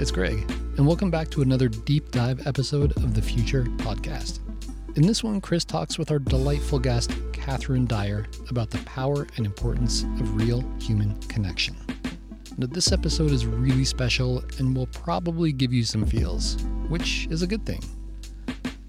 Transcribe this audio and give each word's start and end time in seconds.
it's 0.00 0.12
Greg, 0.12 0.48
and 0.76 0.86
welcome 0.86 1.10
back 1.10 1.28
to 1.28 1.42
another 1.42 1.66
deep 1.68 2.12
dive 2.12 2.46
episode 2.46 2.96
of 2.98 3.14
the 3.14 3.20
Futur 3.20 3.64
Podcast. 3.64 4.38
In 4.94 5.04
this 5.04 5.24
one, 5.24 5.40
Chris 5.40 5.64
talks 5.64 5.98
with 5.98 6.12
our 6.12 6.20
delightful 6.20 6.78
guest, 6.78 7.10
Kathryn 7.32 7.88
Dyer, 7.88 8.28
about 8.48 8.70
the 8.70 8.78
power 8.84 9.26
and 9.36 9.44
importance 9.44 10.04
of 10.04 10.36
real 10.36 10.62
human 10.80 11.20
connection. 11.22 11.74
Now, 12.58 12.68
this 12.68 12.92
episode 12.92 13.32
is 13.32 13.44
really 13.44 13.84
special 13.84 14.44
and 14.58 14.76
will 14.76 14.86
probably 14.86 15.50
give 15.50 15.72
you 15.72 15.82
some 15.82 16.06
feels, 16.06 16.62
which 16.86 17.26
is 17.28 17.42
a 17.42 17.46
good 17.48 17.66
thing. 17.66 17.82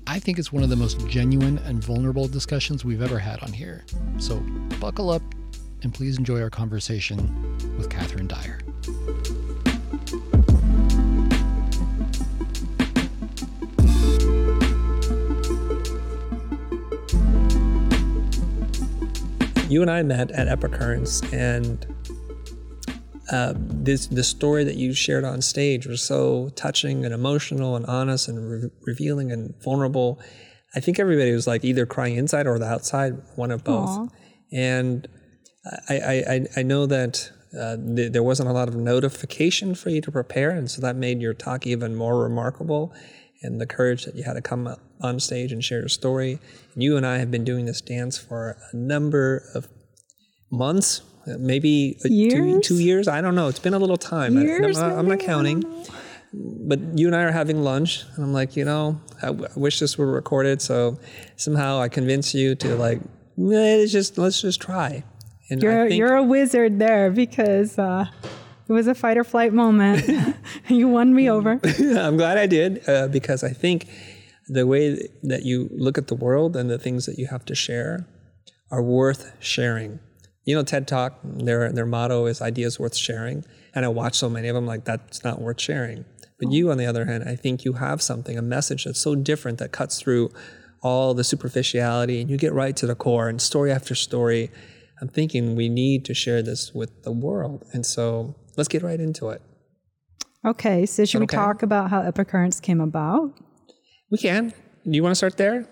I 0.05 0.19
think 0.19 0.37
it's 0.37 0.54
one 0.54 0.61
of 0.61 0.69
the 0.69 0.75
most 0.75 1.07
genuine 1.07 1.57
and 1.60 1.83
vulnerable 1.83 2.28
discussions 2.28 2.86
we've 2.86 3.01
ever 3.01 3.18
had 3.18 3.41
on 3.41 3.51
here. 3.51 3.83
So 4.19 4.37
buckle 4.79 5.10
up 5.10 5.23
and 5.82 5.91
please 5.91 6.19
enjoy 6.19 6.39
our 6.39 6.51
conversation 6.51 7.18
with 7.79 7.89
Kathryn 7.89 8.28
Dyer. 8.28 8.60
You 19.69 19.83
and 19.83 19.91
I 19.91 20.01
met 20.01 20.32
at 20.32 20.47
Epicurrence, 20.47 21.21
and 21.32 21.86
uh, 23.32 23.54
this 23.55 24.07
the 24.07 24.23
story 24.23 24.64
that 24.64 24.78
you 24.78 24.93
shared 24.93 25.23
on 25.23 25.43
stage 25.43 25.86
was 25.86 26.01
so 26.01 26.50
touching 26.55 27.05
and 27.05 27.14
emotional 27.14 27.75
and 27.75 27.86
honest 27.86 28.28
and 28.28 28.50
re- 28.50 28.69
revealing 28.87 29.32
and 29.32 29.54
vulnerable. 29.61 30.19
I 30.75 30.79
think 30.79 30.97
everybody 30.97 31.32
was 31.32 31.45
like 31.45 31.64
either 31.64 31.86
crying 31.86 32.16
inside 32.16 32.47
or 32.47 32.58
the 32.58 32.66
outside, 32.66 33.22
one 33.36 33.52
of 33.52 33.64
both. 33.64 33.89
Aw. 33.89 34.08
And 34.52 35.08
I, 35.88 35.97
I, 35.97 36.14
I, 36.14 36.45
I 36.58 36.64
know 36.64 36.88
that 36.88 37.31
uh, 37.58 37.78
th- 37.78 38.11
there 38.11 38.23
wasn't 38.23 38.50
a 38.50 38.53
lot 38.53 38.67
of 38.67 38.75
notification 38.75 39.75
for 39.75 39.92
you 39.92 40.02
to 40.02 40.12
prepare, 40.12 40.50
and 40.50 40.70
so 40.70 40.81
that 40.81 40.95
made 40.95 41.22
your 41.22 41.36
talk 41.36 41.67
even 41.67 41.95
more 41.95 42.22
remarkable. 42.22 42.92
And 43.42 43.59
the 43.62 43.66
courage 43.66 44.04
that 44.06 44.16
you 44.16 44.23
had 44.23 44.34
to 44.34 44.42
come 44.42 44.68
on 45.02 45.20
stage 45.20 45.52
and 45.54 45.64
share 45.64 45.80
your 45.80 45.88
story. 45.90 46.40
And 46.73 46.84
you 46.84 46.98
and 46.98 47.06
I 47.06 47.18
have 47.20 47.32
been 47.32 47.46
doing 47.46 47.66
this 47.66 47.80
dance 47.81 48.18
for 48.18 48.58
a 48.73 48.76
number 48.76 49.44
of 49.56 49.68
months, 50.52 51.02
maybe 51.26 51.98
uh, 52.04 52.08
two, 52.09 52.14
Years? 52.14 52.68
two 52.68 52.80
years. 52.80 53.08
I 53.08 53.22
don't 53.22 53.36
know. 53.36 53.48
It's 53.48 53.59
been 53.59 53.73
a 53.73 53.80
little 53.80 53.98
time. 53.98 54.38
I- 54.38 54.42
Years, 54.42 54.78
I'm, 54.78 54.90
not, 54.90 55.00
I'm 55.00 55.08
not? 55.08 55.22
I 55.22 55.26
counting. 55.26 55.64
But 56.31 56.80
you 56.98 57.08
and 57.08 57.16
I 57.16 57.23
are 57.23 57.31
having 57.31 57.64
lunch, 57.64 58.04
and 58.16 58.23
I'm 58.23 58.34
like, 58.34 58.56
you 58.56 58.64
know, 58.64 59.02
I, 59.23 59.28
w- 59.28 59.48
I 59.48 59.59
wish 59.59 59.80
this 59.80 59.98
were 59.98 60.12
recorded. 60.12 60.62
So 60.62 61.00
somehow 61.38 61.80
I 61.80 61.90
convince 61.90 62.36
you 62.36 62.53
to 62.56 62.76
like, 62.76 63.00
"Eh, 63.00 63.02
let's 63.40 63.92
just 63.92 64.16
let's 64.20 64.40
just 64.40 64.62
try. 64.62 65.03
And 65.50 65.59
You're 65.64 65.88
think- 65.88 65.98
you're 65.98 66.14
a 66.16 66.22
wizard 66.24 66.78
there 66.78 67.09
because 67.09 67.80
uh, 67.80 68.06
it 68.70 68.73
was 68.73 68.88
a 68.88 68.94
fight 68.94 69.17
or 69.17 69.23
flight 69.23 69.52
moment. 69.52 70.36
you 70.67 70.88
won 70.88 71.14
me 71.14 71.30
over. 71.30 71.59
I'm 71.80 72.17
glad 72.17 72.38
I 72.38 72.45
did 72.45 72.88
uh, 72.88 73.08
because 73.08 73.44
I 73.44 73.50
think 73.50 73.88
the 74.48 74.67
way 74.67 75.09
that 75.23 75.44
you 75.44 75.70
look 75.72 75.98
at 75.98 76.08
the 76.08 76.16
world 76.16 76.56
and 76.56 76.70
the 76.70 76.78
things 76.78 77.08
that 77.08 77.17
you 77.17 77.28
have 77.28 77.44
to 77.45 77.56
share 77.56 78.08
are 78.72 78.84
worth 78.84 79.36
sharing. 79.40 80.00
You 80.45 80.56
know, 80.56 80.64
TED 80.64 80.88
Talk, 80.88 81.20
their 81.23 81.72
their 81.72 81.86
motto 81.86 82.28
is 82.28 82.42
ideas 82.42 82.80
worth 82.80 82.95
sharing, 82.95 83.44
and 83.73 83.86
I 83.86 83.88
watch 83.88 84.16
so 84.16 84.30
many 84.30 84.47
of 84.47 84.56
them 84.56 84.66
like 84.66 84.86
that's 84.86 85.23
not 85.23 85.42
worth 85.42 85.59
sharing. 85.59 86.06
But 86.40 86.52
you, 86.52 86.72
on 86.72 86.78
the 86.78 86.86
other 86.86 87.06
hand, 87.06 87.25
I 87.28 87.36
think 87.36 87.66
you 87.66 87.73
have 87.73 88.02
something, 88.02 88.38
a 88.38 88.42
message 88.42 88.86
that's 88.86 89.02
so 89.02 89.14
different 89.14 89.58
that 89.58 89.72
cuts 89.72 90.00
through 90.00 90.31
all 90.81 91.14
the 91.14 91.23
superficiality, 91.23 92.22
and 92.22 92.30
you 92.30 92.38
get 92.38 92.53
right 92.53 92.75
to 92.78 92.88
the 92.88 92.95
core. 92.95 93.30
And 93.30 93.42
story 93.42 93.72
after 93.72 93.94
story, 93.94 94.50
I'm 95.02 95.09
thinking 95.09 95.56
we 95.56 95.70
need 95.70 96.06
to 96.06 96.14
share 96.14 96.42
this 96.42 96.73
with 96.73 97.03
the 97.03 97.12
world, 97.12 97.66
and 97.73 97.86
so 97.86 98.36
let's 98.60 98.68
get 98.70 98.84
right 98.84 99.00
into 99.00 99.30
it. 99.30 99.42
Okay, 100.46 100.86
so 100.86 101.04
should 101.06 101.22
we 101.22 101.28
talk 101.28 101.64
about 101.64 101.90
how 101.90 102.02
Epicurrence 102.02 102.59
came 102.59 102.80
about? 102.80 103.34
We 104.12 104.18
can. 104.18 104.53
Do 104.86 104.92
you 104.92 105.03
want 105.03 105.12
to 105.12 105.16
start 105.16 105.38
there? 105.38 105.68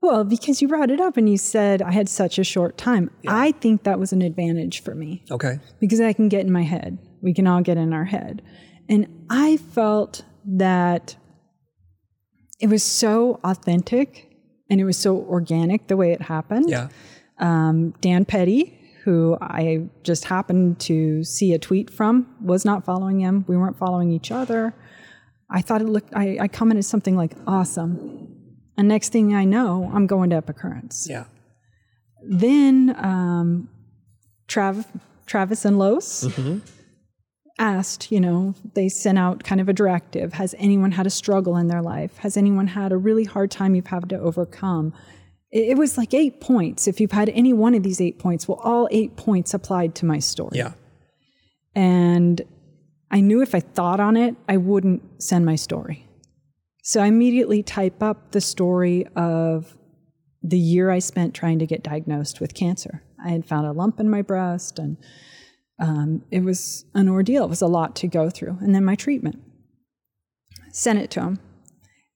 Well, 0.00 0.24
because 0.24 0.60
you 0.60 0.68
brought 0.68 0.90
it 0.90 1.00
up 1.00 1.16
and 1.16 1.28
you 1.28 1.36
said 1.38 1.80
I 1.80 1.92
had 1.92 2.08
such 2.08 2.38
a 2.38 2.44
short 2.44 2.76
time. 2.76 3.10
I 3.28 3.52
think 3.52 3.84
that 3.84 3.98
was 4.00 4.12
an 4.12 4.20
advantage 4.22 4.82
for 4.82 4.94
me 4.94 5.24
Okay. 5.30 5.60
because 5.80 6.00
I 6.00 6.12
can 6.12 6.28
get 6.28 6.40
in 6.44 6.50
my 6.50 6.62
head. 6.62 6.98
We 7.22 7.32
can 7.34 7.46
all 7.46 7.60
get 7.60 7.76
in 7.76 7.92
our 7.92 8.04
head. 8.06 8.42
And 8.88 9.06
I 9.30 9.58
felt 9.58 10.24
that 10.44 11.16
it 12.60 12.68
was 12.68 12.82
so 12.82 13.38
authentic 13.44 14.28
and 14.68 14.80
it 14.80 14.84
was 14.84 14.96
so 14.96 15.16
organic 15.18 15.86
the 15.86 15.96
way 15.96 16.10
it 16.12 16.22
happened. 16.22 16.68
Yeah. 16.68 16.88
um, 17.38 17.92
Dann 18.00 18.24
Petty, 18.24 18.76
who 19.04 19.36
I 19.40 19.88
just 20.02 20.24
happened 20.26 20.78
to 20.80 21.24
see 21.24 21.52
a 21.52 21.58
tweet 21.58 21.90
from, 21.90 22.26
was 22.40 22.64
not 22.64 22.84
following 22.84 23.20
him. 23.20 23.44
We 23.48 23.56
weren't 23.56 23.76
following 23.76 24.12
each 24.12 24.30
other. 24.30 24.74
I 25.50 25.60
thought 25.60 25.82
it 25.82 25.88
looked, 25.88 26.14
I, 26.14 26.38
I 26.40 26.48
commented 26.48 26.84
something 26.84 27.16
like, 27.16 27.34
awesome. 27.46 28.28
And 28.76 28.88
next 28.88 29.10
thing 29.10 29.34
I 29.34 29.44
know, 29.44 29.90
I'm 29.92 30.06
going 30.06 30.30
to 30.30 30.36
Epicurrence. 30.36 31.06
Yeah. 31.08 31.24
Then 32.22 32.94
um, 32.98 33.68
Trav, 34.48 34.86
Travis 35.26 35.64
and 35.64 35.78
Los 35.78 36.24
asked, 37.58 38.10
you 38.10 38.20
know, 38.20 38.54
they 38.74 38.88
sent 38.88 39.18
out 39.18 39.44
kind 39.44 39.60
of 39.60 39.68
a 39.68 39.72
directive 39.72 40.34
Has 40.34 40.54
anyone 40.58 40.92
had 40.92 41.06
a 41.06 41.10
struggle 41.10 41.56
in 41.56 41.68
their 41.68 41.82
life? 41.82 42.18
Has 42.18 42.36
anyone 42.36 42.68
had 42.68 42.92
a 42.92 42.96
really 42.96 43.24
hard 43.24 43.50
time 43.50 43.74
you've 43.74 43.88
had 43.88 44.08
to 44.08 44.18
overcome? 44.18 44.94
It, 45.52 45.76
was 45.76 45.98
like 45.98 46.14
eight 46.14 46.40
points. 46.40 46.88
If 46.88 46.98
you've 46.98 47.12
had 47.12 47.28
any 47.28 47.52
one 47.52 47.74
of 47.74 47.82
these 47.82 48.00
eight 48.00 48.18
points, 48.18 48.48
well, 48.48 48.58
all 48.64 48.88
eight 48.90 49.16
points 49.16 49.52
applied 49.52 49.94
to 49.96 50.06
my 50.06 50.18
story. 50.18 50.56
Yeah. 50.56 50.72
And 51.74 52.40
I 53.10 53.20
knew 53.20 53.42
if 53.42 53.54
I 53.54 53.60
thought 53.60 54.00
on 54.00 54.16
it, 54.16 54.34
I 54.48 54.56
wouldn't 54.56 55.22
send 55.22 55.44
my 55.44 55.56
story. 55.56 56.08
So 56.82 57.02
I 57.02 57.06
immediately 57.06 57.62
type 57.62 58.02
up 58.02 58.32
the 58.32 58.40
story 58.40 59.06
of 59.14 59.76
the 60.42 60.58
year 60.58 60.90
I 60.90 60.98
spent 60.98 61.34
trying 61.34 61.58
to 61.58 61.66
get 61.66 61.82
diagnosed 61.82 62.40
with 62.40 62.54
cancer. 62.54 63.02
I 63.24 63.28
had 63.28 63.46
found 63.46 63.66
a 63.66 63.72
lump 63.72 64.00
in 64.00 64.10
my 64.10 64.22
breast, 64.22 64.78
and 64.78 64.96
um, 65.78 66.24
it 66.30 66.42
was 66.42 66.84
an 66.94 67.08
ordeal. 67.08 67.44
It 67.44 67.50
was 67.50 67.62
a 67.62 67.66
lot 67.66 67.94
to 67.96 68.08
go 68.08 68.30
through. 68.30 68.58
And 68.60 68.74
then 68.74 68.84
my 68.84 68.94
treatment. 68.94 69.40
Sent 70.72 70.98
it 70.98 71.10
to 71.10 71.20
him. 71.20 71.40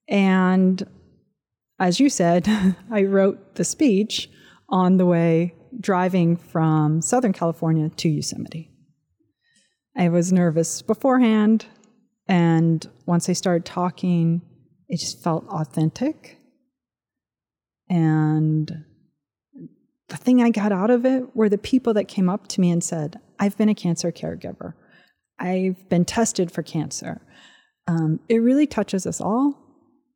And 0.09 0.83
as 1.79 2.01
you 2.01 2.09
said, 2.09 2.49
I 2.91 3.03
wrote 3.05 3.57
the 3.57 3.65
speech 3.65 4.31
on 4.69 4.97
the 4.97 5.07
way 5.07 5.55
driving 5.79 6.37
from 6.37 7.03
Southern 7.03 7.33
California 7.33 7.89
to 7.89 8.09
Yosemite. 8.09 8.71
I 9.97 10.09
was 10.09 10.33
nervous 10.33 10.83
beforehand, 10.83 11.67
and 12.29 12.87
once 13.07 13.29
I 13.29 13.33
started 13.33 13.65
talking, 13.65 14.43
it 14.89 14.99
just 14.99 15.23
felt 15.23 15.47
authentic. 15.49 16.39
And 17.89 18.85
the 20.09 20.17
thing 20.17 20.43
I 20.43 20.51
got 20.51 20.73
out 20.73 20.91
of 20.91 21.05
it 21.05 21.35
were 21.35 21.49
the 21.49 21.59
people 21.59 21.95
that 21.95 22.09
came 22.09 22.29
up 22.29 22.47
to 22.49 22.61
me 22.61 22.71
and 22.71 22.83
said, 22.83 23.21
I've 23.39 23.57
been 23.57 23.69
a 23.69 23.75
cancer 23.75 24.13
caregiver. 24.13 24.75
I've 25.39 25.89
been 25.89 26.05
tested 26.05 26.51
for 26.51 26.63
cancer. 26.63 27.21
Um, 27.87 28.21
it 28.29 28.39
really 28.39 28.67
touches 28.67 29.07
us 29.07 29.21
all 29.21 29.59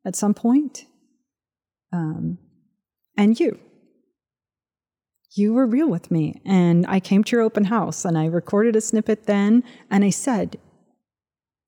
at 0.05 0.17
some 0.17 0.35
point. 0.35 0.87
Um, 1.93 2.39
and 3.17 3.39
you. 3.39 3.59
You 5.33 5.53
were 5.55 5.67
real 5.67 5.89
with 5.89 6.11
me. 6.11 6.41
And 6.45 6.87
I 6.89 7.01
came 7.01 7.23
to 7.25 7.37
your 7.37 7.43
open 7.43 7.65
house 7.65 8.05
and 8.05 8.19
I 8.19 8.27
recorded 8.27 8.75
a 8.77 8.81
snippet 8.81 9.27
then. 9.27 9.63
And 9.91 10.05
I 10.05 10.11
said, 10.11 10.59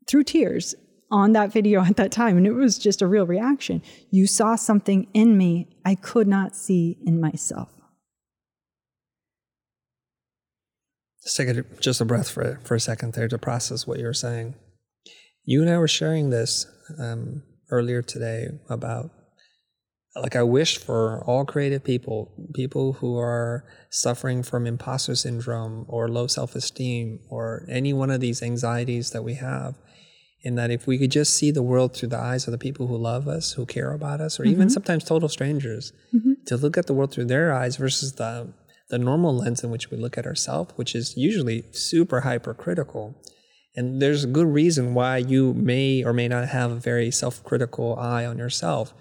through 0.08 0.24
tears 0.24 0.74
on 1.10 1.32
that 1.32 1.52
video 1.52 1.82
at 1.84 1.96
that 1.96 2.10
time, 2.10 2.36
and 2.36 2.46
it 2.46 2.52
was 2.52 2.78
just 2.78 3.02
a 3.02 3.06
real 3.06 3.26
reaction. 3.26 3.82
You 4.10 4.26
saw 4.26 4.56
something 4.56 5.06
in 5.14 5.36
me 5.36 5.76
I 5.84 5.94
could 5.94 6.26
not 6.26 6.56
see 6.56 6.98
in 7.06 7.20
myself. 7.20 7.68
Just 11.22 11.36
take 11.36 11.48
a, 11.48 11.62
just 11.80 12.00
a 12.00 12.04
breath 12.04 12.30
for, 12.30 12.58
for 12.64 12.74
a 12.74 12.80
second 12.80 13.12
there 13.12 13.28
to 13.28 13.38
process 13.38 13.86
what 13.86 14.00
you're 14.00 14.12
saying. 14.12 14.56
You 15.44 15.62
and 15.62 15.70
I 15.70 15.78
were 15.78 15.88
sharing 15.88 16.30
this 16.30 16.66
um, 16.98 17.42
earlier 17.70 18.02
today 18.02 18.48
about 18.68 19.10
like 20.14 20.36
I 20.36 20.42
wish 20.42 20.78
for 20.78 21.22
all 21.24 21.44
creative 21.44 21.82
people, 21.82 22.30
people 22.54 22.94
who 22.94 23.18
are 23.18 23.64
suffering 23.88 24.42
from 24.42 24.66
imposter 24.66 25.14
syndrome 25.14 25.86
or 25.88 26.08
low 26.08 26.26
self-esteem 26.26 27.20
or 27.30 27.64
any 27.68 27.92
one 27.92 28.10
of 28.10 28.20
these 28.20 28.42
anxieties 28.42 29.10
that 29.10 29.24
we 29.24 29.34
have, 29.34 29.78
in 30.42 30.56
that 30.56 30.70
if 30.70 30.86
we 30.86 30.98
could 30.98 31.10
just 31.10 31.34
see 31.34 31.50
the 31.50 31.62
world 31.62 31.94
through 31.94 32.08
the 32.08 32.18
eyes 32.18 32.46
of 32.46 32.52
the 32.52 32.58
people 32.58 32.88
who 32.88 32.96
love 32.96 33.26
us, 33.28 33.52
who 33.52 33.64
care 33.64 33.92
about 33.92 34.20
us, 34.20 34.38
or 34.38 34.44
even 34.44 34.66
mm-hmm. 34.66 34.68
sometimes 34.68 35.04
total 35.04 35.28
strangers, 35.28 35.92
mm-hmm. 36.12 36.32
to 36.46 36.56
look 36.56 36.76
at 36.76 36.86
the 36.86 36.92
world 36.92 37.12
through 37.12 37.26
their 37.26 37.52
eyes 37.52 37.76
versus 37.76 38.14
the 38.14 38.52
the 38.90 38.98
normal 38.98 39.34
lens 39.34 39.64
in 39.64 39.70
which 39.70 39.90
we 39.90 39.96
look 39.96 40.18
at 40.18 40.26
ourselves, 40.26 40.74
which 40.76 40.94
is 40.94 41.16
usually 41.16 41.64
super 41.70 42.20
hypercritical. 42.20 43.16
And 43.74 44.02
there's 44.02 44.24
a 44.24 44.26
good 44.26 44.48
reason 44.48 44.92
why 44.92 45.16
you 45.16 45.54
may 45.54 46.04
or 46.04 46.12
may 46.12 46.28
not 46.28 46.48
have 46.48 46.70
a 46.70 46.74
very 46.74 47.10
self-critical 47.10 47.98
eye 47.98 48.26
on 48.26 48.36
yourself. 48.36 48.92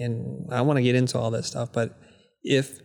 And 0.00 0.52
I 0.52 0.62
want 0.62 0.78
to 0.78 0.82
get 0.82 0.94
into 0.94 1.18
all 1.18 1.30
this 1.30 1.46
stuff, 1.46 1.72
but 1.72 1.98
if 2.42 2.80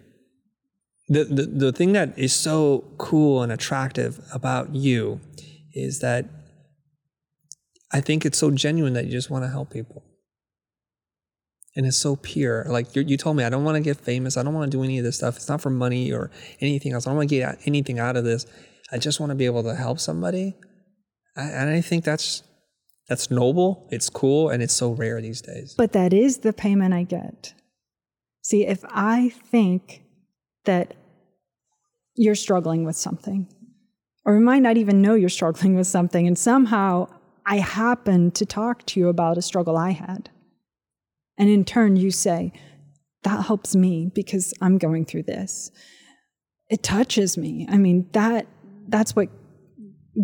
the, 1.08 1.24
the 1.24 1.46
the 1.46 1.72
thing 1.72 1.94
that 1.94 2.18
is 2.18 2.34
so 2.34 2.84
cool 2.98 3.44
and 3.44 3.52
attractive 3.52 4.20
about 4.34 4.74
you 4.76 5.22
is 5.74 6.00
that 6.00 6.26
I 7.92 8.02
think 8.02 8.26
it's 8.26 8.38
so 8.38 8.52
genuine 8.52 8.94
that 8.94 9.06
you 9.06 9.12
just 9.12 9.30
want 9.30 9.44
to 9.44 9.50
help 9.50 9.70
people. 9.72 10.04
And 11.78 11.86
it's 11.86 11.98
so 11.98 12.16
pure. 12.16 12.66
Like 12.68 12.96
you 12.96 13.18
told 13.18 13.36
me, 13.36 13.44
I 13.44 13.50
don't 13.50 13.66
want 13.66 13.76
to 13.76 13.82
get 13.82 13.98
famous. 13.98 14.38
I 14.38 14.44
don't 14.44 14.54
want 14.54 14.72
to 14.72 14.78
do 14.78 14.84
any 14.84 14.98
of 14.98 15.04
this 15.04 15.18
stuff. 15.18 15.36
It's 15.36 15.50
not 15.50 15.62
for 15.62 15.70
money 15.70 16.12
or 16.12 16.32
anything 16.62 16.94
else. 16.94 17.06
I 17.06 17.10
don't 17.10 17.18
want 17.18 17.30
to 17.30 17.36
get 17.36 17.60
anything 17.66 18.00
out 18.00 18.16
of 18.16 18.24
this. 18.24 18.46
I 18.92 18.98
just 18.98 19.20
want 19.20 19.32
to 19.32 19.36
be 19.36 19.46
able 19.46 19.64
to 19.64 19.76
help 19.76 20.00
somebody. 20.00 20.56
I, 21.36 21.44
and 21.44 21.70
I 21.70 21.82
think 21.82 22.06
that's 22.06 22.44
that's 23.08 23.30
noble. 23.30 23.88
It's 23.92 24.10
cool, 24.10 24.50
and 24.50 24.64
it's 24.64 24.74
so 24.74 24.92
rare 24.92 25.22
these 25.22 25.42
days. 25.42 25.76
But 25.78 25.94
that 25.94 26.14
is 26.14 26.40
the 26.40 26.54
payment 26.54 26.94
I 26.94 27.04
get. 27.04 27.54
See, 28.42 28.66
if 28.66 28.84
I 28.90 29.30
think 29.30 30.04
that 30.66 30.96
you're 32.16 32.36
struggling 32.36 32.84
with 32.86 32.96
something, 32.96 33.48
or 34.26 34.36
you 34.36 34.42
might 34.42 34.62
not 34.62 34.78
even 34.78 35.02
know 35.02 35.14
you're 35.14 35.30
struggling 35.30 35.76
with 35.76 35.88
something, 35.88 36.26
and 36.26 36.38
somehow 36.38 37.08
I 37.46 37.58
happen 37.58 38.32
to 38.32 38.46
talk 38.46 38.86
to 38.88 39.00
you 39.00 39.08
about 39.10 39.38
a 39.38 39.42
struggle 39.42 39.78
I 39.78 39.92
had. 39.92 40.30
And 41.38 41.50
in 41.50 41.64
turn, 41.64 41.96
you 41.96 42.12
say, 42.12 42.54
That 43.24 43.46
helps 43.46 43.76
me 43.76 44.12
because 44.14 44.54
I'm 44.62 44.78
going 44.78 45.06
through 45.06 45.24
this. 45.24 45.72
It 46.70 46.82
touches 46.82 47.38
me. 47.38 47.68
I 47.70 47.78
mean, 47.78 48.10
that 48.14 48.48
that's 48.88 49.16
what 49.16 49.30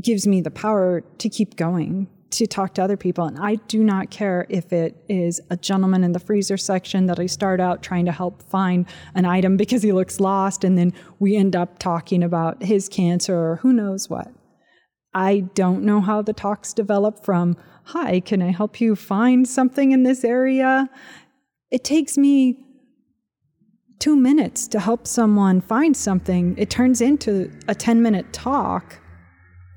gives 0.01 0.25
me 0.25 0.41
the 0.41 0.51
power 0.51 1.01
to 1.19 1.29
keep 1.29 1.55
going, 1.55 2.07
to 2.31 2.47
talk 2.47 2.73
to 2.75 2.83
other 2.83 2.97
people. 2.97 3.25
And 3.25 3.37
I 3.39 3.55
do 3.55 3.83
not 3.83 4.09
care 4.09 4.45
if 4.49 4.73
it 4.73 5.03
is 5.09 5.39
a 5.49 5.57
gentleman 5.57 6.03
in 6.03 6.13
the 6.13 6.19
freezer 6.19 6.57
section 6.57 7.05
that 7.07 7.19
I 7.19 7.25
start 7.25 7.59
out 7.59 7.83
trying 7.83 8.05
to 8.05 8.11
help 8.11 8.41
find 8.43 8.85
an 9.15 9.25
item 9.25 9.57
because 9.57 9.83
he 9.83 9.91
looks 9.91 10.19
lost, 10.19 10.63
and 10.63 10.77
then 10.77 10.93
we 11.19 11.35
end 11.35 11.55
up 11.55 11.79
talking 11.79 12.23
about 12.23 12.63
his 12.63 12.89
cancer 12.89 13.35
or 13.35 13.55
who 13.57 13.73
knows 13.73 14.09
what. 14.09 14.31
I 15.13 15.41
don't 15.55 15.83
know 15.83 15.99
how 15.99 16.21
the 16.21 16.33
talks 16.33 16.73
develop 16.73 17.23
from, 17.25 17.57
hi, 17.83 18.21
can 18.21 18.41
I 18.41 18.51
help 18.51 18.79
you 18.79 18.95
find 18.95 19.47
something 19.47 19.91
in 19.91 20.03
this 20.03 20.23
area? 20.23 20.89
It 21.69 21.83
takes 21.83 22.17
me 22.17 22.65
two 23.99 24.15
minutes 24.15 24.67
to 24.69 24.79
help 24.79 25.05
someone 25.05 25.59
find 25.61 25.95
something. 25.95 26.55
It 26.57 26.69
turns 26.69 27.01
into 27.01 27.51
a 27.67 27.75
10 27.75 28.01
minute 28.01 28.31
talk 28.31 29.00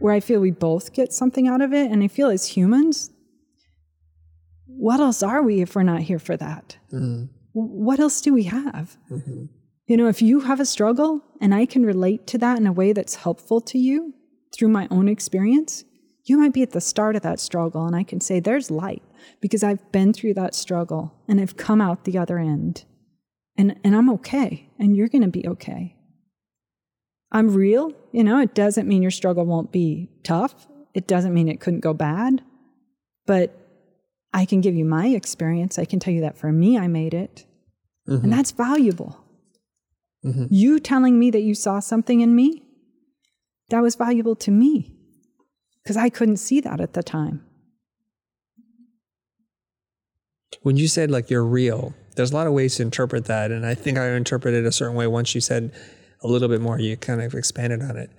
where 0.04 0.12
I 0.12 0.20
feel 0.20 0.38
we 0.38 0.50
both 0.50 0.92
get 0.92 1.14
something 1.14 1.48
out 1.48 1.62
of 1.62 1.72
it. 1.72 1.90
And 1.90 2.02
I 2.02 2.08
feel 2.08 2.28
as 2.28 2.46
humans, 2.46 3.10
what 4.66 5.00
else 5.00 5.22
are 5.22 5.42
we 5.42 5.62
if 5.62 5.74
we're 5.74 5.82
not 5.82 6.02
here 6.02 6.18
for 6.18 6.36
that? 6.36 6.76
Mm-hmm. 6.92 7.24
What 7.54 7.98
else 7.98 8.20
do 8.20 8.34
we 8.34 8.42
have? 8.42 8.98
Mm-hmm. 9.10 9.46
You 9.86 9.96
know, 9.96 10.06
if 10.08 10.20
you 10.20 10.40
have 10.40 10.60
a 10.60 10.66
struggle 10.66 11.22
and 11.40 11.54
I 11.54 11.64
can 11.64 11.86
relate 11.86 12.26
to 12.26 12.36
that 12.36 12.58
in 12.58 12.66
a 12.66 12.72
way 12.72 12.92
that's 12.92 13.14
helpful 13.14 13.62
to 13.62 13.78
you 13.78 14.12
through 14.54 14.68
my 14.68 14.88
own 14.90 15.08
experience, 15.08 15.84
you 16.24 16.36
might 16.36 16.52
be 16.52 16.60
at 16.60 16.72
the 16.72 16.82
start 16.82 17.16
of 17.16 17.22
that 17.22 17.40
struggle 17.40 17.86
and 17.86 17.96
I 17.96 18.02
can 18.02 18.20
say, 18.20 18.40
there's 18.40 18.70
light 18.70 19.02
because 19.40 19.64
I've 19.64 19.90
been 19.90 20.12
through 20.12 20.34
that 20.34 20.54
struggle 20.54 21.14
and 21.26 21.40
I've 21.40 21.56
come 21.56 21.80
out 21.80 22.04
the 22.04 22.18
other 22.18 22.38
end. 22.38 22.84
And, 23.56 23.80
and 23.82 23.96
I'm 23.96 24.10
okay, 24.10 24.68
and 24.78 24.94
you're 24.94 25.08
going 25.08 25.22
to 25.22 25.28
be 25.28 25.48
okay. 25.48 25.96
I'm 27.34 27.52
real. 27.52 27.92
You 28.12 28.22
know, 28.22 28.38
it 28.38 28.54
doesn't 28.54 28.86
mean 28.86 29.02
your 29.02 29.10
struggle 29.10 29.44
won't 29.44 29.72
be 29.72 30.08
tough. 30.22 30.68
It 30.94 31.08
doesn't 31.08 31.34
mean 31.34 31.48
it 31.48 31.60
couldn't 31.60 31.80
go 31.80 31.92
bad. 31.92 32.42
But 33.26 33.58
I 34.32 34.44
can 34.44 34.60
give 34.60 34.76
you 34.76 34.84
my 34.84 35.08
experience. 35.08 35.76
I 35.76 35.84
can 35.84 35.98
tell 35.98 36.14
you 36.14 36.20
that 36.20 36.38
for 36.38 36.52
me, 36.52 36.78
I 36.78 36.86
made 36.86 37.12
it. 37.12 37.44
Mm-hmm. 38.08 38.24
And 38.24 38.32
that's 38.32 38.52
valuable. 38.52 39.18
Mm-hmm. 40.24 40.46
You 40.48 40.78
telling 40.78 41.18
me 41.18 41.32
that 41.32 41.42
you 41.42 41.54
saw 41.54 41.80
something 41.80 42.20
in 42.20 42.36
me, 42.36 42.62
that 43.70 43.82
was 43.82 43.96
valuable 43.96 44.36
to 44.36 44.52
me 44.52 44.94
because 45.82 45.96
I 45.96 46.10
couldn't 46.10 46.36
see 46.36 46.60
that 46.60 46.80
at 46.80 46.92
the 46.92 47.02
time. 47.02 47.44
When 50.62 50.76
you 50.76 50.86
said 50.86 51.10
like 51.10 51.30
you're 51.30 51.44
real, 51.44 51.94
there's 52.14 52.30
a 52.30 52.34
lot 52.34 52.46
of 52.46 52.52
ways 52.52 52.76
to 52.76 52.82
interpret 52.82 53.24
that. 53.24 53.50
And 53.50 53.66
I 53.66 53.74
think 53.74 53.98
I 53.98 54.10
interpreted 54.10 54.64
a 54.64 54.72
certain 54.72 54.94
way 54.94 55.08
once 55.08 55.34
you 55.34 55.40
said 55.40 55.72
a 56.24 56.28
little 56.28 56.48
bit 56.48 56.60
more, 56.60 56.80
you 56.80 56.96
kind 56.96 57.20
of 57.20 57.34
expanded 57.34 57.82
on 57.82 57.96
it. 57.96 58.10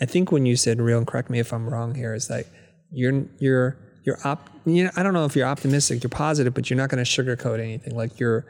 I 0.00 0.04
think 0.04 0.32
when 0.32 0.44
you 0.44 0.56
said 0.56 0.80
real, 0.80 0.98
and 0.98 1.06
correct 1.06 1.30
me 1.30 1.38
if 1.38 1.52
I'm 1.52 1.68
wrong 1.68 1.94
here, 1.94 2.14
is 2.14 2.28
like 2.28 2.48
you're 2.90 3.24
you're 3.38 3.78
you're 4.04 4.18
op. 4.24 4.50
You 4.66 4.84
know, 4.84 4.90
I 4.96 5.02
don't 5.02 5.14
know 5.14 5.24
if 5.24 5.36
you're 5.36 5.46
optimistic, 5.46 6.02
you're 6.02 6.10
positive, 6.10 6.54
but 6.54 6.68
you're 6.68 6.76
not 6.76 6.90
going 6.90 7.02
to 7.02 7.08
sugarcoat 7.08 7.60
anything. 7.60 7.94
Like 7.94 8.18
you're 8.18 8.44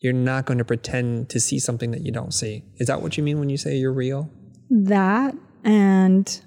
you're 0.00 0.12
not 0.12 0.44
going 0.44 0.58
to 0.58 0.64
pretend 0.64 1.28
to 1.30 1.40
see 1.40 1.58
something 1.58 1.92
that 1.92 2.02
you 2.02 2.12
don't 2.12 2.34
see. 2.34 2.64
Is 2.76 2.88
that 2.88 3.00
what 3.00 3.16
you 3.16 3.22
mean 3.22 3.38
when 3.38 3.48
you 3.48 3.56
say 3.56 3.76
you're 3.76 3.92
real? 3.92 4.30
That 4.70 5.34
and 5.64 6.40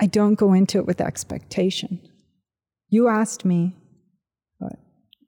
I 0.00 0.06
don't 0.06 0.34
go 0.34 0.52
into 0.52 0.78
it 0.78 0.86
with 0.86 1.00
expectation. 1.00 2.00
You 2.88 3.08
asked 3.08 3.44
me, 3.44 3.76
what, 4.58 4.78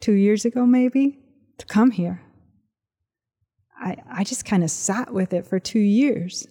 two 0.00 0.12
years 0.12 0.44
ago 0.44 0.64
maybe, 0.64 1.18
to 1.58 1.66
come 1.66 1.90
here. 1.90 2.22
I, 3.80 3.96
I 4.10 4.24
just 4.24 4.44
kind 4.44 4.62
of 4.62 4.70
sat 4.70 5.12
with 5.12 5.32
it 5.32 5.46
for 5.46 5.58
two 5.58 5.80
years. 5.80 6.46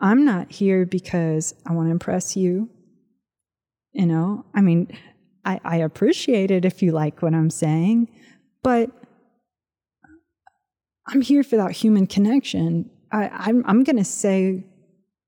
I'm 0.00 0.24
not 0.24 0.50
here 0.50 0.84
because 0.84 1.54
I 1.66 1.72
want 1.72 1.88
to 1.88 1.92
impress 1.92 2.36
you. 2.36 2.68
You 3.92 4.06
know, 4.06 4.44
I 4.54 4.60
mean, 4.60 4.88
I, 5.44 5.60
I 5.64 5.76
appreciate 5.76 6.50
it 6.50 6.64
if 6.64 6.82
you 6.82 6.92
like 6.92 7.22
what 7.22 7.32
I'm 7.32 7.48
saying, 7.48 8.08
but 8.62 8.90
I'm 11.06 11.22
here 11.22 11.42
for 11.42 11.56
that 11.56 11.70
human 11.70 12.06
connection. 12.06 12.90
I, 13.12 13.28
I'm, 13.28 13.64
I'm 13.66 13.84
going 13.84 13.96
to 13.96 14.04
say 14.04 14.64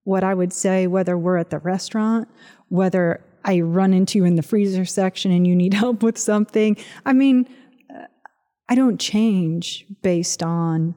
what 0.05 0.25
I 0.25 0.35
would 0.35 0.52
say 0.52 0.87
whether 0.87 1.17
we're 1.17 1.37
at 1.37 1.50
the 1.50 1.61
restaurant, 1.61 2.29
whether 2.69 3.25
I 3.44 3.61
run 3.61 3.94
into 3.94 4.19
you 4.19 4.25
in 4.25 4.37
the 4.37 4.43
freezer 4.43 4.85
section 4.85 5.31
and 5.31 5.46
you 5.46 5.55
need 5.55 5.73
help 5.85 6.02
with 6.02 6.19
something. 6.19 6.76
I 7.06 7.12
mean, 7.12 7.49
uh, 7.94 8.06
I 8.69 8.75
don't 8.75 8.99
change 8.99 9.87
based 10.02 10.43
on 10.43 10.94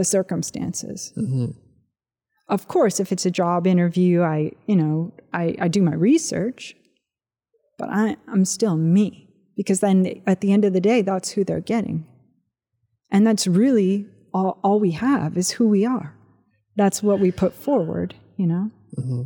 the 0.00 0.04
circumstances. 0.04 1.12
Mm-hmm. 1.14 1.50
Of 2.48 2.68
course, 2.68 3.00
if 3.00 3.12
it's 3.12 3.26
a 3.26 3.30
job 3.30 3.66
interview, 3.66 4.22
I, 4.22 4.52
you 4.66 4.74
know, 4.74 5.12
I, 5.34 5.54
I 5.60 5.68
do 5.68 5.82
my 5.82 5.92
research, 5.92 6.74
but 7.76 7.90
I, 7.90 8.16
I'm 8.26 8.46
still 8.46 8.78
me 8.78 9.28
because 9.58 9.80
then 9.80 10.22
at 10.26 10.40
the 10.40 10.54
end 10.54 10.64
of 10.64 10.72
the 10.72 10.80
day, 10.80 11.02
that's 11.02 11.32
who 11.32 11.44
they're 11.44 11.60
getting. 11.60 12.06
And 13.10 13.26
that's 13.26 13.46
really 13.46 14.06
all, 14.32 14.58
all 14.64 14.80
we 14.80 14.92
have 14.92 15.36
is 15.36 15.50
who 15.50 15.68
we 15.68 15.84
are. 15.84 16.16
That's 16.76 17.02
what 17.02 17.20
we 17.20 17.30
put 17.30 17.52
forward, 17.52 18.14
you 18.38 18.46
know? 18.46 18.70
Mm-hmm. 18.98 19.22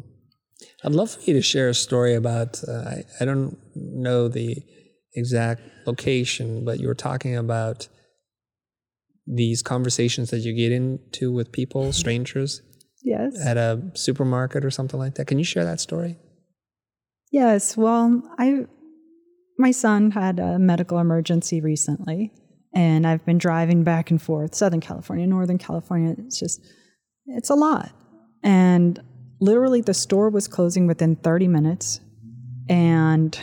I'd 0.82 0.92
love 0.92 1.12
for 1.12 1.20
you 1.20 1.34
to 1.34 1.42
share 1.42 1.68
a 1.68 1.74
story 1.74 2.16
about, 2.16 2.64
uh, 2.66 2.72
I, 2.72 3.04
I 3.20 3.24
don't 3.24 3.56
know 3.76 4.26
the 4.26 4.56
exact 5.14 5.62
location, 5.86 6.64
but 6.64 6.80
you 6.80 6.88
were 6.88 6.96
talking 6.96 7.36
about 7.36 7.86
these 9.26 9.62
conversations 9.62 10.30
that 10.30 10.40
you 10.40 10.52
get 10.52 10.72
into 10.72 11.32
with 11.32 11.52
people, 11.52 11.92
strangers. 11.92 12.62
Yes. 13.02 13.34
At 13.44 13.56
a 13.56 13.82
supermarket 13.94 14.64
or 14.64 14.70
something 14.70 14.98
like 14.98 15.14
that. 15.16 15.26
Can 15.26 15.38
you 15.38 15.44
share 15.44 15.64
that 15.64 15.80
story? 15.80 16.16
Yes. 17.30 17.76
Well, 17.76 18.22
I 18.38 18.66
my 19.58 19.70
son 19.70 20.10
had 20.10 20.38
a 20.38 20.58
medical 20.58 20.98
emergency 20.98 21.60
recently, 21.60 22.32
and 22.74 23.06
I've 23.06 23.24
been 23.24 23.38
driving 23.38 23.84
back 23.84 24.10
and 24.10 24.20
forth, 24.20 24.54
Southern 24.54 24.80
California, 24.80 25.26
Northern 25.26 25.58
California. 25.58 26.14
It's 26.18 26.38
just 26.38 26.60
it's 27.26 27.50
a 27.50 27.54
lot. 27.54 27.92
And 28.42 29.00
literally 29.40 29.80
the 29.80 29.94
store 29.94 30.30
was 30.30 30.48
closing 30.48 30.86
within 30.86 31.16
30 31.16 31.48
minutes 31.48 32.00
and 32.68 33.38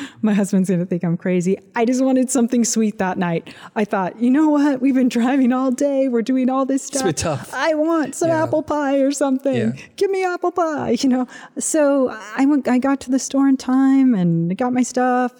my 0.22 0.34
husband's 0.34 0.68
going 0.68 0.80
to 0.80 0.86
think 0.86 1.04
I'm 1.04 1.16
crazy. 1.16 1.58
I 1.74 1.84
just 1.84 2.02
wanted 2.02 2.30
something 2.30 2.64
sweet 2.64 2.98
that 2.98 3.18
night. 3.18 3.54
I 3.76 3.84
thought, 3.84 4.20
you 4.20 4.30
know 4.30 4.48
what? 4.48 4.80
We've 4.80 4.94
been 4.94 5.08
driving 5.08 5.52
all 5.52 5.70
day. 5.70 6.08
We're 6.08 6.22
doing 6.22 6.50
all 6.50 6.66
this 6.66 6.84
stuff. 6.84 7.06
It's 7.06 7.22
tough. 7.22 7.52
I 7.54 7.74
want 7.74 8.14
some 8.14 8.28
yeah. 8.28 8.42
apple 8.42 8.62
pie 8.62 8.98
or 8.98 9.12
something. 9.12 9.54
Yeah. 9.54 9.72
Give 9.96 10.10
me 10.10 10.24
apple 10.24 10.52
pie, 10.52 10.90
you 11.00 11.08
know? 11.08 11.26
So 11.58 12.08
I 12.36 12.46
went, 12.46 12.68
I 12.68 12.78
got 12.78 13.00
to 13.02 13.10
the 13.10 13.18
store 13.18 13.48
in 13.48 13.56
time 13.56 14.14
and 14.14 14.56
got 14.56 14.72
my 14.72 14.82
stuff. 14.82 15.32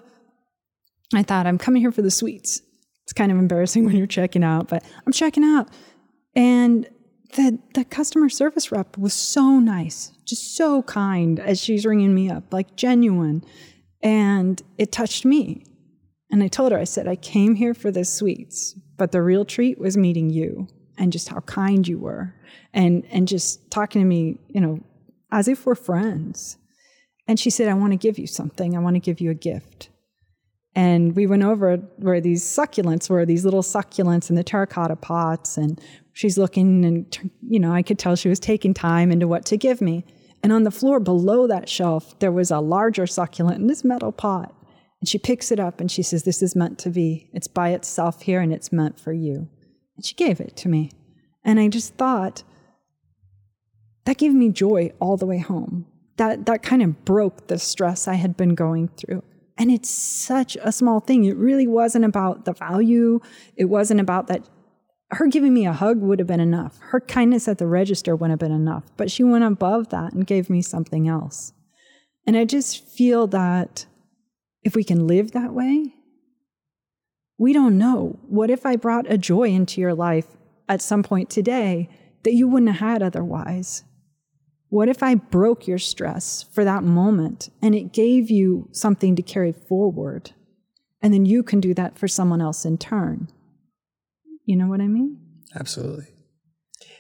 I 1.15 1.23
thought, 1.23 1.47
I'm 1.47 1.59
coming 1.59 1.83
here 1.83 1.93
for 1.93 2.03
the 2.03 2.11
sweets. 2.11 2.63
It's 3.05 3.13
kind 3.13 3.33
of 3.33 3.39
embarrassing 3.39 3.85
when 3.87 3.97
you're 3.97 4.07
checking 4.07 4.45
out, 4.45 4.69
but 4.69 4.85
I'm 5.07 5.13
checking 5.13 5.45
out. 5.45 5.69
And 6.35 6.89
the, 7.35 7.59
the 7.75 7.85
customer 7.85 8.29
service 8.29 8.71
rep 8.71 8.97
was 8.99 9.15
so 9.15 9.59
nice, 9.59 10.13
just 10.25 10.57
so 10.57 10.83
kind 10.83 11.41
as 11.41 11.61
she's 11.61 11.87
ringing 11.87 12.15
me 12.15 12.31
up, 12.31 12.53
like 12.53 12.77
genuine. 12.77 13.45
And 14.03 14.61
it 14.79 14.93
touched 14.93 15.25
me. 15.25 15.65
And 16.31 16.43
I 16.43 16.49
told 16.49 16.73
her, 16.73 16.79
I 16.79 16.85
said, 16.85 17.07
I 17.07 17.17
came 17.17 17.55
here 17.55 17.75
for 17.75 17.91
the 17.91 18.05
sweets, 18.05 18.75
but 18.97 19.13
the 19.13 19.23
real 19.23 19.45
treat 19.45 19.79
was 19.79 19.97
meeting 19.97 20.31
you 20.31 20.67
and 20.99 21.13
just 21.13 21.29
how 21.29 21.41
kind 21.41 21.87
you 21.87 21.99
were 21.99 22.35
and, 22.73 23.05
and 23.11 23.29
just 23.29 23.71
talking 23.71 24.01
to 24.01 24.07
me, 24.07 24.39
you 24.49 24.61
know, 24.61 24.81
as 25.31 25.49
if 25.49 25.67
we're 25.67 25.75
friends. 25.75 26.57
And 27.29 27.39
she 27.39 27.51
said, 27.51 27.69
I 27.69 27.75
want 27.75 27.93
to 27.93 27.97
give 27.99 28.19
you 28.19 28.27
something. 28.27 28.77
I 28.77 28.81
want 28.81 28.97
to 28.97 29.01
give 29.01 29.21
you 29.21 29.31
a 29.31 29.35
gift. 29.35 29.91
And 30.75 31.15
we 31.15 31.27
went 31.27 31.43
over 31.43 31.77
where 31.99 32.21
these 32.21 32.43
succulents 32.43 33.11
were, 33.11 33.27
these 33.27 33.45
little 33.45 33.63
succulents 33.63 34.31
in 34.31 34.37
the 34.37 34.43
terracotta 34.43 34.97
pots. 34.97 35.59
And 35.59 35.81
she's 36.15 36.39
looking, 36.39 36.85
and, 36.85 37.31
you 37.47 37.61
know, 37.61 37.73
I 37.73 37.83
could 37.83 37.99
tell 37.99 38.17
she 38.17 38.31
was 38.31 38.41
taking 38.41 38.73
time 38.73 39.13
into 39.13 39.29
what 39.29 39.45
to 39.47 39.57
give 39.57 39.81
me. 39.81 40.05
And 40.43 40.53
on 40.53 40.65
the 40.65 40.71
floor 40.71 40.99
below 40.99 41.47
that 41.47 41.69
shelf, 41.69 42.19
there 42.19 42.33
was 42.33 42.51
a 42.51 42.61
larger 42.61 43.07
succulent 43.07 43.61
in 43.61 43.69
this 43.69 43.85
metal 43.85 44.13
pot. 44.13 44.55
And 45.01 45.09
she 45.09 45.19
picks 45.19 45.51
it 45.51 45.61
up 45.61 45.81
and 45.81 45.91
she 45.91 46.03
says, 46.03 46.23
This 46.23 46.43
is 46.43 46.57
meant 46.57 46.79
to 46.81 46.91
be. 46.91 47.29
It's 47.33 47.49
by 47.49 47.71
itself 47.71 48.23
here 48.23 48.41
and 48.41 48.53
it's 48.53 48.73
meant 48.73 48.99
for 48.99 49.13
you. 49.13 49.49
And 49.97 50.05
she 50.05 50.15
gave 50.15 50.41
it 50.41 50.57
to 50.59 50.69
me. 50.69 50.91
And 51.45 51.59
I 51.59 51.69
just 51.69 51.95
thought, 51.95 52.45
that 54.05 54.19
gave 54.19 54.33
me 54.33 54.51
joy 54.51 54.93
all 55.01 55.17
the 55.17 55.27
way 55.27 55.39
home. 55.39 55.87
That, 56.17 56.47
that 56.47 56.63
kind 56.63 56.83
of 56.83 57.05
broke 57.05 57.47
the 57.47 57.59
stress 57.59 58.07
I 58.07 58.15
had 58.15 58.37
been 58.37 58.55
going 58.55 58.89
through. 58.89 59.23
And 59.59 59.71
it's 59.71 59.91
such 59.91 60.57
a 60.63 60.73
small 60.73 61.01
thing. 61.01 61.25
It 61.25 61.37
really 61.37 61.67
wasn't 61.67 62.05
about 62.05 62.45
the 62.45 62.53
value. 62.53 63.21
It 63.57 63.67
wasn't 63.67 64.01
about 64.01 64.27
that. 64.29 64.49
Her 65.13 65.27
giving 65.27 65.53
me 65.53 65.67
a 65.67 65.73
hug 65.73 66.01
would 66.01 66.19
have 66.19 66.29
been 66.29 66.41
enough. 66.41 66.79
Her 66.81 67.01
kindness 67.01 67.47
at 67.47 67.59
the 67.59 67.67
register 67.67 68.17
would 68.17 68.31
have 68.31 68.39
been 68.39 68.51
enough. 68.51 68.85
But 68.97 69.11
she 69.11 69.23
went 69.23 69.45
above 69.45 69.91
that 69.91 70.15
and 70.15 70.27
gave 70.27 70.49
me 70.49 70.63
something 70.63 71.07
else. 71.07 71.53
And 72.27 72.37
I 72.37 72.45
just 72.45 72.87
feel 72.89 73.27
that 73.29 73.87
if 74.63 74.75
we 74.75 74.85
can 74.85 75.07
live 75.07 75.33
that 75.33 75.53
way, 75.53 75.95
we 77.37 77.53
don't 77.53 77.77
know. 77.77 78.19
What 78.29 78.51
if 78.51 78.65
I 78.65 78.77
brought 78.77 79.11
a 79.11 79.19
joy 79.19 79.49
into 79.49 79.81
your 79.81 79.95
life 79.95 80.29
at 80.69 80.81
some 80.81 81.03
point 81.03 81.29
today 81.29 81.91
that 82.23 82.35
you 82.35 82.49
wouldn't 82.49 82.73
have 82.73 82.89
had 82.89 83.03
otherwise? 83.03 83.85
What 84.69 84.89
if 84.89 85.03
I 85.03 85.17
broke 85.17 85.67
your 85.67 85.79
stress 85.79 86.45
for 86.45 86.65
that 86.65 86.85
moment 86.85 87.51
and 87.61 87.75
it 87.75 87.93
gave 87.93 88.31
you 88.31 88.69
something 88.73 89.15
to 89.17 89.23
carry 89.23 89.53
forward? 89.53 90.33
And 91.03 91.13
then 91.13 91.27
you 91.27 91.43
can 91.43 91.61
do 91.61 91.75
that 91.75 91.99
for 91.99 92.09
someone 92.09 92.41
else 92.41 92.65
in 92.65 92.79
turn. 92.79 93.29
You 94.45 94.57
know 94.57 94.67
what 94.67 94.81
I 94.81 94.87
mean? 94.87 95.19
Absolutely. 95.55 96.07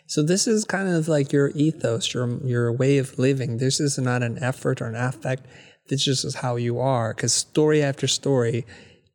So 0.06 0.22
this 0.22 0.46
is 0.46 0.64
kind 0.64 0.88
of 0.88 1.08
like 1.08 1.32
your 1.32 1.50
ethos, 1.54 2.12
your 2.12 2.38
your 2.44 2.72
way 2.72 2.98
of 2.98 3.18
living. 3.18 3.58
This 3.58 3.80
is 3.80 3.98
not 3.98 4.22
an 4.22 4.38
effort 4.42 4.82
or 4.82 4.86
an 4.86 4.94
affect. 4.94 5.46
This 5.88 6.04
just 6.04 6.24
is 6.24 6.36
how 6.36 6.56
you 6.56 6.78
are. 6.78 7.14
Because 7.14 7.32
story 7.32 7.82
after 7.82 8.06
story, 8.06 8.66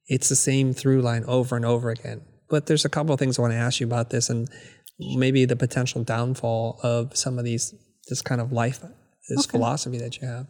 it's 0.07 0.29
the 0.29 0.35
same 0.35 0.73
through 0.73 1.01
line 1.01 1.23
over 1.25 1.55
and 1.55 1.65
over 1.65 1.89
again. 1.89 2.21
But 2.49 2.65
there's 2.65 2.85
a 2.85 2.89
couple 2.89 3.13
of 3.13 3.19
things 3.19 3.37
I 3.37 3.41
want 3.41 3.53
to 3.53 3.57
ask 3.57 3.79
you 3.79 3.85
about 3.85 4.09
this, 4.09 4.29
and 4.29 4.49
maybe 4.99 5.45
the 5.45 5.55
potential 5.55 6.03
downfall 6.03 6.79
of 6.83 7.15
some 7.15 7.37
of 7.37 7.45
these 7.45 7.73
this 8.09 8.21
kind 8.21 8.41
of 8.41 8.51
life, 8.51 8.79
this 9.29 9.39
okay. 9.39 9.51
philosophy 9.51 9.97
that 9.99 10.19
you 10.21 10.27
have. 10.27 10.47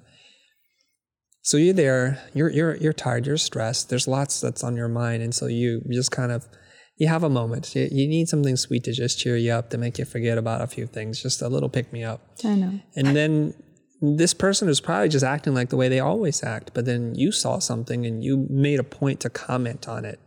So 1.41 1.57
you're 1.57 1.73
there, 1.73 2.21
you're 2.33 2.49
you're 2.49 2.75
you're 2.75 2.93
tired, 2.93 3.25
you're 3.25 3.37
stressed. 3.37 3.89
There's 3.89 4.07
lots 4.07 4.41
that's 4.41 4.63
on 4.63 4.75
your 4.75 4.87
mind, 4.89 5.23
and 5.23 5.33
so 5.33 5.47
you 5.47 5.81
just 5.91 6.11
kind 6.11 6.31
of 6.31 6.47
you 6.97 7.07
have 7.07 7.23
a 7.23 7.29
moment. 7.29 7.75
You, 7.75 7.87
you 7.91 8.07
need 8.07 8.27
something 8.27 8.55
sweet 8.57 8.83
to 8.85 8.91
just 8.91 9.19
cheer 9.19 9.37
you 9.37 9.51
up, 9.51 9.69
to 9.69 9.77
make 9.77 9.97
you 9.97 10.05
forget 10.05 10.37
about 10.37 10.61
a 10.61 10.67
few 10.67 10.87
things, 10.87 11.21
just 11.21 11.41
a 11.41 11.47
little 11.47 11.69
pick 11.69 11.93
me 11.93 12.03
up. 12.03 12.21
I 12.43 12.55
know. 12.55 12.79
And 12.95 13.15
then 13.15 13.53
this 14.01 14.33
person 14.33 14.69
is 14.69 14.79
probably 14.81 15.09
just 15.09 15.23
acting 15.23 15.53
like 15.53 15.69
the 15.69 15.77
way 15.77 15.89
they 15.89 15.99
always 15.99 16.43
act, 16.43 16.71
but 16.73 16.85
then 16.85 17.15
you 17.15 17.31
saw 17.31 17.59
something 17.59 18.05
and 18.05 18.23
you 18.23 18.47
made 18.49 18.79
a 18.79 18.83
point 18.83 19.19
to 19.21 19.29
comment 19.29 19.87
on 19.87 20.05
it. 20.05 20.19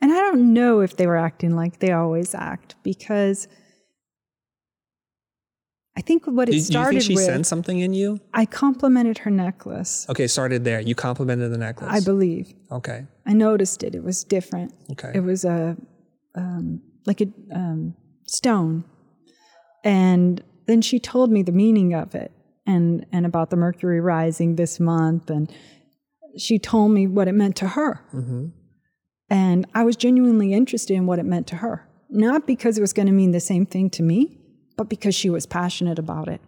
And 0.00 0.12
I 0.12 0.16
don't 0.16 0.52
know 0.52 0.80
if 0.80 0.96
they 0.96 1.06
were 1.06 1.16
acting 1.16 1.56
like 1.56 1.78
they 1.78 1.92
always 1.92 2.34
act 2.34 2.74
because 2.82 3.48
I 5.96 6.00
think 6.00 6.24
what 6.26 6.48
it 6.48 6.52
Did, 6.52 6.64
started 6.64 6.90
do 6.90 6.94
you 6.96 7.00
think 7.00 7.06
she 7.06 7.14
with, 7.14 7.24
sensed 7.24 7.48
something 7.48 7.78
in 7.78 7.94
you? 7.94 8.18
I 8.32 8.46
complimented 8.46 9.18
her 9.18 9.30
necklace. 9.30 10.06
Okay, 10.08 10.26
started 10.26 10.64
there. 10.64 10.80
You 10.80 10.94
complimented 10.94 11.52
the 11.52 11.58
necklace. 11.58 11.90
I 11.90 12.00
believe. 12.00 12.52
Okay. 12.70 13.06
I 13.26 13.32
noticed 13.32 13.84
it. 13.84 13.94
It 13.94 14.02
was 14.02 14.24
different. 14.24 14.74
Okay. 14.90 15.12
It 15.14 15.20
was 15.20 15.44
a 15.44 15.76
um, 16.34 16.82
like 17.06 17.20
a 17.20 17.26
um, 17.52 17.94
stone, 18.26 18.84
and 19.84 20.42
then 20.66 20.82
she 20.82 20.98
told 20.98 21.30
me 21.30 21.42
the 21.42 21.52
meaning 21.52 21.94
of 21.94 22.14
it 22.16 22.32
and 22.66 23.06
and 23.12 23.24
about 23.24 23.50
the 23.50 23.56
Mercury 23.56 24.00
rising 24.00 24.56
this 24.56 24.80
month, 24.80 25.30
and 25.30 25.52
she 26.36 26.58
told 26.58 26.90
me 26.90 27.06
what 27.06 27.28
it 27.28 27.34
meant 27.34 27.54
to 27.56 27.68
her. 27.68 28.04
Mm-hmm. 28.12 28.46
And 29.30 29.66
I 29.74 29.84
was 29.84 29.94
genuinely 29.94 30.52
interested 30.52 30.94
in 30.94 31.06
what 31.06 31.20
it 31.20 31.24
meant 31.24 31.46
to 31.48 31.56
her, 31.56 31.88
not 32.10 32.48
because 32.48 32.78
it 32.78 32.80
was 32.80 32.92
going 32.92 33.06
to 33.06 33.12
mean 33.12 33.30
the 33.30 33.40
same 33.40 33.64
thing 33.64 33.90
to 33.90 34.02
me 34.02 34.40
but 34.76 34.88
because 34.88 35.14
she 35.14 35.30
was 35.30 35.46
passionate 35.46 35.98
about 35.98 36.28
it. 36.28 36.40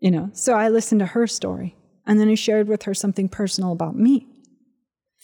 You 0.00 0.10
know, 0.10 0.30
so 0.32 0.54
I 0.54 0.68
listened 0.68 1.00
to 1.00 1.06
her 1.06 1.26
story 1.26 1.76
and 2.06 2.18
then 2.18 2.28
I 2.28 2.34
shared 2.34 2.68
with 2.68 2.84
her 2.84 2.94
something 2.94 3.28
personal 3.28 3.72
about 3.72 3.96
me. 3.96 4.26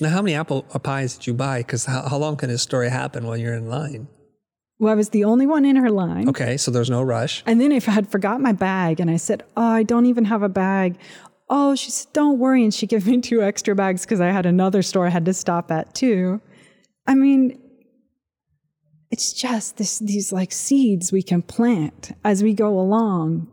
Now, 0.00 0.10
how 0.10 0.22
many 0.22 0.34
apple 0.34 0.66
uh, 0.74 0.78
pies 0.80 1.16
did 1.16 1.28
you 1.28 1.34
buy? 1.34 1.58
Because 1.58 1.84
how, 1.84 2.08
how 2.08 2.16
long 2.18 2.36
can 2.36 2.48
this 2.48 2.62
story 2.62 2.90
happen 2.90 3.26
while 3.26 3.36
you're 3.36 3.54
in 3.54 3.68
line? 3.68 4.08
Well, 4.78 4.92
I 4.92 4.96
was 4.96 5.10
the 5.10 5.24
only 5.24 5.46
one 5.46 5.64
in 5.64 5.76
her 5.76 5.90
line. 5.90 6.28
Okay, 6.28 6.56
so 6.56 6.70
there's 6.70 6.90
no 6.90 7.00
rush. 7.00 7.44
And 7.46 7.60
then 7.60 7.70
if 7.70 7.88
I 7.88 7.92
had 7.92 8.08
forgot 8.08 8.40
my 8.40 8.52
bag 8.52 8.98
and 8.98 9.08
I 9.08 9.16
said, 9.16 9.44
Oh, 9.56 9.62
I 9.62 9.84
don't 9.84 10.06
even 10.06 10.24
have 10.24 10.42
a 10.42 10.48
bag. 10.48 10.98
Oh, 11.48 11.76
she 11.76 11.92
said, 11.92 12.12
Don't 12.12 12.40
worry. 12.40 12.64
And 12.64 12.74
she 12.74 12.86
gave 12.88 13.06
me 13.06 13.20
two 13.20 13.42
extra 13.42 13.74
bags 13.74 14.02
because 14.02 14.20
I 14.20 14.30
had 14.30 14.46
another 14.46 14.82
store 14.82 15.06
I 15.06 15.10
had 15.10 15.24
to 15.26 15.32
stop 15.34 15.70
at 15.70 15.94
too. 15.94 16.40
I 17.06 17.14
mean, 17.14 17.58
it's 19.14 19.33
just 19.33 19.76
this, 19.76 20.00
these 20.00 20.33
like 20.33 20.50
seeds 20.50 21.12
we 21.12 21.23
can 21.23 21.40
plant 21.40 22.11
as 22.25 22.42
we 22.42 22.52
go 22.52 22.80
along. 22.80 23.47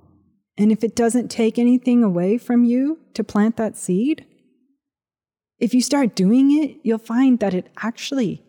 And 0.58 0.72
if 0.72 0.84
it 0.84 0.96
doesn't 0.96 1.30
take 1.30 1.60
anything 1.60 2.04
away 2.04 2.40
from 2.40 2.64
you 2.64 2.98
to 3.14 3.24
plant 3.24 3.58
that 3.58 3.78
seed, 3.78 4.26
if 5.60 5.76
you 5.76 5.82
start 5.84 6.16
doing 6.16 6.64
it, 6.64 6.78
you'll 6.82 6.98
find 6.98 7.40
that 7.42 7.54
it 7.54 7.70
actually, 7.78 8.42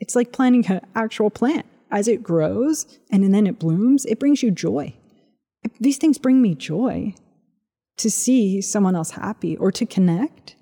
it's 0.00 0.16
like 0.16 0.32
planting 0.32 0.66
an 0.66 0.80
actual 0.96 1.30
plant. 1.30 1.64
As 1.92 2.08
it 2.08 2.24
grows 2.24 2.98
and 3.08 3.32
then 3.32 3.46
it 3.46 3.60
blooms, 3.60 4.04
it 4.06 4.18
brings 4.18 4.42
you 4.42 4.50
joy. 4.50 4.96
These 5.78 5.98
things 5.98 6.18
bring 6.18 6.42
me 6.42 6.56
joy 6.56 7.14
to 7.98 8.10
see 8.10 8.60
someone 8.60 8.96
else 8.96 9.12
happy 9.12 9.56
or 9.58 9.70
to 9.70 9.86
connect. 9.86 10.56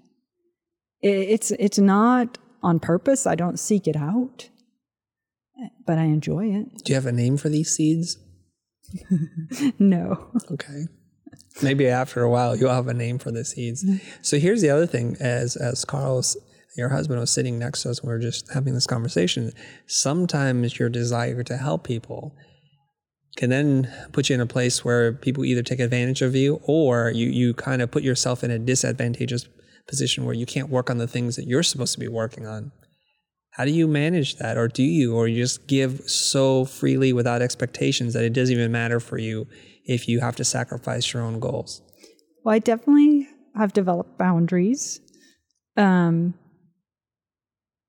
It's, 1.01 1.53
it's 1.53 1.79
not 1.79 2.37
on 2.63 2.81
purpose. 2.81 3.27
I 3.27 3.35
don't 3.35 3.59
seek 3.59 3.89
it 3.89 3.97
out 3.97 4.51
but 5.87 5.99
I 5.99 6.05
enjoy 6.05 6.47
it. 6.47 6.85
Do 6.85 6.93
you 6.93 6.95
have 6.95 7.07
a 7.07 7.13
name 7.13 7.37
for 7.37 7.49
these 7.49 7.71
seeds? 7.71 8.19
no. 9.79 10.31
Okay. 10.51 10.87
Maybe 11.63 11.89
after 11.89 12.23
a 12.23 12.31
while 12.31 12.57
you'll 12.57 12.71
have 12.71 12.89
a 12.89 12.95
name 12.95 13.19
for 13.19 13.31
the 13.31 13.45
seeds. 13.45 13.85
So 14.23 14.39
here's 14.39 14.63
the 14.63 14.71
other 14.71 14.87
thing 14.87 15.17
as 15.21 15.57
as 15.57 15.85
Carlos 15.85 16.37
your 16.77 16.91
husband 16.91 17.19
was 17.19 17.31
sitting 17.31 17.59
next 17.59 17.83
to 17.83 17.91
us 17.91 18.01
and 18.01 18.09
we 18.09 18.15
were 18.15 18.21
just 18.21 18.53
having 18.53 18.75
this 18.75 18.87
conversation. 18.87 19.53
Sometimes 19.87 20.79
your 20.79 20.89
desire 20.89 21.43
to 21.43 21.57
help 21.57 21.85
people 21.85 22.35
can 23.37 23.51
then 23.51 23.93
put 24.13 24.29
you 24.29 24.35
in 24.35 24.41
a 24.41 24.47
place 24.47 24.85
where 24.85 25.13
people 25.13 25.45
either 25.45 25.63
take 25.63 25.81
advantage 25.81 26.23
of 26.23 26.35
you 26.35 26.61
or 26.65 27.11
you, 27.11 27.29
you 27.29 27.55
kind 27.55 27.83
of 27.83 27.91
put 27.91 28.03
yourself 28.03 28.45
in 28.45 28.51
a 28.51 28.59
disadvantageous 28.59 29.47
position 29.87 30.25
where 30.25 30.35
you 30.35 30.47
can't 30.47 30.69
work 30.69 30.91
on 30.91 30.99
the 30.99 31.07
things 31.07 31.37
that 31.37 31.47
you're 31.47 31.63
supposed 31.63 31.95
to 31.95 32.01
be 32.01 32.09
working 32.09 32.47
on. 32.47 32.73
How 33.57 33.65
do 33.65 33.71
you 33.71 33.89
manage 33.89 34.37
that? 34.37 34.59
Or 34.59 34.69
do 34.69 34.83
you? 34.83 35.17
Or 35.17 35.27
you 35.27 35.43
just 35.43 35.67
give 35.67 36.03
so 36.03 36.67
freely 36.67 37.15
without 37.15 37.41
expectations 37.41 38.13
that 38.13 38.23
it 38.23 38.35
doesn't 38.35 38.55
even 38.55 38.71
matter 38.71 39.01
for 39.01 39.17
you 39.17 39.49
if 39.87 40.09
you 40.09 40.21
have 40.21 40.37
to 40.37 40.45
sacrifice 40.45 41.15
your 41.15 41.23
own 41.23 41.41
goals? 41.41 41.81
Well, 42.45 42.55
I 42.55 42.59
definitely 42.59 43.27
have 43.55 43.73
developed 43.73 44.19
boundaries. 44.19 45.01
Um, 45.75 46.35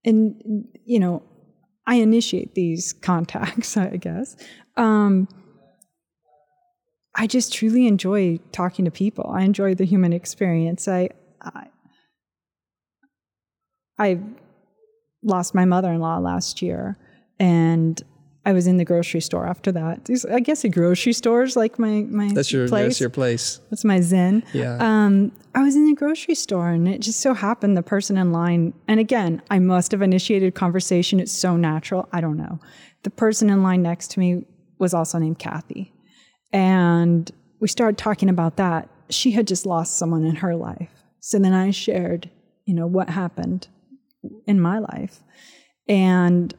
and, 0.05 0.69
you 0.85 0.99
know, 1.01 1.21
I 1.85 1.95
initiate 1.95 2.55
these 2.55 2.93
contacts, 3.01 3.75
I 3.75 3.97
guess. 3.97 4.37
Um, 4.77 5.27
I 7.13 7.27
just 7.27 7.51
truly 7.51 7.87
enjoy 7.87 8.39
talking 8.53 8.85
to 8.85 8.91
people. 8.91 9.29
I 9.29 9.41
enjoy 9.41 9.75
the 9.75 9.85
human 9.85 10.13
experience. 10.13 10.87
I, 10.87 11.09
I, 11.41 11.67
I 13.99 14.19
lost 15.27 15.53
my 15.53 15.65
mother-in-law 15.65 16.19
last 16.19 16.61
year 16.61 16.97
and 17.39 18.01
I 18.47 18.53
was 18.53 18.65
in 18.65 18.77
the 18.77 18.85
grocery 18.85 19.19
store 19.19 19.45
after 19.45 19.73
that. 19.73 20.09
I 20.31 20.39
guess 20.39 20.63
a 20.63 20.69
grocery 20.69 21.11
store 21.11 21.43
is 21.43 21.57
like 21.57 21.77
my 21.77 22.03
my 22.03 22.31
that's 22.31 22.49
your 22.49 22.69
place. 22.69 22.85
that's 22.85 22.99
your 23.01 23.09
place. 23.09 23.59
That's 23.69 23.83
my 23.83 23.99
zen. 23.99 24.41
Yeah. 24.53 24.77
Um, 24.79 25.33
I 25.53 25.63
was 25.63 25.75
in 25.75 25.85
the 25.85 25.93
grocery 25.93 26.33
store, 26.33 26.69
and 26.69 26.87
it 26.87 27.01
just 27.01 27.19
so 27.19 27.33
happened 27.33 27.75
the 27.75 27.83
person 27.83 28.17
in 28.17 28.31
line. 28.31 28.73
And 28.87 29.01
again, 29.01 29.41
I 29.51 29.59
must 29.59 29.91
have 29.91 30.01
initiated 30.01 30.55
conversation. 30.55 31.19
It's 31.19 31.33
so 31.33 31.57
natural. 31.57 32.07
I 32.13 32.21
don't 32.21 32.37
know. 32.37 32.61
The 33.03 33.09
person 33.09 33.49
in 33.49 33.63
line 33.63 33.81
next 33.81 34.11
to 34.11 34.19
me 34.21 34.45
was 34.79 34.93
also 34.93 35.17
named 35.17 35.39
Kathy, 35.39 35.91
and 36.53 37.29
we 37.59 37.67
started 37.67 37.97
talking 37.97 38.29
about 38.29 38.55
that. 38.55 38.87
She 39.09 39.31
had 39.31 39.45
just 39.45 39.65
lost 39.65 39.97
someone 39.97 40.23
in 40.23 40.37
her 40.37 40.55
life. 40.55 40.91
So 41.19 41.37
then 41.37 41.53
I 41.53 41.71
shared, 41.71 42.29
you 42.63 42.73
know, 42.73 42.87
what 42.87 43.09
happened 43.09 43.67
in 44.45 44.59
my 44.59 44.79
life. 44.79 45.23
And 45.87 46.53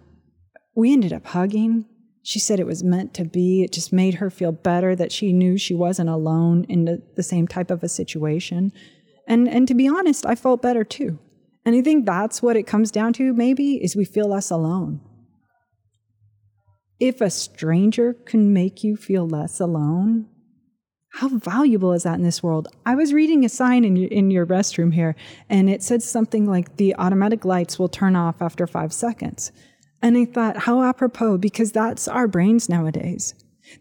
we 0.75 0.93
ended 0.93 1.13
up 1.13 1.27
hugging. 1.27 1.87
She 2.23 2.39
said 2.39 2.61
it 2.61 2.67
was 2.67 2.85
meant 2.85 3.15
to 3.15 3.25
be. 3.25 3.63
It 3.63 3.73
just 3.73 3.93
made 3.93 4.15
her 4.15 4.31
feel 4.31 4.53
better 4.53 4.95
that 4.97 5.13
she 5.13 5.33
knew 5.33 5.59
she 5.59 5.75
wasn't 5.75 6.11
alone 6.11 6.65
in 6.69 6.85
the, 6.85 7.03
the 7.17 7.23
same 7.23 7.49
type 7.49 7.71
of 7.71 7.83
a 7.83 7.89
situation. 7.89 8.73
And 9.27 9.49
and 9.49 9.69
to 9.69 9.75
be 9.75 9.89
honest, 9.89 10.25
I 10.25 10.35
felt 10.35 10.63
better 10.63 10.85
too. 10.85 11.19
And 11.65 11.77
I 11.77 11.83
think 11.83 12.07
that's 12.07 12.43
what 12.43 12.57
it 12.57 12.67
comes 12.67 12.91
down 12.91 13.13
to 13.15 13.35
maybe 13.35 13.75
is 13.83 13.95
we 13.95 14.05
feel 14.05 14.29
less 14.29 14.51
alone. 14.51 15.01
If 16.99 17.21
a 17.21 17.31
stranger 17.31 18.15
can 18.15 18.53
make 18.53 18.83
you 18.83 18.97
feel 18.97 19.29
less 19.29 19.61
alone, 19.61 20.27
How 21.11 21.29
valuable 21.29 21.93
is 21.93 22.03
that 22.03 22.15
in 22.15 22.23
this 22.23 22.43
world? 22.43 22.69
I 22.87 22.95
was 22.95 23.13
reading 23.13 23.45
a 23.45 23.49
sign 23.49 23.85
in 23.85 23.97
your, 23.97 24.11
in 24.11 24.31
your 24.31 24.47
restroom 24.47 24.93
here, 24.93 25.17
and 25.49 25.69
it 25.69 25.83
said 25.83 26.03
something 26.03 26.47
like 26.47 26.77
the 26.77 26.95
automatic 26.97 27.45
lights 27.45 27.79
will 27.79 27.89
turn 27.89 28.15
off 28.15 28.41
after 28.41 28.67
five 28.67 28.93
seconds. 28.93 29.51
And 30.01 30.17
I 30.17 30.27
thought, 30.27 30.59
how 30.59 30.83
apropos, 30.83 31.39
because 31.39 31.73
that's 31.73 32.07
our 32.07 32.29
brains 32.29 32.69
nowadays. 32.69 33.35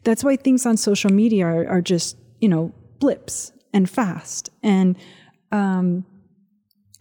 That's 0.03 0.23
why 0.23 0.35
things 0.35 0.65
on 0.65 0.77
social 0.77 1.11
media 1.11 1.45
are, 1.45 1.67
are 1.67 1.81
just, 1.81 2.17
you 2.39 2.49
know, 2.49 2.73
blips 2.99 3.51
and 3.73 3.89
fast. 3.89 4.49
And 4.63 4.97
um, 5.51 6.05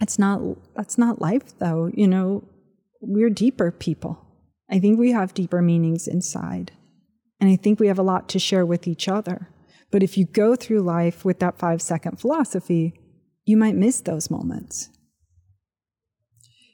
it's 0.01 0.19
not 0.19 0.41
that's 0.75 0.99
not 0.99 1.21
life 1.21 1.59
though. 1.59 1.91
You 1.95 2.07
know, 2.07 2.45
we're 3.01 3.31
deeper 3.31 3.71
people. 3.71 4.23
I 4.71 4.79
think 4.79 4.99
we 4.99 5.13
have 5.13 5.35
deeper 5.35 5.63
meanings 5.63 6.07
inside. 6.07 6.73
And 7.41 7.51
I 7.51 7.57
think 7.57 7.81
we 7.81 7.89
have 7.89 7.99
a 7.99 8.03
lot 8.03 8.29
to 8.31 8.39
share 8.39 8.67
with 8.67 8.87
each 8.87 9.09
other. 9.09 9.49
But 9.91 10.03
if 10.03 10.19
you 10.19 10.27
go 10.27 10.57
through 10.57 10.81
life 10.81 11.25
with 11.25 11.39
that 11.39 11.59
five 11.59 11.81
second 11.81 12.19
philosophy, 12.19 12.95
you 13.45 13.57
might 13.57 13.77
miss 13.77 14.01
those 14.01 14.31
moments. 14.31 14.89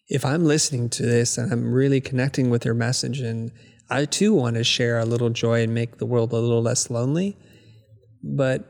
If 0.08 0.24
I'm 0.24 0.44
listening 0.44 0.88
to 0.90 1.02
this 1.02 1.38
and 1.38 1.52
I'm 1.52 1.72
really 1.72 2.00
connecting 2.00 2.50
with 2.50 2.64
your 2.64 2.74
message, 2.74 3.20
and 3.20 3.52
I 3.88 4.06
too 4.06 4.34
want 4.34 4.56
to 4.56 4.64
share 4.64 4.98
a 4.98 5.04
little 5.04 5.30
joy 5.30 5.62
and 5.62 5.74
make 5.74 5.98
the 5.98 6.06
world 6.06 6.32
a 6.32 6.38
little 6.38 6.62
less 6.62 6.90
lonely, 6.90 7.36
but 8.22 8.68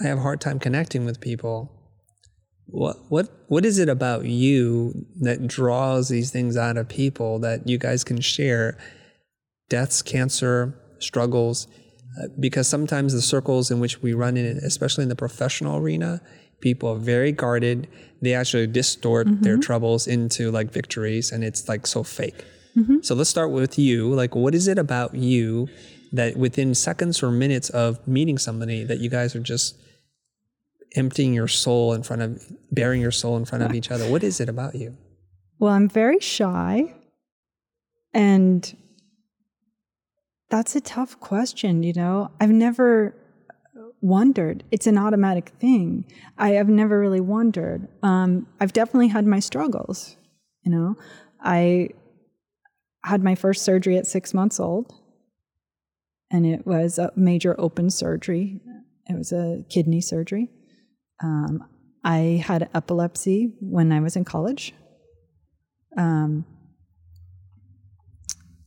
I 0.00 0.06
have 0.06 0.18
a 0.18 0.22
hard 0.22 0.40
time 0.40 0.58
connecting 0.58 1.04
with 1.04 1.20
people. 1.20 1.74
What 2.66 2.96
what 3.08 3.28
what 3.48 3.64
is 3.64 3.78
it 3.78 3.88
about 3.88 4.26
you 4.26 5.06
that 5.20 5.46
draws 5.46 6.08
these 6.08 6.30
things 6.30 6.56
out 6.56 6.76
of 6.76 6.88
people 6.88 7.38
that 7.40 7.66
you 7.68 7.78
guys 7.78 8.04
can 8.04 8.20
share? 8.20 8.76
Deaths, 9.68 10.02
cancer, 10.02 10.74
struggles, 10.98 11.66
because 12.38 12.68
sometimes 12.68 13.12
the 13.12 13.22
circles 13.22 13.70
in 13.70 13.80
which 13.80 14.02
we 14.02 14.12
run 14.12 14.36
in, 14.36 14.58
especially 14.58 15.02
in 15.02 15.08
the 15.08 15.16
professional 15.16 15.76
arena, 15.76 16.20
people 16.60 16.88
are 16.90 16.98
very 16.98 17.32
guarded. 17.32 17.88
They 18.20 18.34
actually 18.34 18.66
distort 18.66 19.26
mm-hmm. 19.26 19.42
their 19.42 19.56
troubles 19.56 20.06
into 20.06 20.50
like 20.50 20.72
victories, 20.72 21.30
and 21.32 21.44
it's 21.44 21.68
like 21.68 21.86
so 21.86 22.02
fake. 22.02 22.44
Mm-hmm. 22.76 22.98
So 23.02 23.14
let's 23.14 23.30
start 23.30 23.50
with 23.50 23.78
you. 23.78 24.12
Like, 24.14 24.34
what 24.34 24.54
is 24.54 24.68
it 24.68 24.78
about 24.78 25.14
you 25.14 25.68
that 26.12 26.36
within 26.36 26.74
seconds 26.74 27.22
or 27.22 27.30
minutes 27.30 27.70
of 27.70 28.06
meeting 28.06 28.38
somebody 28.38 28.84
that 28.84 28.98
you 28.98 29.10
guys 29.10 29.36
are 29.36 29.40
just 29.40 29.76
emptying 30.94 31.34
your 31.34 31.48
soul 31.48 31.92
in 31.92 32.02
front 32.02 32.22
of, 32.22 32.42
bearing 32.70 33.00
your 33.00 33.10
soul 33.10 33.36
in 33.36 33.44
front 33.44 33.64
of 33.64 33.74
each 33.74 33.90
other? 33.90 34.10
What 34.10 34.22
is 34.22 34.40
it 34.40 34.48
about 34.48 34.74
you? 34.74 34.96
Well, 35.58 35.72
I'm 35.72 35.88
very 35.88 36.20
shy. 36.20 36.94
And 38.14 38.76
that's 40.50 40.74
a 40.76 40.80
tough 40.80 41.18
question, 41.20 41.82
you 41.82 41.92
know. 41.92 42.30
I've 42.40 42.50
never 42.50 43.14
wondered. 44.00 44.64
It's 44.70 44.86
an 44.86 44.98
automatic 44.98 45.50
thing. 45.60 46.04
I 46.36 46.50
have 46.50 46.68
never 46.68 46.98
really 47.00 47.20
wondered. 47.20 47.88
Um, 48.02 48.46
I've 48.60 48.72
definitely 48.72 49.08
had 49.08 49.26
my 49.26 49.40
struggles, 49.40 50.16
you 50.62 50.72
know. 50.72 50.96
I 51.40 51.90
had 53.04 53.22
my 53.22 53.34
first 53.34 53.64
surgery 53.64 53.96
at 53.96 54.06
six 54.06 54.32
months 54.34 54.58
old, 54.58 54.92
and 56.30 56.46
it 56.46 56.66
was 56.66 56.98
a 56.98 57.12
major 57.16 57.54
open 57.58 57.90
surgery. 57.90 58.60
It 59.06 59.16
was 59.16 59.32
a 59.32 59.64
kidney 59.68 60.00
surgery. 60.00 60.50
Um, 61.22 61.64
I 62.04 62.42
had 62.44 62.68
epilepsy 62.74 63.52
when 63.60 63.92
I 63.92 64.00
was 64.00 64.16
in 64.16 64.24
college. 64.24 64.74
Um, 65.96 66.44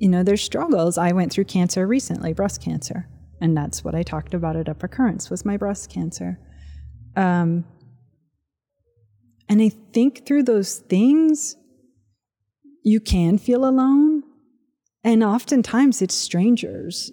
you 0.01 0.09
know, 0.09 0.23
there's 0.23 0.41
struggles. 0.41 0.97
I 0.97 1.11
went 1.11 1.31
through 1.31 1.43
cancer 1.43 1.85
recently, 1.85 2.33
breast 2.33 2.59
cancer, 2.59 3.07
and 3.39 3.55
that's 3.55 3.83
what 3.83 3.93
I 3.93 4.01
talked 4.01 4.33
about 4.33 4.55
at 4.55 4.67
Epicurrence 4.67 5.29
was 5.29 5.45
my 5.45 5.57
breast 5.57 5.91
cancer. 5.91 6.39
Um, 7.15 7.65
and 9.47 9.61
I 9.61 9.69
think 9.93 10.25
through 10.25 10.43
those 10.43 10.79
things, 10.79 11.55
you 12.83 12.99
can 12.99 13.37
feel 13.37 13.63
alone, 13.63 14.23
and 15.03 15.23
oftentimes 15.23 16.01
it's 16.01 16.15
strangers. 16.15 17.11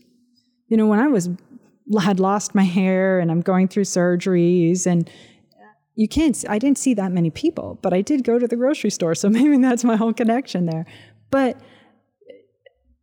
You 0.68 0.78
know, 0.78 0.86
when 0.86 0.98
I 0.98 1.08
was 1.08 1.28
had 2.00 2.18
lost 2.18 2.54
my 2.54 2.64
hair 2.64 3.18
and 3.18 3.30
I'm 3.30 3.42
going 3.42 3.68
through 3.68 3.84
surgeries 3.84 4.86
and 4.86 5.10
you 5.94 6.08
can't 6.08 6.42
I 6.48 6.58
didn't 6.58 6.78
see 6.78 6.94
that 6.94 7.12
many 7.12 7.28
people, 7.28 7.78
but 7.82 7.92
I 7.92 8.00
did 8.00 8.24
go 8.24 8.38
to 8.38 8.48
the 8.48 8.56
grocery 8.56 8.90
store, 8.90 9.14
so 9.14 9.28
maybe 9.38 9.58
that's 9.58 9.84
my 9.84 9.96
whole 9.96 10.14
connection 10.14 10.64
there. 10.64 10.86
But 11.30 11.60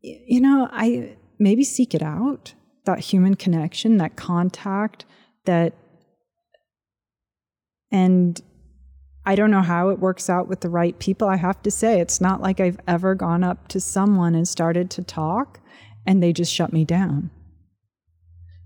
you 0.05 0.41
know, 0.41 0.69
I 0.71 1.15
maybe 1.39 1.63
seek 1.63 1.93
it 1.93 2.01
out, 2.01 2.53
that 2.85 2.99
human 2.99 3.35
connection, 3.35 3.97
that 3.97 4.15
contact, 4.15 5.05
that 5.45 5.73
and 7.91 8.41
I 9.25 9.35
don't 9.35 9.51
know 9.51 9.61
how 9.61 9.89
it 9.89 9.99
works 9.99 10.29
out 10.29 10.47
with 10.47 10.61
the 10.61 10.69
right 10.69 10.97
people. 10.99 11.27
I 11.27 11.37
have 11.37 11.61
to 11.63 11.71
say, 11.71 11.99
it's 11.99 12.21
not 12.21 12.41
like 12.41 12.59
I've 12.59 12.79
ever 12.87 13.15
gone 13.15 13.43
up 13.43 13.67
to 13.69 13.79
someone 13.79 14.35
and 14.35 14.47
started 14.47 14.89
to 14.91 15.03
talk 15.03 15.59
and 16.05 16.21
they 16.21 16.31
just 16.31 16.53
shut 16.53 16.71
me 16.71 16.85
down. 16.85 17.31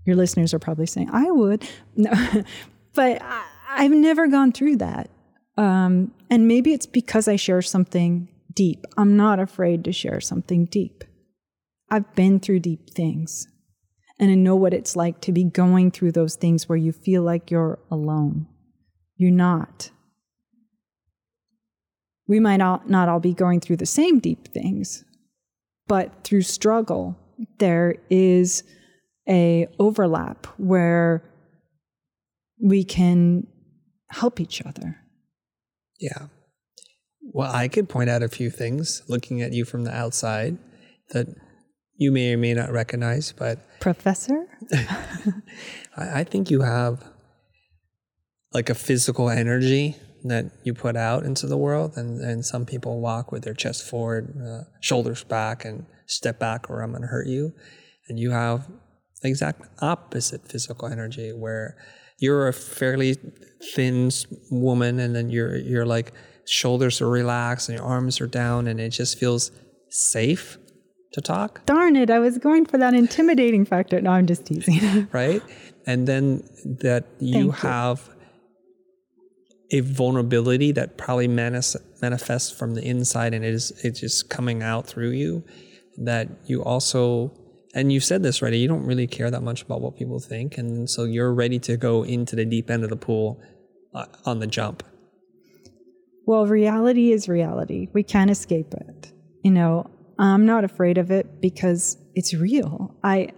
Your 0.04 0.16
listeners 0.16 0.52
are 0.52 0.58
probably 0.58 0.86
saying, 0.86 1.10
I 1.12 1.30
would. 1.30 1.66
No, 1.96 2.12
but 2.94 3.22
I, 3.22 3.82
have 3.84 3.92
never 3.92 4.26
gone 4.26 4.52
through 4.52 4.76
that. 4.76 5.10
Um, 5.56 6.12
and 6.28 6.48
maybe 6.48 6.72
it's 6.72 6.86
because 6.86 7.28
I 7.28 7.36
share 7.36 7.62
something 7.62 8.28
deep. 8.52 8.86
I'm 8.96 9.16
not 9.16 9.38
afraid 9.38 9.84
to 9.84 9.92
share 9.92 10.20
something 10.20 10.66
deep. 10.66 11.04
I've 11.90 12.14
been 12.14 12.40
through 12.40 12.60
deep 12.60 12.90
things 12.90 13.48
and 14.20 14.30
I 14.30 14.34
know 14.34 14.54
what 14.54 14.74
it's 14.74 14.94
like 14.94 15.22
to 15.22 15.32
be 15.32 15.44
going 15.44 15.90
through 15.90 16.12
those 16.12 16.36
things 16.36 16.68
where 16.68 16.76
you 16.76 16.92
feel 16.92 17.22
like 17.22 17.50
you're 17.50 17.78
alone. 17.90 18.46
You're 19.16 19.30
not. 19.30 19.90
We 22.28 22.38
might 22.38 22.58
not 22.58 23.08
all 23.08 23.18
be 23.18 23.32
going 23.32 23.60
through 23.60 23.78
the 23.78 23.86
same 23.86 24.18
deep 24.18 24.48
things, 24.48 25.04
but 25.88 26.22
through 26.22 26.42
struggle, 26.42 27.18
there 27.58 27.96
is 28.10 28.62
a 29.26 29.66
overlap 29.78 30.46
where 30.58 31.24
we 32.62 32.84
can 32.84 33.46
help 34.10 34.38
each 34.38 34.60
other. 34.64 34.98
Yeah. 35.98 36.26
Well, 37.22 37.50
I 37.50 37.68
could 37.68 37.88
point 37.88 38.10
out 38.10 38.22
a 38.22 38.28
few 38.28 38.50
things 38.50 39.02
looking 39.08 39.40
at 39.40 39.52
you 39.52 39.64
from 39.64 39.84
the 39.84 39.94
outside 39.94 40.58
that 41.10 41.26
you 42.00 42.10
may 42.10 42.32
or 42.32 42.38
may 42.38 42.54
not 42.54 42.72
recognize, 42.72 43.30
but 43.30 43.58
Professor? 43.78 44.46
I, 44.72 46.20
I 46.20 46.24
think 46.24 46.50
you 46.50 46.62
have 46.62 47.04
like 48.54 48.70
a 48.70 48.74
physical 48.74 49.28
energy 49.28 49.96
that 50.24 50.46
you 50.64 50.72
put 50.72 50.96
out 50.96 51.24
into 51.24 51.46
the 51.46 51.58
world, 51.58 51.92
and, 51.96 52.20
and 52.20 52.44
some 52.44 52.64
people 52.64 53.00
walk 53.00 53.30
with 53.30 53.44
their 53.44 53.54
chest 53.54 53.88
forward, 53.88 54.34
uh, 54.42 54.62
shoulders 54.80 55.24
back, 55.24 55.64
and 55.66 55.84
step 56.06 56.38
back, 56.38 56.70
or 56.70 56.80
I'm 56.80 56.90
going 56.90 57.02
to 57.02 57.08
hurt 57.08 57.26
you. 57.26 57.52
And 58.08 58.18
you 58.18 58.30
have 58.30 58.66
the 59.20 59.28
exact 59.28 59.62
opposite 59.82 60.48
physical 60.48 60.88
energy 60.88 61.34
where 61.34 61.76
you're 62.18 62.48
a 62.48 62.52
fairly 62.54 63.16
thin 63.74 64.10
woman 64.50 64.98
and 64.98 65.14
then 65.14 65.28
you're 65.28 65.56
you're 65.56 65.86
like 65.86 66.12
shoulders 66.46 67.02
are 67.02 67.08
relaxed 67.08 67.68
and 67.68 67.76
your 67.76 67.86
arms 67.86 68.20
are 68.22 68.26
down 68.26 68.66
and 68.66 68.80
it 68.80 68.88
just 68.88 69.18
feels 69.18 69.50
safe 69.90 70.56
to 71.12 71.20
talk. 71.20 71.64
Darn 71.66 71.96
it, 71.96 72.10
I 72.10 72.18
was 72.18 72.38
going 72.38 72.66
for 72.66 72.78
that 72.78 72.94
intimidating 72.94 73.64
factor. 73.64 74.00
No, 74.00 74.10
I'm 74.10 74.26
just 74.26 74.46
teasing. 74.46 75.08
right? 75.12 75.42
And 75.86 76.06
then 76.06 76.42
that 76.64 77.06
you 77.18 77.50
have 77.50 78.10
you. 79.70 79.78
a 79.78 79.80
vulnerability 79.80 80.72
that 80.72 80.96
probably 80.96 81.28
manis- 81.28 81.76
manifests 82.00 82.50
from 82.50 82.74
the 82.74 82.82
inside 82.82 83.34
and 83.34 83.44
it 83.44 83.54
is 83.54 83.72
it's 83.84 84.00
just 84.00 84.30
coming 84.30 84.62
out 84.62 84.86
through 84.86 85.10
you 85.10 85.44
that 85.96 86.28
you 86.46 86.62
also 86.62 87.32
and 87.74 87.92
you've 87.92 88.04
said 88.04 88.22
this 88.22 88.42
already, 88.42 88.58
you 88.58 88.68
don't 88.68 88.84
really 88.84 89.06
care 89.06 89.30
that 89.30 89.42
much 89.42 89.62
about 89.62 89.80
what 89.80 89.96
people 89.96 90.18
think. 90.18 90.58
And 90.58 90.90
so 90.90 91.04
you're 91.04 91.32
ready 91.32 91.58
to 91.60 91.76
go 91.76 92.02
into 92.02 92.34
the 92.34 92.44
deep 92.44 92.68
end 92.68 92.82
of 92.82 92.90
the 92.90 92.96
pool 92.96 93.40
uh, 93.94 94.06
on 94.24 94.40
the 94.40 94.46
jump. 94.46 94.82
Well, 96.26 96.46
reality 96.46 97.12
is 97.12 97.28
reality. 97.28 97.88
We 97.92 98.02
can't 98.02 98.30
escape 98.30 98.74
it. 98.74 99.12
You 99.44 99.52
know, 99.52 99.88
I'm 100.20 100.44
not 100.44 100.64
afraid 100.64 100.98
of 100.98 101.10
it 101.10 101.40
because 101.40 101.96
it's 102.14 102.34
real. 102.34 102.94
I, 103.02 103.30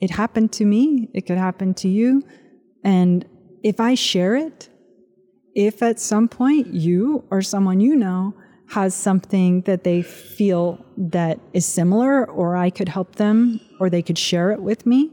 it 0.00 0.10
happened 0.10 0.52
to 0.52 0.64
me. 0.64 1.10
It 1.12 1.26
could 1.26 1.38
happen 1.38 1.74
to 1.74 1.88
you. 1.88 2.22
And 2.82 3.26
if 3.62 3.78
I 3.78 3.94
share 3.94 4.36
it, 4.36 4.70
if 5.54 5.82
at 5.82 6.00
some 6.00 6.28
point 6.28 6.68
you 6.68 7.24
or 7.30 7.42
someone 7.42 7.80
you 7.80 7.94
know 7.94 8.34
has 8.70 8.94
something 8.94 9.62
that 9.62 9.84
they 9.84 10.00
feel 10.00 10.82
that 10.96 11.38
is 11.52 11.66
similar 11.66 12.24
or 12.24 12.56
I 12.56 12.70
could 12.70 12.88
help 12.88 13.16
them 13.16 13.60
or 13.78 13.90
they 13.90 14.00
could 14.00 14.16
share 14.16 14.50
it 14.50 14.62
with 14.62 14.86
me, 14.86 15.10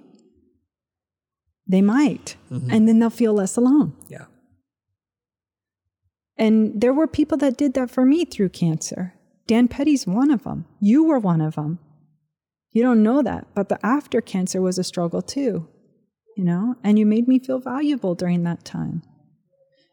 they 1.67 1.81
might. 1.81 2.37
Mm-hmm. 2.49 2.71
And 2.71 2.87
then 2.87 2.99
they'll 2.99 3.09
feel 3.09 3.33
less 3.33 3.57
alone. 3.57 3.95
Yeah. 4.07 4.25
And 6.37 6.79
there 6.79 6.93
were 6.93 7.07
people 7.07 7.37
that 7.39 7.57
did 7.57 7.73
that 7.73 7.89
for 7.89 8.05
me 8.05 8.23
through 8.23 8.49
cancer. 8.49 9.16
Dann 9.47 9.67
Petty's 9.67 10.05
one 10.05 10.29
of 10.31 10.43
them. 10.43 10.65
You 10.79 11.03
were 11.05 11.19
one 11.19 11.41
of 11.41 11.55
them. 11.55 11.79
You 12.71 12.83
don't 12.83 13.01
know 13.01 13.21
that, 13.23 13.47
but 13.55 13.69
the 13.69 13.83
after 13.85 14.21
cancer 14.21 14.61
was 14.61 14.77
a 14.77 14.83
struggle 14.83 15.21
too. 15.21 15.67
you 16.37 16.43
know, 16.43 16.75
and 16.83 16.99
you 16.99 17.05
made 17.05 17.27
me 17.27 17.39
feel 17.39 17.59
valuable 17.59 18.13
during 18.13 18.43
that 18.43 18.63
time. 18.63 19.01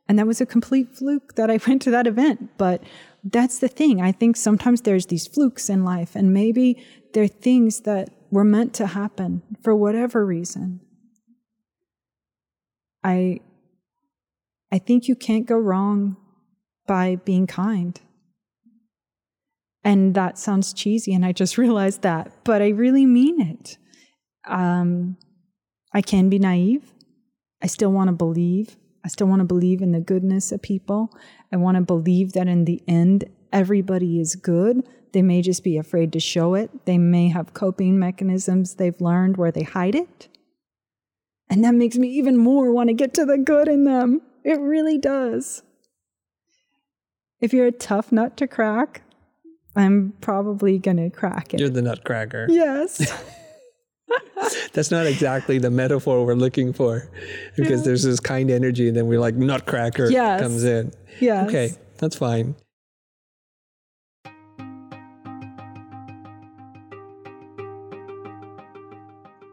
And 0.07 0.19
that 0.19 0.27
was 0.27 0.43
a 0.43 0.47
complete 0.47 0.95
fluke 0.95 1.35
that 1.37 1.51
I 1.51 1.59
went 1.67 1.81
to 1.83 1.91
that 1.91 2.07
event. 2.07 2.51
But 2.59 2.83
that's 3.25 3.59
the 3.59 3.69
thing. 3.69 4.03
I 4.03 4.13
think 4.13 4.37
sometimes 4.37 4.83
there's 4.83 5.07
these 5.07 5.27
flukes 5.27 5.71
in 5.71 5.85
life, 5.85 6.15
and 6.15 6.35
maybe 6.35 6.85
they're 7.15 7.27
things 7.27 7.81
that 7.81 8.11
were 8.31 8.45
meant 8.45 8.75
to 8.75 8.87
happen 8.89 9.43
for 9.63 9.75
whatever 9.75 10.27
reason. 10.27 10.81
I 13.03 13.41
I 14.71 14.79
think 14.79 15.09
you 15.09 15.15
can't 15.17 15.47
go 15.47 15.57
wrong 15.57 16.17
by 16.87 17.17
being 17.17 17.47
kind. 17.47 17.99
And 19.85 20.15
that 20.15 20.39
sounds 20.39 20.73
cheesy, 20.73 21.13
and 21.13 21.25
I 21.25 21.33
just 21.33 21.59
realized 21.65 22.03
that, 22.03 22.33
but 22.45 22.63
I 22.63 22.69
really 22.69 23.07
mean 23.07 23.41
it. 23.41 23.79
Um, 24.47 25.17
I 25.93 26.03
can 26.03 26.29
be 26.29 26.39
naive. 26.39 26.93
I 27.63 27.67
still 27.67 27.93
want 27.93 28.09
to 28.09 28.13
believe. 28.13 28.77
I 29.05 29.09
still 29.09 29.27
want 29.27 29.41
to 29.41 29.45
believe 29.45 29.83
in 29.83 29.93
the 29.93 30.01
goodness 30.01 30.51
of 30.51 30.63
people. 30.63 31.11
I 31.53 31.57
want 31.57 31.77
to 31.77 31.83
believe 31.83 32.33
that 32.33 32.49
in 32.49 32.65
the 32.65 32.83
end, 32.89 33.25
everybody 33.53 34.19
is 34.19 34.35
good. 34.35 34.87
They 35.13 35.23
may 35.23 35.43
just 35.43 35.63
be 35.63 35.77
afraid 35.77 36.13
to 36.15 36.21
show 36.21 36.55
it. 36.55 36.87
They 36.87 36.99
may 36.99 37.29
have 37.29 37.55
coping 37.55 37.99
mechanisms 37.99 38.75
they've 38.75 39.01
learned 39.01 39.37
where 39.37 39.53
they 39.53 39.63
hide 39.63 39.95
it. 39.95 40.29
And 41.49 41.63
that 41.63 41.75
makes 41.75 41.97
me 41.97 42.09
even 42.09 42.37
more 42.37 42.73
want 42.73 42.89
to 42.89 42.95
get 42.95 43.15
to 43.15 43.25
the 43.25 43.39
good 43.39 43.69
in 43.69 43.85
them. 43.85 44.23
It 44.43 44.59
really 44.59 44.99
does. 44.99 45.63
If 47.41 47.53
you're 47.53 47.67
a 47.67 47.73
tough 47.73 48.11
nut 48.11 48.37
to 48.39 48.49
crack, 48.49 49.03
I'm 49.77 50.15
probably 50.21 50.79
going 50.79 50.99
to 50.99 51.11
crack 51.11 51.55
it. 51.55 51.61
You're 51.61 51.69
the 51.69 51.83
nutcracker. 51.83 52.47
Yes. 52.49 53.13
That's 54.73 54.91
not 54.91 55.07
exactly 55.07 55.59
the 55.59 55.71
metaphor 55.71 56.25
we're 56.25 56.35
looking 56.35 56.73
for 56.73 57.09
because 57.57 57.81
yeah. 57.81 57.85
there's 57.85 58.03
this 58.03 58.21
kind 58.21 58.51
energy 58.51 58.89
and 58.89 58.97
then 58.97 59.07
we're 59.07 59.21
like 59.21 59.35
nutcracker 59.35 60.11
yes. 60.11 60.41
comes 60.41 60.65
in. 60.65 60.93
Yeah. 61.21 61.47
Okay, 61.47 61.73
that's 61.99 62.17
fine. 62.17 62.55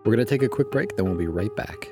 We're 0.03 0.15
going 0.15 0.17
to 0.17 0.25
take 0.25 0.41
a 0.41 0.49
quick 0.49 0.71
break, 0.71 0.97
then 0.97 1.05
we'll 1.05 1.15
be 1.15 1.27
right 1.27 1.55
back. 1.55 1.87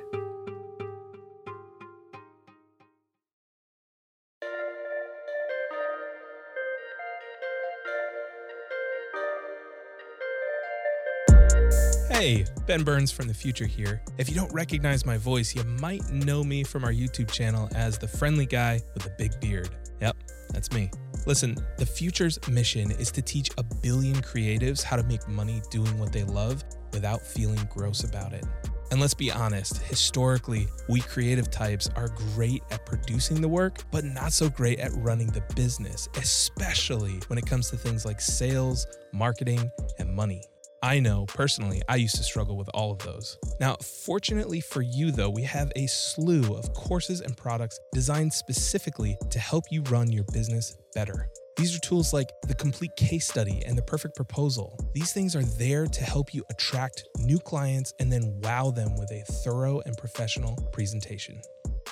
Hey, 12.09 12.45
Ben 12.65 12.83
Burns 12.83 13.11
from 13.11 13.27
the 13.27 13.33
Futur 13.35 13.67
here. 13.67 14.01
If 14.17 14.29
you 14.29 14.35
don't 14.35 14.51
recognize 14.51 15.05
my 15.05 15.17
voice, 15.17 15.55
you 15.55 15.63
might 15.63 16.09
know 16.11 16.43
me 16.43 16.63
from 16.63 16.83
our 16.83 16.91
YouTube 16.91 17.31
channel 17.31 17.69
as 17.75 17.99
the 17.99 18.07
friendly 18.07 18.47
guy 18.47 18.81
with 18.95 19.03
the 19.03 19.11
big 19.11 19.39
beard. 19.39 19.69
Yep, 20.01 20.17
that's 20.49 20.71
me. 20.71 20.89
Listen, 21.27 21.55
the 21.77 21.85
Futur's 21.85 22.39
mission 22.49 22.91
is 22.91 23.11
to 23.11 23.21
teach 23.21 23.51
a 23.57 23.63
billion 23.63 24.15
creatives 24.15 24.81
how 24.81 24.95
to 24.95 25.03
make 25.03 25.25
money 25.27 25.61
doing 25.69 25.97
what 25.99 26.11
they 26.11 26.23
love 26.23 26.63
without 26.93 27.21
feeling 27.21 27.59
gross 27.69 28.03
about 28.03 28.33
it. 28.33 28.43
And 28.91 28.99
let's 28.99 29.13
be 29.13 29.31
honest, 29.31 29.77
historically, 29.77 30.67
we 30.89 31.01
creative 31.01 31.51
types 31.51 31.89
are 31.95 32.09
great 32.33 32.63
at 32.71 32.87
producing 32.87 33.39
the 33.39 33.47
work, 33.47 33.83
but 33.91 34.03
not 34.03 34.33
so 34.33 34.49
great 34.49 34.79
at 34.79 34.91
running 34.95 35.27
the 35.27 35.43
business, 35.55 36.09
especially 36.15 37.19
when 37.27 37.37
it 37.37 37.45
comes 37.45 37.69
to 37.69 37.77
things 37.77 38.03
like 38.03 38.19
sales, 38.19 38.87
marketing, 39.13 39.69
and 39.99 40.13
money. 40.13 40.41
I 40.81 40.99
know 40.99 41.25
personally, 41.25 41.81
I 41.89 41.97
used 41.97 42.15
to 42.15 42.23
struggle 42.23 42.55
with 42.55 42.69
all 42.73 42.91
of 42.91 42.99
those. 42.99 43.37
Now, 43.59 43.75
fortunately 44.05 44.61
for 44.61 44.81
you, 44.81 45.11
though, 45.11 45.29
we 45.29 45.43
have 45.43 45.71
a 45.75 45.87
slew 45.87 46.55
of 46.55 46.73
courses 46.73 47.19
and 47.19 47.35
products 47.35 47.77
designed 47.93 48.31
specifically 48.31 49.17
to 49.29 49.39
help 49.39 49.65
you 49.71 49.81
run 49.83 50.09
your 50.09 50.23
business 50.31 50.77
better. 50.95 51.29
These 51.57 51.75
are 51.75 51.79
tools 51.79 52.13
like 52.13 52.29
the 52.47 52.55
complete 52.55 52.95
case 52.95 53.27
study 53.27 53.61
and 53.65 53.77
the 53.77 53.81
perfect 53.81 54.15
proposal. 54.15 54.79
These 54.93 55.11
things 55.11 55.35
are 55.35 55.43
there 55.43 55.85
to 55.85 56.03
help 56.05 56.33
you 56.33 56.45
attract 56.49 57.03
new 57.19 57.39
clients 57.39 57.93
and 57.99 58.09
then 58.09 58.39
wow 58.41 58.71
them 58.71 58.95
with 58.97 59.11
a 59.11 59.25
thorough 59.43 59.81
and 59.85 59.97
professional 59.97 60.55
presentation. 60.71 61.41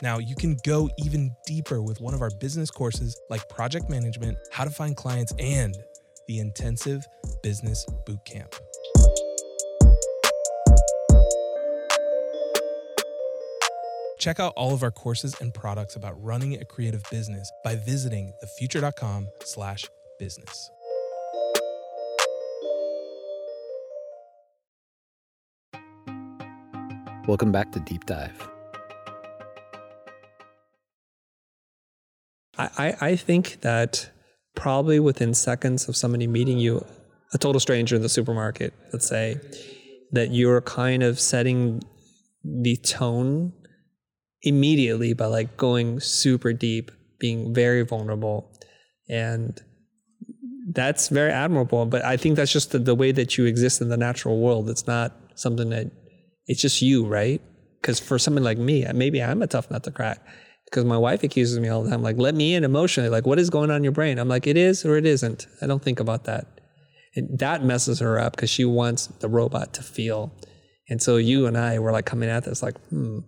Now, 0.02 0.20
you 0.20 0.36
can 0.36 0.56
go 0.64 0.90
even 0.98 1.36
deeper 1.46 1.82
with 1.82 2.00
one 2.00 2.14
of 2.14 2.22
our 2.22 2.32
business 2.40 2.72
courses 2.72 3.20
like 3.30 3.50
project 3.50 3.90
management, 3.90 4.38
how 4.52 4.64
to 4.64 4.70
find 4.70 4.96
clients, 4.96 5.34
and 5.40 5.76
the 6.28 6.40
intensive 6.40 7.06
business 7.42 7.86
bootcamp. 8.06 8.54
Check 14.28 14.42
out 14.42 14.52
all 14.58 14.74
of 14.74 14.84
our 14.84 14.92
courses 14.92 15.34
and 15.40 15.54
products 15.54 15.96
about 15.96 16.22
running 16.22 16.56
a 16.56 16.66
creative 16.66 17.02
business 17.10 17.50
by 17.64 17.78
visiting 17.78 18.34
thefutur.com 18.44 19.26
slash 19.46 19.86
business. 20.20 20.70
Welcome 27.26 27.54
back 27.54 27.72
to 27.72 27.80
Deep 27.80 28.06
Dive. 28.06 28.50
I, 32.58 32.98
I 33.00 33.16
think 33.16 33.62
that 33.62 34.10
probably 34.58 35.00
within 35.00 35.34
seconds 35.36 35.88
of 35.88 35.96
somebody 35.96 36.28
meeting 36.28 36.58
you, 36.58 36.86
a 37.34 37.38
total 37.38 37.62
stranger 37.62 37.96
in 37.96 38.02
the 38.02 38.10
supermarket, 38.10 38.74
let's 38.92 39.08
say, 39.08 39.40
that 40.12 40.32
you're 40.32 40.60
kind 40.60 41.02
of 41.02 41.18
setting 41.18 41.82
the 42.44 42.76
tone 42.76 43.54
immediately 44.42 45.14
by 45.14 45.26
like 45.26 45.58
going 45.58 46.00
super 46.00 46.54
deep, 46.54 46.92
being 47.20 47.54
very 47.54 47.84
vulnerable. 47.84 48.52
And 49.10 49.60
that's 50.70 51.08
very 51.10 51.32
admirable. 51.32 51.86
But 51.86 52.04
I 52.04 52.18
think 52.18 52.36
that's 52.36 52.52
just 52.52 52.72
the, 52.72 52.80
the 52.80 52.96
way 52.96 53.12
that 53.12 53.38
you 53.38 53.46
exist 53.46 53.82
in 53.82 53.90
the 53.90 53.98
natural 53.98 54.40
world. 54.40 54.70
It's 54.70 54.88
not 54.88 55.16
something 55.36 55.70
that 55.70 55.92
it's 56.48 56.62
just 56.62 56.82
you, 56.82 57.06
right? 57.06 57.42
Because 57.82 58.00
for 58.00 58.20
someone 58.20 58.44
like 58.44 58.58
me, 58.58 58.86
maybe 58.94 59.22
I'm 59.22 59.42
a 59.42 59.48
tough 59.48 59.72
nut 59.72 59.84
to 59.84 59.92
crack. 59.92 60.20
Because 60.66 60.84
my 60.84 60.98
wife 60.98 61.24
accuses 61.24 61.58
me 61.60 61.70
all 61.70 61.84
the 61.84 61.90
time, 61.90 62.04
like, 62.04 62.18
let 62.18 62.36
me 62.36 62.54
in 62.54 62.66
emotionally. 62.66 63.10
Like, 63.10 63.26
what 63.26 63.40
is 63.40 63.50
going 63.50 63.72
on 63.72 63.78
in 63.78 63.84
your 63.84 63.94
brain? 63.94 64.20
I'm 64.20 64.28
like, 64.28 64.48
it 64.48 64.58
is 64.58 64.84
or 64.84 64.98
it 64.98 65.06
isn't. 65.06 65.48
I 65.62 65.68
don't 65.68 65.82
think 65.82 66.02
about 66.02 66.26
that. 66.26 66.46
And 67.16 67.40
that 67.40 67.64
messes 67.64 68.00
her 68.00 68.20
up 68.20 68.36
because 68.36 68.50
she 68.50 68.66
wants 68.66 69.08
the 69.08 69.30
robot 69.30 69.74
to 69.76 69.84
feel. 69.84 70.34
And 70.90 71.02
so 71.02 71.16
you 71.16 71.48
and 71.48 71.58
I 71.58 71.80
were 71.80 71.94
like 71.94 72.06
coming 72.06 72.30
at 72.30 72.44
this, 72.44 72.62
like, 72.62 72.78
hmm, 72.90 73.20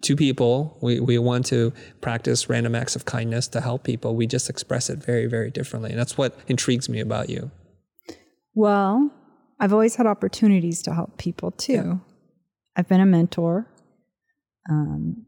two 0.00 0.16
people, 0.16 0.78
we, 0.80 1.00
we 1.00 1.18
want 1.18 1.46
to 1.46 1.72
practice 2.00 2.48
random 2.48 2.74
acts 2.74 2.96
of 2.96 3.04
kindness 3.04 3.48
to 3.48 3.60
help 3.60 3.84
people. 3.84 4.14
We 4.14 4.26
just 4.26 4.48
express 4.48 4.88
it 4.88 4.98
very, 4.98 5.26
very 5.26 5.50
differently. 5.50 5.90
And 5.90 5.98
that's 5.98 6.16
what 6.16 6.38
intrigues 6.46 6.88
me 6.88 7.00
about 7.00 7.28
you. 7.28 7.50
Well, 8.54 9.10
I've 9.60 9.72
always 9.72 9.96
had 9.96 10.06
opportunities 10.06 10.82
to 10.82 10.94
help 10.94 11.18
people 11.18 11.50
too. 11.50 11.72
Yeah. 11.72 11.94
I've 12.76 12.88
been 12.88 13.00
a 13.00 13.06
mentor. 13.06 13.66
Um, 14.70 15.26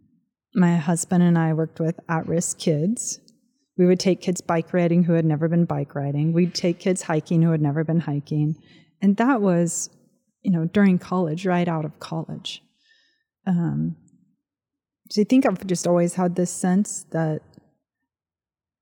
my 0.54 0.76
husband 0.76 1.22
and 1.22 1.36
I 1.36 1.52
worked 1.52 1.80
with 1.80 1.98
at 2.08 2.26
risk 2.28 2.58
kids. 2.58 3.20
We 3.76 3.86
would 3.86 4.00
take 4.00 4.20
kids 4.20 4.40
bike 4.40 4.72
riding 4.72 5.04
who 5.04 5.14
had 5.14 5.24
never 5.24 5.48
been 5.48 5.64
bike 5.64 5.94
riding. 5.94 6.32
We'd 6.32 6.54
take 6.54 6.78
kids 6.78 7.02
hiking 7.02 7.42
who 7.42 7.50
had 7.50 7.62
never 7.62 7.82
been 7.82 8.00
hiking. 8.00 8.56
And 9.00 9.16
that 9.16 9.40
was, 9.40 9.90
you 10.42 10.50
know, 10.52 10.66
during 10.66 10.98
college, 10.98 11.46
right 11.46 11.66
out 11.66 11.84
of 11.84 11.98
college. 11.98 12.62
Um, 13.46 13.96
so 15.10 15.20
I 15.20 15.24
think 15.24 15.44
I've 15.44 15.66
just 15.66 15.86
always 15.86 16.14
had 16.14 16.36
this 16.36 16.50
sense 16.50 17.04
that 17.10 17.42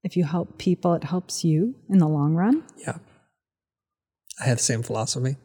if 0.04 0.16
you 0.16 0.24
help 0.24 0.58
people, 0.58 0.94
it 0.94 1.04
helps 1.04 1.44
you 1.44 1.74
in 1.88 1.98
the 1.98 2.08
long 2.08 2.34
run. 2.34 2.62
Yeah. 2.76 2.98
I 4.40 4.44
have 4.44 4.58
the 4.58 4.62
same 4.62 4.82
philosophy. 4.82 5.36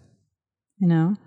You 0.79 0.87
know, 0.87 1.17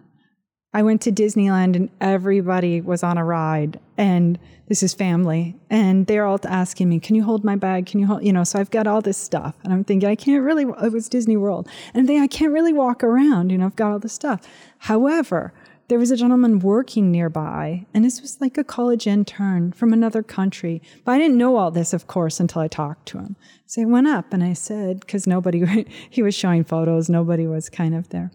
I 0.72 0.82
went 0.82 1.00
to 1.02 1.12
Disneyland 1.12 1.74
and 1.74 1.90
everybody 2.00 2.80
was 2.80 3.02
on 3.02 3.16
a 3.16 3.24
ride, 3.24 3.80
and 3.96 4.38
this 4.68 4.82
is 4.82 4.92
family, 4.92 5.56
and 5.70 6.06
they're 6.06 6.26
all 6.26 6.38
asking 6.44 6.88
me, 6.88 7.00
"Can 7.00 7.16
you 7.16 7.24
hold 7.24 7.44
my 7.44 7.56
bag? 7.56 7.86
Can 7.86 7.98
you 7.98 8.06
hold?" 8.06 8.24
You 8.24 8.32
know, 8.32 8.44
so 8.44 8.58
I've 8.58 8.70
got 8.70 8.86
all 8.86 9.00
this 9.00 9.16
stuff, 9.16 9.56
and 9.64 9.72
I'm 9.72 9.84
thinking 9.84 10.08
I 10.08 10.16
can't 10.16 10.44
really. 10.44 10.64
It 10.64 10.92
was 10.92 11.08
Disney 11.08 11.36
World, 11.36 11.68
and 11.94 12.02
I'm 12.02 12.06
thinking 12.06 12.22
I 12.22 12.26
can't 12.26 12.52
really 12.52 12.74
walk 12.74 13.02
around. 13.02 13.50
You 13.50 13.58
know, 13.58 13.66
I've 13.66 13.76
got 13.76 13.92
all 13.92 13.98
this 13.98 14.12
stuff. 14.12 14.46
However, 14.78 15.54
there 15.88 15.98
was 15.98 16.10
a 16.10 16.16
gentleman 16.16 16.58
working 16.58 17.12
nearby, 17.12 17.86
and 17.94 18.04
this 18.04 18.20
was 18.20 18.40
like 18.40 18.58
a 18.58 18.64
college 18.64 19.06
intern 19.06 19.72
from 19.72 19.92
another 19.92 20.22
country. 20.22 20.82
But 21.04 21.12
I 21.12 21.18
didn't 21.18 21.38
know 21.38 21.56
all 21.56 21.70
this, 21.70 21.92
of 21.92 22.06
course, 22.06 22.40
until 22.40 22.62
I 22.62 22.68
talked 22.68 23.06
to 23.06 23.18
him. 23.18 23.36
So 23.66 23.82
I 23.82 23.84
went 23.84 24.08
up 24.08 24.32
and 24.32 24.42
I 24.42 24.52
said, 24.52 25.00
because 25.00 25.26
nobody, 25.26 25.86
he 26.10 26.22
was 26.22 26.34
showing 26.34 26.64
photos, 26.64 27.08
nobody 27.08 27.46
was 27.46 27.68
kind 27.68 27.94
of 27.94 28.08
there. 28.08 28.32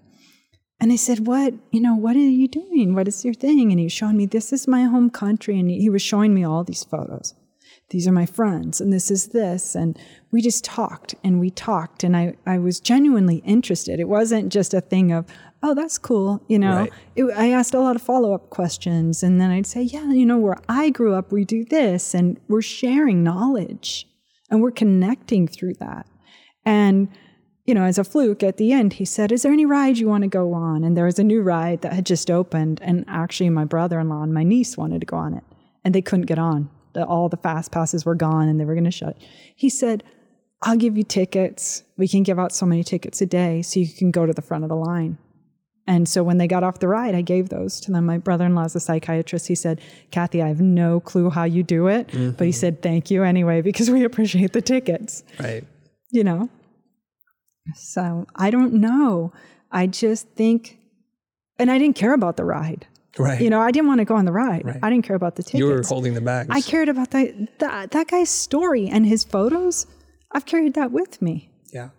And 0.80 0.92
I 0.92 0.96
said, 0.96 1.28
What, 1.28 1.54
you 1.72 1.80
know, 1.80 1.96
what 1.96 2.16
are 2.16 2.20
you 2.20 2.48
doing? 2.48 2.96
What 2.96 3.08
is 3.08 3.24
your 3.24 3.36
thing? 3.36 3.70
And 3.72 3.80
he 3.80 3.86
was 3.86 3.94
showing 3.94 4.18
me, 4.18 4.26
This 4.26 4.52
is 4.52 4.68
my 4.68 4.84
home 4.84 5.12
country. 5.12 5.60
And 5.60 5.70
he 5.70 5.90
was 5.90 6.02
showing 6.02 6.34
me 6.34 6.44
all 6.44 6.64
these 6.64 6.84
photos. 6.84 7.36
these 7.92 8.08
are 8.08 8.12
my 8.12 8.26
friends 8.26 8.82
and 8.82 8.92
this 8.92 9.12
is 9.12 9.28
this 9.28 9.76
and 9.76 10.00
we 10.32 10.42
just 10.42 10.64
talked 10.64 11.14
and 11.24 11.40
we 11.40 11.50
talked 11.50 12.04
and 12.04 12.16
I, 12.16 12.36
I 12.46 12.58
was 12.58 12.80
genuinely 12.80 13.38
interested 13.46 14.00
it 14.00 14.08
wasn't 14.08 14.52
just 14.52 14.74
a 14.74 14.82
thing 14.82 15.12
of 15.12 15.26
oh 15.64 15.74
that's 15.74 15.98
cool 15.98 16.44
you 16.48 16.60
know? 16.60 16.78
Right. 16.78 16.94
it, 17.16 17.26
i 17.36 17.52
asked 17.52 17.74
a 17.74 17.80
lot 17.80 17.96
of 17.96 18.02
follow-up 18.02 18.50
questions 18.50 19.24
and 19.24 19.40
then 19.40 19.52
i'd 19.52 19.68
say 19.68 19.82
yeah 19.82 20.12
you 20.12 20.26
know 20.26 20.38
where 20.38 20.58
i 20.70 20.90
grew 20.90 21.14
up 21.14 21.32
we 21.32 21.46
do 21.46 21.64
this 21.66 22.14
and 22.14 22.40
we're 22.48 22.62
sharing 22.62 23.24
knowledge 23.24 24.08
and 24.52 24.62
we're 24.62 24.72
connecting 24.72 25.48
through 25.48 25.76
that. 25.76 26.06
And 26.66 27.08
you 27.66 27.74
know 27.74 27.84
as 27.84 27.98
a 27.98 28.04
fluke 28.04 28.44
at 28.44 28.58
the 28.58 28.74
end 28.74 28.94
he 28.94 29.06
said 29.06 29.32
is 29.32 29.44
there 29.44 29.54
any 29.54 29.66
ride 29.66 29.98
you 29.98 30.08
want 30.08 30.24
to 30.24 30.28
go 30.28 30.54
on? 30.54 30.84
And 30.84 30.96
there 30.96 31.06
was 31.06 31.18
a 31.18 31.24
new 31.24 31.42
ride 31.42 31.82
that 31.82 31.94
had 31.94 32.06
just 32.06 32.30
opened 32.30 32.80
and 32.84 33.06
actually 33.08 33.50
my 33.50 33.66
brother-in-law 33.66 34.22
and 34.22 34.34
my 34.34 34.44
niece 34.44 34.78
wanted 34.78 35.00
to 35.00 35.08
go 35.08 35.18
on 35.18 35.34
it 35.34 35.44
and 35.84 35.96
they 35.96 36.02
couldn't 36.02 36.26
get 36.26 36.38
on. 36.38 36.70
The, 36.94 37.06
all 37.06 37.30
the 37.30 37.38
fast 37.38 37.72
passes 37.72 38.06
were 38.06 38.16
gone 38.16 38.50
and 38.50 38.60
they 38.60 38.66
were 38.66 38.76
going 38.76 38.84
to 38.84 38.92
shut. 38.92 39.18
He 39.56 39.70
said 39.70 40.04
i'll 40.64 40.78
give 40.78 40.98
you 40.98 41.04
tickets. 41.04 41.84
We 41.98 42.08
can 42.08 42.22
give 42.22 42.38
out 42.38 42.52
so 42.52 42.66
many 42.66 42.84
tickets 42.84 43.22
a 43.22 43.26
day 43.26 43.62
so 43.62 43.80
you 43.80 43.88
can 43.88 44.12
go 44.12 44.26
to 44.26 44.34
the 44.34 44.44
front 44.44 44.64
of 44.64 44.70
the 44.70 44.76
line 44.76 45.18
and 45.92 46.08
so 46.08 46.24
when 46.24 46.38
they 46.38 46.48
got 46.48 46.64
off 46.64 46.80
the 46.80 46.88
ride, 46.88 47.16
I 47.16 47.22
gave 47.22 47.50
those 47.50 47.82
to 47.82 47.92
them. 47.92 48.06
My 48.06 48.18
brother 48.18 48.46
in 48.46 48.56
law 48.56 48.64
is 48.64 48.74
a 48.78 48.80
psychiatrist. 48.80 49.50
He 49.50 49.56
said, 49.56 49.82
Kathy, 50.10 50.42
I 50.42 50.48
have 50.48 50.62
no 50.62 51.02
clue 51.02 51.30
how 51.30 51.44
you 51.44 51.64
do 51.64 51.88
it, 51.88 52.08
but 52.08 52.16
he 52.16 52.20
mm-hmm. 52.22 52.52
said, 52.52 52.82
thank 52.82 53.12
you 53.12 53.24
anyway, 53.24 53.62
because 53.62 53.92
we 53.92 54.06
appreciate 54.10 54.54
the 54.54 54.62
tickets, 54.62 55.26
Right. 55.38 55.66
you 56.10 56.24
know? 56.24 56.50
So 57.76 58.26
I 58.38 58.52
don't 58.52 58.76
know. 58.76 59.34
I 59.70 59.86
just 59.86 60.30
think, 60.30 60.80
and 61.60 61.70
I 61.70 61.78
didn't 61.78 61.98
care 61.98 62.14
about 62.14 62.38
the 62.38 62.46
ride. 62.46 62.88
Right. 63.20 63.42
You 63.42 63.50
know, 63.50 63.60
I 63.60 63.72
didn't 63.72 63.90
want 63.90 64.00
to 64.00 64.06
go 64.06 64.16
on 64.16 64.24
the 64.24 64.32
ride. 64.32 64.64
Right. 64.64 64.80
I 64.82 64.90
didn't 64.90 65.04
care 65.04 65.18
about 65.18 65.36
the 65.36 65.44
tickets. 65.44 65.60
you 65.60 65.66
were 65.66 65.84
holding 65.86 66.14
the 66.14 66.22
bags. 66.22 66.48
I 66.50 66.62
cared 66.62 66.88
about 66.88 67.12
that, 67.12 67.60
that 67.60 67.92
that 67.92 68.08
guy's 68.08 68.30
story 68.30 68.88
and 68.88 69.06
his 69.06 69.26
photos. 69.26 69.88
I've 70.32 70.46
carried 70.46 70.76
that 70.76 70.94
with 70.94 71.22
me. 71.22 71.50
Yeah. 71.74 71.90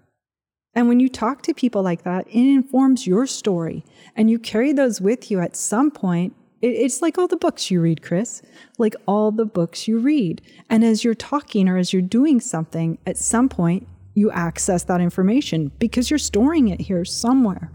And 0.75 0.89
when 0.89 1.01
you 1.01 1.09
talk 1.09 1.43
to 1.43 1.55
people 1.55 1.83
like 1.83 2.03
that, 2.05 2.27
it 2.29 2.35
informs 2.35 3.07
your 3.07 3.27
story 3.27 3.85
and 4.17 4.31
you 4.31 4.39
carry 4.39 4.73
those 4.73 5.01
with 5.01 5.31
you 5.31 5.41
at 5.41 5.57
some 5.57 5.91
point. 5.91 6.35
It's 6.63 7.03
like 7.03 7.19
all 7.19 7.29
the 7.29 7.37
books 7.37 7.71
you 7.71 7.81
read, 7.81 8.03
Chris, 8.03 8.41
like 8.79 8.95
all 9.07 9.33
the 9.33 9.45
books 9.45 9.89
you 9.89 9.99
read. 9.99 10.41
And 10.71 10.85
as 10.85 11.05
you're 11.05 11.15
talking 11.15 11.69
or 11.69 11.77
as 11.77 11.93
you're 11.93 12.01
doing 12.01 12.41
something, 12.41 12.99
at 13.07 13.19
some 13.19 13.49
point, 13.49 13.87
you 14.15 14.31
access 14.31 14.85
that 14.85 15.01
information 15.01 15.73
because 15.79 16.11
you're 16.11 16.19
storing 16.19 16.69
it 16.69 16.81
here 16.81 17.05
somewhere. 17.05 17.71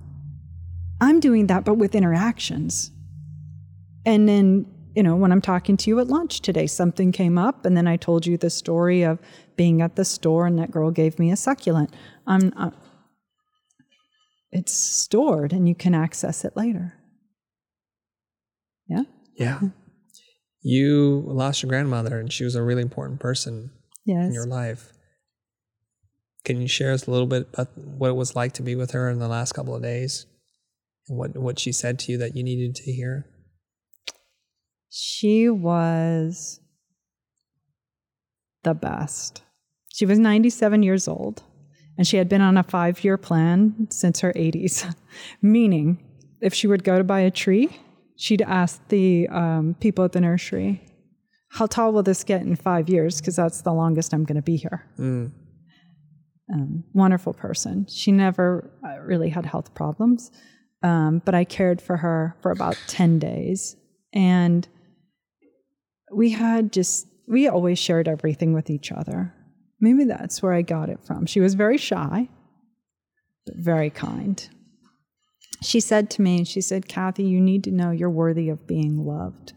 I'm 1.01 1.19
doing 1.19 1.47
that, 1.47 1.65
but 1.65 1.75
with 1.75 1.95
interactions. 1.95 2.91
And 4.05 4.27
then, 4.27 4.65
you 4.95 5.03
know, 5.03 5.15
when 5.15 5.31
I'm 5.31 5.41
talking 5.41 5.77
to 5.77 5.89
you 5.89 5.99
at 5.99 6.07
lunch 6.07 6.41
today, 6.41 6.65
something 6.65 7.11
came 7.11 7.37
up, 7.37 7.65
and 7.65 7.75
then 7.75 7.87
I 7.87 7.97
told 7.97 8.25
you 8.25 8.37
the 8.37 8.49
story 8.49 9.03
of 9.03 9.19
being 9.55 9.81
at 9.81 9.95
the 9.95 10.05
store 10.05 10.47
and 10.47 10.57
that 10.59 10.71
girl 10.71 10.91
gave 10.91 11.19
me 11.19 11.31
a 11.31 11.35
succulent. 11.35 11.93
I'm, 12.25 12.53
uh, 12.55 12.71
it's 14.51 14.73
stored 14.73 15.53
and 15.53 15.67
you 15.67 15.75
can 15.75 15.93
access 15.93 16.45
it 16.45 16.55
later. 16.55 16.93
Yeah? 18.87 19.03
Yeah. 19.35 19.55
Mm-hmm. 19.55 19.67
You 20.61 21.23
lost 21.27 21.61
your 21.63 21.69
grandmother, 21.69 22.19
and 22.19 22.31
she 22.33 22.43
was 22.43 22.55
a 22.55 22.63
really 22.63 22.81
important 22.81 23.19
person 23.19 23.71
Yes. 24.05 24.27
in 24.27 24.33
your 24.33 24.47
life. 24.47 24.91
Can 26.43 26.59
you 26.61 26.67
share 26.67 26.91
us 26.93 27.07
a 27.07 27.11
little 27.11 27.27
bit 27.27 27.47
about 27.53 27.77
what 27.77 28.09
it 28.09 28.15
was 28.15 28.35
like 28.35 28.53
to 28.53 28.63
be 28.63 28.75
with 28.75 28.91
her 28.91 29.09
in 29.09 29.19
the 29.19 29.27
last 29.27 29.53
couple 29.53 29.75
of 29.75 29.81
days, 29.83 30.25
and 31.07 31.17
what 31.17 31.37
what 31.37 31.59
she 31.59 31.71
said 31.71 31.99
to 31.99 32.11
you 32.11 32.17
that 32.17 32.35
you 32.35 32.43
needed 32.43 32.75
to 32.75 32.91
hear? 32.91 33.27
She 34.89 35.47
was 35.49 36.59
the 38.63 38.73
best. 38.73 39.43
She 39.93 40.05
was 40.05 40.19
97 40.19 40.83
years 40.83 41.07
old 41.07 41.43
and 41.97 42.05
she 42.07 42.17
had 42.17 42.29
been 42.29 42.41
on 42.41 42.57
a 42.57 42.63
five 42.63 43.03
year 43.03 43.17
plan 43.17 43.87
since 43.89 44.19
her 44.19 44.33
80s, 44.33 44.93
meaning 45.41 46.03
if 46.41 46.53
she 46.53 46.67
would 46.67 46.83
go 46.83 46.97
to 46.97 47.03
buy 47.03 47.21
a 47.21 47.31
tree, 47.31 47.69
she'd 48.15 48.41
ask 48.41 48.85
the 48.89 49.27
um, 49.29 49.75
people 49.79 50.05
at 50.05 50.11
the 50.11 50.21
nursery, 50.21 50.81
How 51.49 51.65
tall 51.65 51.91
will 51.91 52.03
this 52.03 52.23
get 52.23 52.41
in 52.41 52.55
five 52.55 52.89
years? 52.89 53.19
Because 53.19 53.35
that's 53.35 53.61
the 53.61 53.73
longest 53.73 54.13
I'm 54.13 54.25
going 54.25 54.35
to 54.35 54.41
be 54.41 54.57
here. 54.57 54.85
Mm. 54.99 55.31
Um, 56.53 56.83
wonderful 56.93 57.33
person. 57.33 57.87
She 57.89 58.11
never 58.11 58.71
uh, 58.85 58.99
really 59.01 59.29
had 59.29 59.45
health 59.45 59.73
problems, 59.73 60.31
um, 60.81 61.21
but 61.25 61.35
I 61.35 61.43
cared 61.43 61.81
for 61.81 61.97
her 61.97 62.37
for 62.41 62.51
about 62.51 62.77
10 62.87 63.19
days. 63.19 63.75
And 64.13 64.67
we 66.13 66.29
had 66.29 66.71
just, 66.71 67.07
we 67.27 67.47
always 67.47 67.77
shared 67.77 68.07
everything 68.07 68.53
with 68.53 68.69
each 68.69 68.91
other. 68.91 69.33
Maybe 69.79 70.05
that's 70.05 70.41
where 70.41 70.53
I 70.53 70.61
got 70.61 70.89
it 70.89 70.99
from. 71.05 71.25
She 71.25 71.39
was 71.39 71.53
very 71.53 71.77
shy, 71.77 72.29
but 73.45 73.55
very 73.57 73.89
kind. 73.89 74.47
She 75.61 75.79
said 75.79 76.09
to 76.11 76.21
me, 76.21 76.43
she 76.43 76.61
said, 76.61 76.87
Kathy, 76.87 77.23
you 77.23 77.39
need 77.41 77.63
to 77.65 77.71
know 77.71 77.91
you're 77.91 78.09
worthy 78.09 78.49
of 78.49 78.67
being 78.67 79.05
loved. 79.05 79.53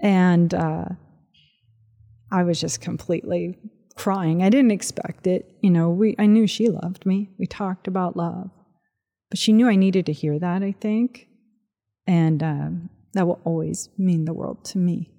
And 0.00 0.52
uh, 0.54 0.86
I 2.32 2.42
was 2.42 2.60
just 2.60 2.80
completely 2.80 3.58
crying. 3.96 4.42
I 4.42 4.48
didn't 4.48 4.70
expect 4.70 5.26
it. 5.26 5.56
You 5.60 5.70
know, 5.70 5.90
we 5.90 6.14
I 6.18 6.26
knew 6.26 6.46
she 6.46 6.68
loved 6.68 7.04
me. 7.04 7.30
We 7.38 7.46
talked 7.46 7.86
about 7.86 8.16
love. 8.16 8.50
But 9.28 9.38
she 9.38 9.52
knew 9.52 9.68
I 9.68 9.76
needed 9.76 10.06
to 10.06 10.12
hear 10.12 10.38
that, 10.38 10.62
I 10.62 10.72
think. 10.72 11.28
And 12.06 12.42
um, 12.42 12.90
that 13.12 13.26
will 13.26 13.40
always 13.44 13.88
mean 13.98 14.24
the 14.24 14.32
world 14.32 14.64
to 14.66 14.78
me. 14.78 15.12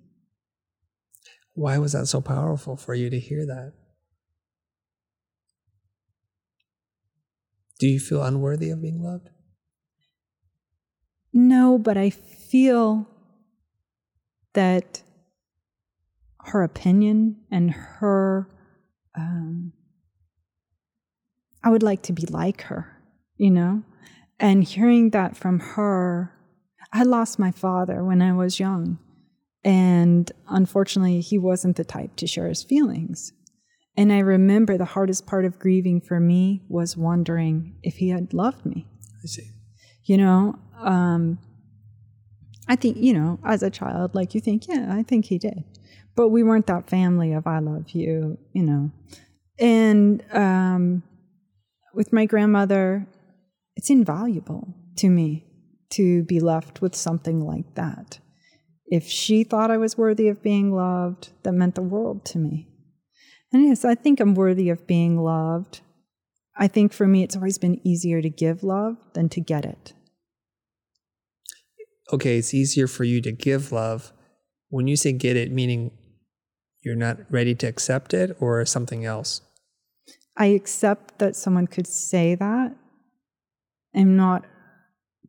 Why 1.62 1.78
was 1.78 1.92
that 1.92 2.08
so 2.08 2.22
powerful 2.22 2.76
for 2.76 2.96
you 2.96 3.12
to 3.12 3.20
hear 3.20 3.46
that? 3.46 3.74
Do 7.80 7.86
you 7.86 8.00
feel 8.00 8.24
unworthy 8.24 8.72
of 8.72 8.82
being 8.82 9.04
loved? 9.04 9.30
No, 11.32 11.78
but 11.78 11.98
I 11.98 12.10
feel 12.10 13.08
that 14.54 15.04
her 16.46 16.64
opinion 16.64 17.38
and 17.52 17.70
her, 17.70 18.50
um, 19.16 19.74
I 21.64 21.70
would 21.70 21.84
like 21.84 22.02
to 22.04 22.14
be 22.14 22.26
like 22.26 22.64
her, 22.64 22.98
you 23.38 23.52
know? 23.52 23.84
And 24.40 24.64
hearing 24.64 25.12
that 25.12 25.38
from 25.38 25.60
her, 25.60 26.34
I 26.92 27.04
lost 27.04 27.38
my 27.38 27.52
father 27.52 28.04
when 28.04 28.24
I 28.24 28.34
was 28.34 28.60
young. 28.60 28.98
And 29.64 30.32
unfortunately, 30.48 31.22
he 31.22 31.38
wasn't 31.38 31.78
the 31.78 31.84
type 31.84 32.16
to 32.18 32.28
share 32.28 32.48
his 32.48 32.64
feelings. 32.64 33.34
And 33.98 34.12
I 34.12 34.20
remember 34.20 34.78
the 34.78 34.86
hardest 34.86 35.28
part 35.28 35.46
of 35.46 35.60
grieving 35.60 36.02
for 36.02 36.20
me 36.20 36.64
was 36.70 36.98
wondering 36.98 37.76
if 37.84 37.96
he 37.96 38.10
had 38.10 38.34
loved 38.34 38.66
me 38.66 38.88
I 39.24 39.28
see. 39.28 39.50
you 40.06 40.18
know 40.18 40.58
um 40.80 41.38
i 42.68 42.76
think 42.76 42.98
you 42.98 43.14
know 43.14 43.40
as 43.46 43.62
a 43.62 43.70
child 43.70 44.16
like 44.16 44.34
you 44.34 44.42
think 44.42 44.68
yeah 44.68 44.88
i 44.90 45.04
think 45.04 45.26
he 45.26 45.38
did 45.38 45.64
but 46.16 46.30
we 46.30 46.42
weren't 46.42 46.68
that 46.68 46.90
family 46.90 47.34
of 47.34 47.46
i 47.46 47.60
love 47.60 47.92
you 47.92 48.38
you 48.54 48.64
know 48.64 48.92
and 49.60 50.24
um 50.34 51.04
with 51.94 52.12
my 52.12 52.26
grandmother 52.26 53.08
it's 53.76 53.90
invaluable 53.90 54.74
to 54.96 55.10
me 55.10 55.46
to 55.90 56.24
be 56.24 56.40
left 56.40 56.82
with 56.82 56.96
something 56.96 57.42
like 57.42 57.76
that 57.76 58.20
if 58.92 59.08
she 59.08 59.44
thought 59.44 59.72
i 59.72 59.78
was 59.78 59.98
worthy 59.98 60.28
of 60.28 60.44
being 60.44 60.72
loved 60.72 61.32
that 61.42 61.54
meant 61.54 61.74
the 61.74 61.82
world 61.82 62.24
to 62.24 62.38
me 62.38 62.68
and 63.52 63.64
yes 63.66 63.84
i 63.84 63.96
think 63.96 64.20
i'm 64.20 64.36
worthy 64.36 64.70
of 64.70 64.86
being 64.86 65.18
loved 65.18 65.82
I 66.62 66.68
think 66.68 66.94
for 66.94 67.08
me, 67.08 67.24
it's 67.24 67.36
always 67.36 67.58
been 67.58 67.80
easier 67.84 68.22
to 68.22 68.30
give 68.30 68.64
love 68.64 68.98
than 69.14 69.30
to 69.30 69.42
get 69.42 69.66
it. 69.66 69.94
Okay, 72.14 72.38
it's 72.38 72.54
easier 72.54 72.88
for 72.88 73.04
you 73.04 73.22
to 73.22 73.32
give 73.32 73.72
love. 73.72 74.12
When 74.70 74.88
you 74.88 74.96
say 74.96 75.12
get 75.12 75.38
it, 75.38 75.52
meaning 75.52 75.92
you're 76.82 76.96
not 76.96 77.18
ready 77.30 77.56
to 77.56 77.68
accept 77.68 78.14
it 78.14 78.36
or 78.40 78.66
something 78.66 79.06
else? 79.06 79.42
I 80.38 80.48
accept 80.48 81.20
that 81.20 81.36
someone 81.36 81.68
could 81.68 81.88
say 81.88 82.36
that. 82.36 82.76
I'm 83.96 84.16
not 84.16 84.46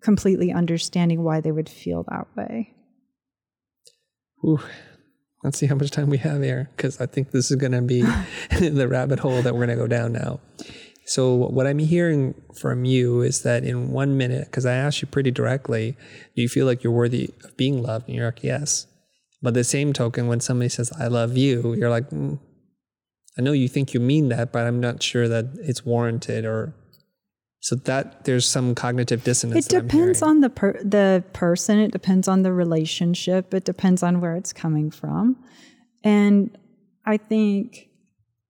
completely 0.01 0.53
understanding 0.53 1.23
why 1.23 1.41
they 1.41 1.53
would 1.53 1.69
feel 1.69 2.05
that 2.11 2.27
way. 2.37 2.72
Ooh, 4.45 4.61
let's 5.43 5.59
see 5.59 5.67
how 5.67 5.75
much 5.75 5.91
time 5.91 6.11
we 6.11 6.19
have 6.19 6.43
here 6.43 6.71
because 6.77 7.01
I 7.01 7.07
think 7.07 7.31
this 7.31 7.51
is 7.51 7.57
going 7.57 7.73
to 7.73 7.83
be 7.83 8.03
the 8.51 8.89
rabbit 8.89 9.21
hole 9.21 9.43
that 9.43 9.55
we're 9.55 9.67
going 9.67 9.77
to 9.77 9.83
go 9.83 9.87
down 9.87 10.13
now. 10.13 10.41
So, 11.05 11.35
what 11.35 11.67
I'm 11.67 11.79
hearing 11.79 12.35
from 12.55 12.85
you 12.85 13.23
is 13.23 13.43
that 13.43 13.65
in 13.65 13.91
one 13.91 14.17
minute, 14.17 14.47
because 14.47 14.65
I 14.65 14.75
asked 14.75 15.03
you 15.03 15.09
pretty 15.09 15.33
directly, 15.33 15.97
do 16.37 16.43
you 16.43 16.49
feel 16.49 16.65
like 16.65 16.85
you're 16.85 16.93
worthy 16.93 17.31
of 17.45 17.57
being 17.57 17.83
loved? 17.83 18.07
And 18.07 18.17
you're 18.17 18.27
like, 18.27 18.45
yes. 18.45 18.87
But 19.43 19.55
the 19.55 19.65
same 19.65 19.93
token, 19.93 20.29
when 20.29 20.39
somebody 20.39 20.69
says, 20.69 20.93
I 20.99 21.09
love 21.09 21.37
you, 21.37 21.75
you're 21.75 21.91
like, 21.91 22.09
mm, 22.11 22.39
I 23.37 23.43
know 23.43 23.53
you 23.53 23.69
think 23.69 23.95
you 23.95 24.01
mean 24.01 24.29
that, 24.29 24.53
but 24.53 24.65
I'm 24.65 24.79
not 24.79 25.03
sure 25.03 25.27
that 25.29 25.47
it's 25.61 25.85
warranted 25.85 26.45
or. 26.45 26.75
So 27.63 27.77
that 27.77 28.25
there's 28.25 28.45
some 28.45 28.75
cognitive 28.75 29.23
dissonance. 29.23 29.67
It 29.67 29.71
depends 29.71 30.21
on 30.21 30.41
the 30.41 30.51
per- 30.51 30.83
the 30.83 31.23
person. 31.33 31.79
It 31.79 31.93
depends 31.93 32.27
on 32.27 32.43
the 32.43 32.53
relationship. 32.53 33.55
It 33.55 33.65
depends 33.65 34.03
on 34.03 34.21
where 34.21 34.35
it's 34.35 34.53
coming 34.53 34.91
from. 34.91 35.37
And 36.03 36.59
I 37.07 37.19
think 37.19 37.89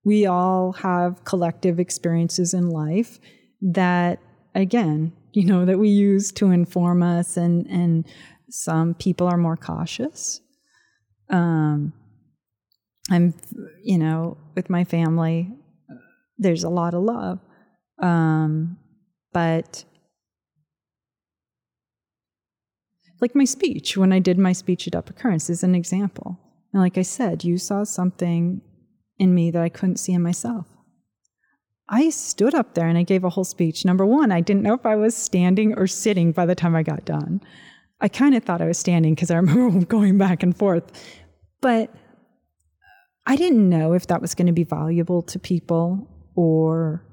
we 0.03 0.25
all 0.25 0.71
have 0.73 1.23
collective 1.25 1.79
experiences 1.79 2.55
in 2.55 2.69
life 2.69 3.19
that, 3.61 4.17
again, 4.55 5.13
you 5.31 5.45
know, 5.45 5.63
that 5.65 5.77
we 5.77 5.89
use 5.89 6.31
to 6.31 6.49
inform 6.49 7.03
us, 7.03 7.37
and, 7.37 7.67
and 7.67 8.07
some 8.49 8.95
people 8.95 9.27
are 9.27 9.37
more 9.37 9.57
cautious. 9.57 10.41
Um, 11.29 11.93
I'm, 13.11 13.35
you 13.83 13.99
know, 13.99 14.37
with 14.55 14.71
my 14.71 14.85
family, 14.85 15.51
there's 16.39 16.63
a 16.63 16.69
lot 16.69 16.95
of 16.95 17.03
love. 17.03 17.39
Um, 17.99 18.77
but 19.33 19.83
like 23.19 23.35
my 23.35 23.45
speech, 23.45 23.97
when 23.97 24.13
I 24.13 24.19
did 24.19 24.37
my 24.37 24.53
speech 24.53 24.87
at 24.87 24.95
Epicurrence 24.95 25.49
is 25.49 25.63
an 25.63 25.75
example. 25.75 26.39
And 26.71 26.81
like 26.81 26.97
I 26.97 27.03
said, 27.03 27.43
you 27.43 27.57
saw 27.57 27.83
something 27.83 28.61
in 29.17 29.33
me 29.33 29.51
that 29.51 29.61
I 29.61 29.69
couldn't 29.69 29.97
see 29.97 30.13
in 30.13 30.21
myself. 30.21 30.67
I 31.89 32.09
stood 32.09 32.55
up 32.55 32.73
there 32.73 32.87
and 32.87 32.97
I 32.97 33.03
gave 33.03 33.23
a 33.23 33.29
whole 33.29 33.43
speech. 33.43 33.85
Number 33.85 34.05
one, 34.05 34.31
I 34.31 34.41
didn't 34.41 34.63
know 34.63 34.73
if 34.73 34.85
I 34.85 34.95
was 34.95 35.15
standing 35.15 35.73
or 35.77 35.87
sitting 35.87 36.31
by 36.31 36.45
the 36.45 36.55
time 36.55 36.75
I 36.75 36.83
got 36.83 37.05
done. 37.05 37.41
I 38.01 38.07
kind 38.07 38.35
of 38.35 38.43
thought 38.43 38.61
I 38.61 38.65
was 38.65 38.77
standing 38.77 39.15
because 39.15 39.31
I 39.31 39.35
remember 39.35 39.85
going 39.97 40.17
back 40.17 40.43
and 40.43 40.55
forth. 40.55 40.91
But 41.61 41.93
I 43.25 43.35
didn't 43.35 43.69
know 43.69 43.93
if 43.93 44.07
that 44.07 44.21
was 44.21 44.35
going 44.35 44.47
to 44.47 44.53
be 44.53 44.65
valuable 44.65 45.21
to 45.21 45.39
people 45.39 46.09
or 46.35 47.05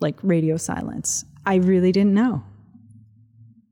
like 0.00 0.16
radio 0.22 0.56
silence. 0.56 1.24
I 1.44 1.56
really 1.56 1.92
didn't 1.92 2.14
know. 2.14 2.44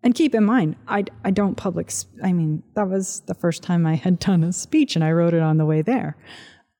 And 0.02 0.14
keep 0.14 0.34
in 0.34 0.44
mind, 0.44 0.76
I, 0.86 1.04
I 1.24 1.32
don't 1.32 1.56
public, 1.56 1.92
I 2.22 2.32
mean, 2.32 2.62
that 2.74 2.88
was 2.88 3.20
the 3.26 3.34
first 3.34 3.62
time 3.62 3.86
I 3.86 3.96
had 3.96 4.18
done 4.20 4.44
a 4.44 4.52
speech 4.52 4.94
and 4.94 5.04
I 5.04 5.10
wrote 5.10 5.34
it 5.34 5.42
on 5.42 5.56
the 5.56 5.66
way 5.66 5.82
there. 5.82 6.16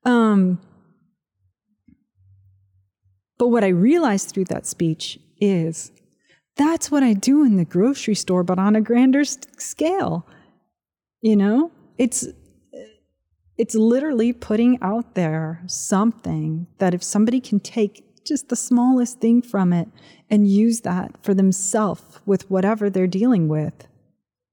Um, 0.05 0.61
but 3.39 3.49
what 3.49 3.65
I 3.65 3.69
realized 3.69 4.31
through 4.31 4.45
that 4.45 4.67
speech 4.67 5.19
is 5.41 5.91
that's 6.57 6.91
what 6.91 7.03
I 7.03 7.13
do 7.13 7.45
in 7.45 7.57
the 7.57 7.65
grocery 7.65 8.15
store, 8.15 8.43
but 8.43 8.59
on 8.59 8.77
a 8.77 8.81
grander 8.81 9.25
scale. 9.25 10.27
You 11.21 11.37
know, 11.37 11.73
it's 11.99 12.29
it's 13.59 13.75
literally 13.75 14.33
putting 14.33 14.79
out 14.83 15.15
there 15.15 15.63
something 15.67 16.67
that 16.79 16.95
if 16.95 17.03
somebody 17.03 17.41
can 17.41 17.59
take 17.59 18.06
just 18.27 18.49
the 18.49 18.57
smallest 18.57 19.21
thing 19.21 19.43
from 19.43 19.73
it 19.73 19.89
and 20.29 20.49
use 20.49 20.81
that 20.83 21.17
for 21.23 21.35
themselves 21.35 22.21
with 22.27 22.51
whatever 22.51 22.91
they're 22.91 23.07
dealing 23.07 23.49
with, 23.49 23.87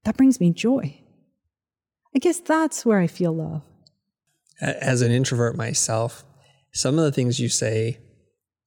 that 0.04 0.16
brings 0.16 0.40
me 0.40 0.50
joy. 0.50 1.00
I 2.14 2.18
guess 2.18 2.38
that's 2.38 2.86
where 2.86 3.00
I 3.00 3.06
feel 3.06 3.32
love. 3.32 3.62
As 4.60 5.02
an 5.02 5.10
introvert 5.10 5.56
myself, 5.56 6.24
some 6.72 6.98
of 6.98 7.04
the 7.04 7.12
things 7.12 7.40
you 7.40 7.48
say 7.48 7.98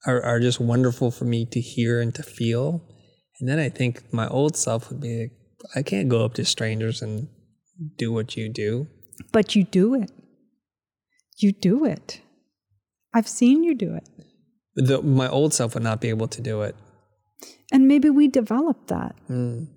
are, 0.06 0.22
are 0.22 0.40
just 0.40 0.60
wonderful 0.60 1.12
for 1.12 1.26
me 1.26 1.46
to 1.46 1.62
hear 1.62 2.02
and 2.02 2.14
to 2.16 2.24
feel. 2.24 2.84
And 3.40 3.48
then 3.48 3.60
I 3.60 3.70
think 3.70 4.14
my 4.14 4.28
old 4.28 4.58
self 4.58 4.90
would 4.90 5.00
be 5.00 5.22
like, 5.22 5.32
I 5.76 5.82
can't 5.82 6.10
go 6.10 6.26
up 6.26 6.34
to 6.36 6.46
strangers 6.46 7.02
and 7.02 7.28
do 7.98 8.12
what 8.12 8.36
you 8.36 8.50
do. 8.50 8.88
But 9.32 9.56
you 9.56 9.64
do 9.64 9.96
it. 9.96 10.12
You 11.38 11.52
do 11.52 11.86
it. 11.86 12.22
I've 13.14 13.28
seen 13.28 13.64
you 13.64 13.76
do 13.76 13.96
it. 13.96 14.08
The, 14.78 15.02
my 15.02 15.28
old 15.28 15.54
self 15.54 15.74
would 15.74 15.84
not 15.84 16.00
be 16.02 16.10
able 16.10 16.28
to 16.28 16.42
do 16.42 16.62
it. 16.62 16.76
And 17.72 17.88
maybe 17.88 18.10
we 18.10 18.28
developed 18.28 18.88
that. 18.88 19.16
Mm. 19.30 19.68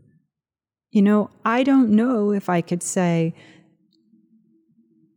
You 0.90 1.02
know, 1.02 1.30
I 1.44 1.62
don't 1.62 1.90
know 1.90 2.32
if 2.32 2.48
I 2.48 2.60
could 2.60 2.82
say, 2.82 3.34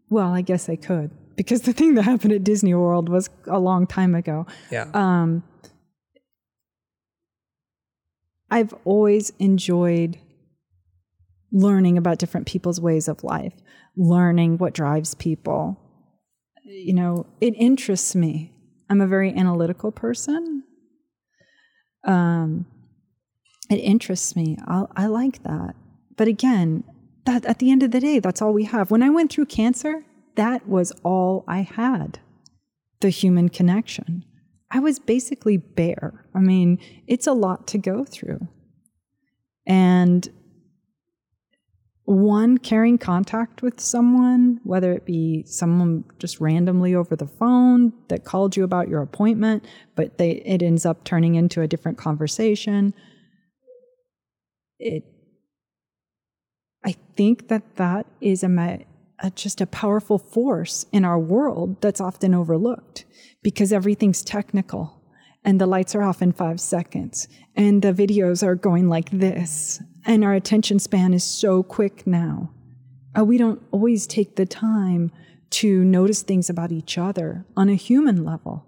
well, 0.10 0.34
I 0.34 0.42
guess 0.42 0.70
I 0.70 0.78
could, 0.78 1.12
because 1.36 1.64
the 1.64 1.74
thing 1.74 1.96
that 1.96 2.04
happened 2.04 2.34
at 2.34 2.44
Disney 2.44 2.74
World 2.74 3.10
was 3.10 3.30
a 3.48 3.60
long 3.60 3.86
time 3.86 4.16
ago. 4.16 4.48
Yeah. 4.72 4.88
Um, 4.94 5.44
I've 8.50 8.74
always 8.86 9.34
enjoyed 9.40 10.18
learning 11.52 11.98
about 11.98 12.20
different 12.20 12.48
people's 12.48 12.80
ways 12.80 13.08
of 13.08 13.24
life, 13.24 13.54
learning 13.98 14.60
what 14.60 14.74
drives 14.74 15.14
people. 15.14 15.80
You 16.64 16.94
know, 16.94 17.26
it 17.42 17.54
interests 17.58 18.16
me. 18.16 18.53
I'm 18.94 19.02
a 19.02 19.08
very 19.08 19.34
analytical 19.34 19.92
person. 19.92 20.62
Um, 22.04 22.68
it 23.72 23.78
interests 23.78 24.36
me. 24.36 24.56
i 24.68 24.86
I 24.96 25.08
like 25.08 25.42
that. 25.42 25.74
But 26.16 26.28
again, 26.28 26.84
that 27.26 27.44
at 27.46 27.58
the 27.58 27.72
end 27.72 27.82
of 27.82 27.90
the 27.90 28.00
day, 28.00 28.20
that's 28.20 28.40
all 28.40 28.54
we 28.54 28.66
have. 28.66 28.92
When 28.92 29.02
I 29.02 29.10
went 29.10 29.32
through 29.32 29.48
cancer, 29.48 30.06
that 30.36 30.68
was 30.68 30.92
all 31.04 31.44
I 31.48 31.62
had 31.62 32.20
the 33.02 33.10
human 33.10 33.50
connection. 33.50 34.26
I 34.70 34.78
was 34.78 35.00
basically 35.00 35.58
bare. 35.58 36.28
I 36.36 36.40
mean, 36.40 36.78
it's 37.08 37.26
a 37.26 37.34
lot 37.34 37.66
to 37.70 37.80
go 37.80 38.04
through. 38.04 38.48
And 39.66 40.30
one, 42.06 42.58
carrying 42.58 42.98
contact 42.98 43.62
with 43.62 43.80
someone, 43.80 44.60
whether 44.64 44.92
it 44.92 45.06
be 45.06 45.44
someone 45.46 46.04
just 46.20 46.42
randomly 46.42 46.94
over 46.94 47.16
the 47.16 47.28
phone 47.28 47.94
that 48.10 48.26
called 48.26 48.58
you 48.58 48.64
about 48.64 48.90
your 48.90 49.02
appointment, 49.02 49.66
but 49.96 50.18
they, 50.18 50.32
it 50.46 50.62
ends 50.62 50.86
up 50.86 51.06
turning 51.06 51.36
into 51.36 51.62
a 51.62 51.68
different 51.68 51.98
conversation. 51.98 52.94
It, 54.80 55.06
I 56.84 56.96
think 57.16 57.48
that 57.48 57.78
that 57.78 58.06
is 58.20 58.44
a, 58.44 58.86
a, 59.20 59.32
just 59.32 59.62
a 59.62 59.66
powerful 59.66 60.18
force 60.18 60.86
in 60.92 61.06
our 61.06 61.20
world 61.20 61.82
that's 61.82 62.02
often 62.02 62.34
overlooked 62.34 63.06
because 63.42 63.72
everything's 63.72 64.24
technical 64.24 65.02
and 65.46 65.60
the 65.60 65.68
lights 65.68 65.96
are 65.96 66.04
off 66.04 66.22
in 66.22 66.34
five 66.34 66.60
seconds 66.60 67.30
and 67.56 67.82
the 67.82 67.94
videos 67.94 68.44
are 68.44 68.56
going 68.56 68.90
like 68.90 69.10
this 69.12 69.82
and 70.06 70.24
our 70.24 70.34
attention 70.34 70.80
span 70.80 71.14
is 71.14 71.24
so 71.24 71.64
quick 71.64 72.06
now. 72.06 72.52
Uh, 73.18 73.24
we 73.24 73.38
don't 73.38 73.62
always 73.72 74.08
take 74.08 74.36
the 74.36 74.46
time 74.46 75.12
to 75.52 75.84
notice 75.84 76.24
things 76.24 76.50
about 76.50 76.72
each 76.72 76.98
other 76.98 77.46
on 77.56 77.70
a 77.70 77.76
human 77.76 78.26
level. 78.26 78.66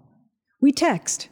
We 0.60 0.72
text. 0.72 1.28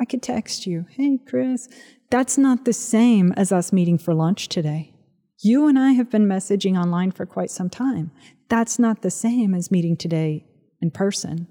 I 0.00 0.04
could 0.04 0.22
text 0.22 0.66
you, 0.66 0.86
hey, 0.90 1.18
Chris. 1.26 1.68
That's 2.10 2.38
not 2.38 2.64
the 2.64 2.72
same 2.72 3.32
as 3.32 3.52
us 3.52 3.72
meeting 3.72 3.98
for 3.98 4.14
lunch 4.14 4.48
today. 4.48 4.94
You 5.40 5.66
and 5.66 5.78
I 5.78 5.92
have 5.92 6.10
been 6.10 6.26
messaging 6.26 6.78
online 6.78 7.10
for 7.10 7.26
quite 7.26 7.50
some 7.50 7.70
time. 7.70 8.10
That's 8.48 8.78
not 8.78 9.02
the 9.02 9.10
same 9.10 9.54
as 9.54 9.70
meeting 9.70 9.96
today 9.96 10.46
in 10.80 10.90
person. 10.90 11.48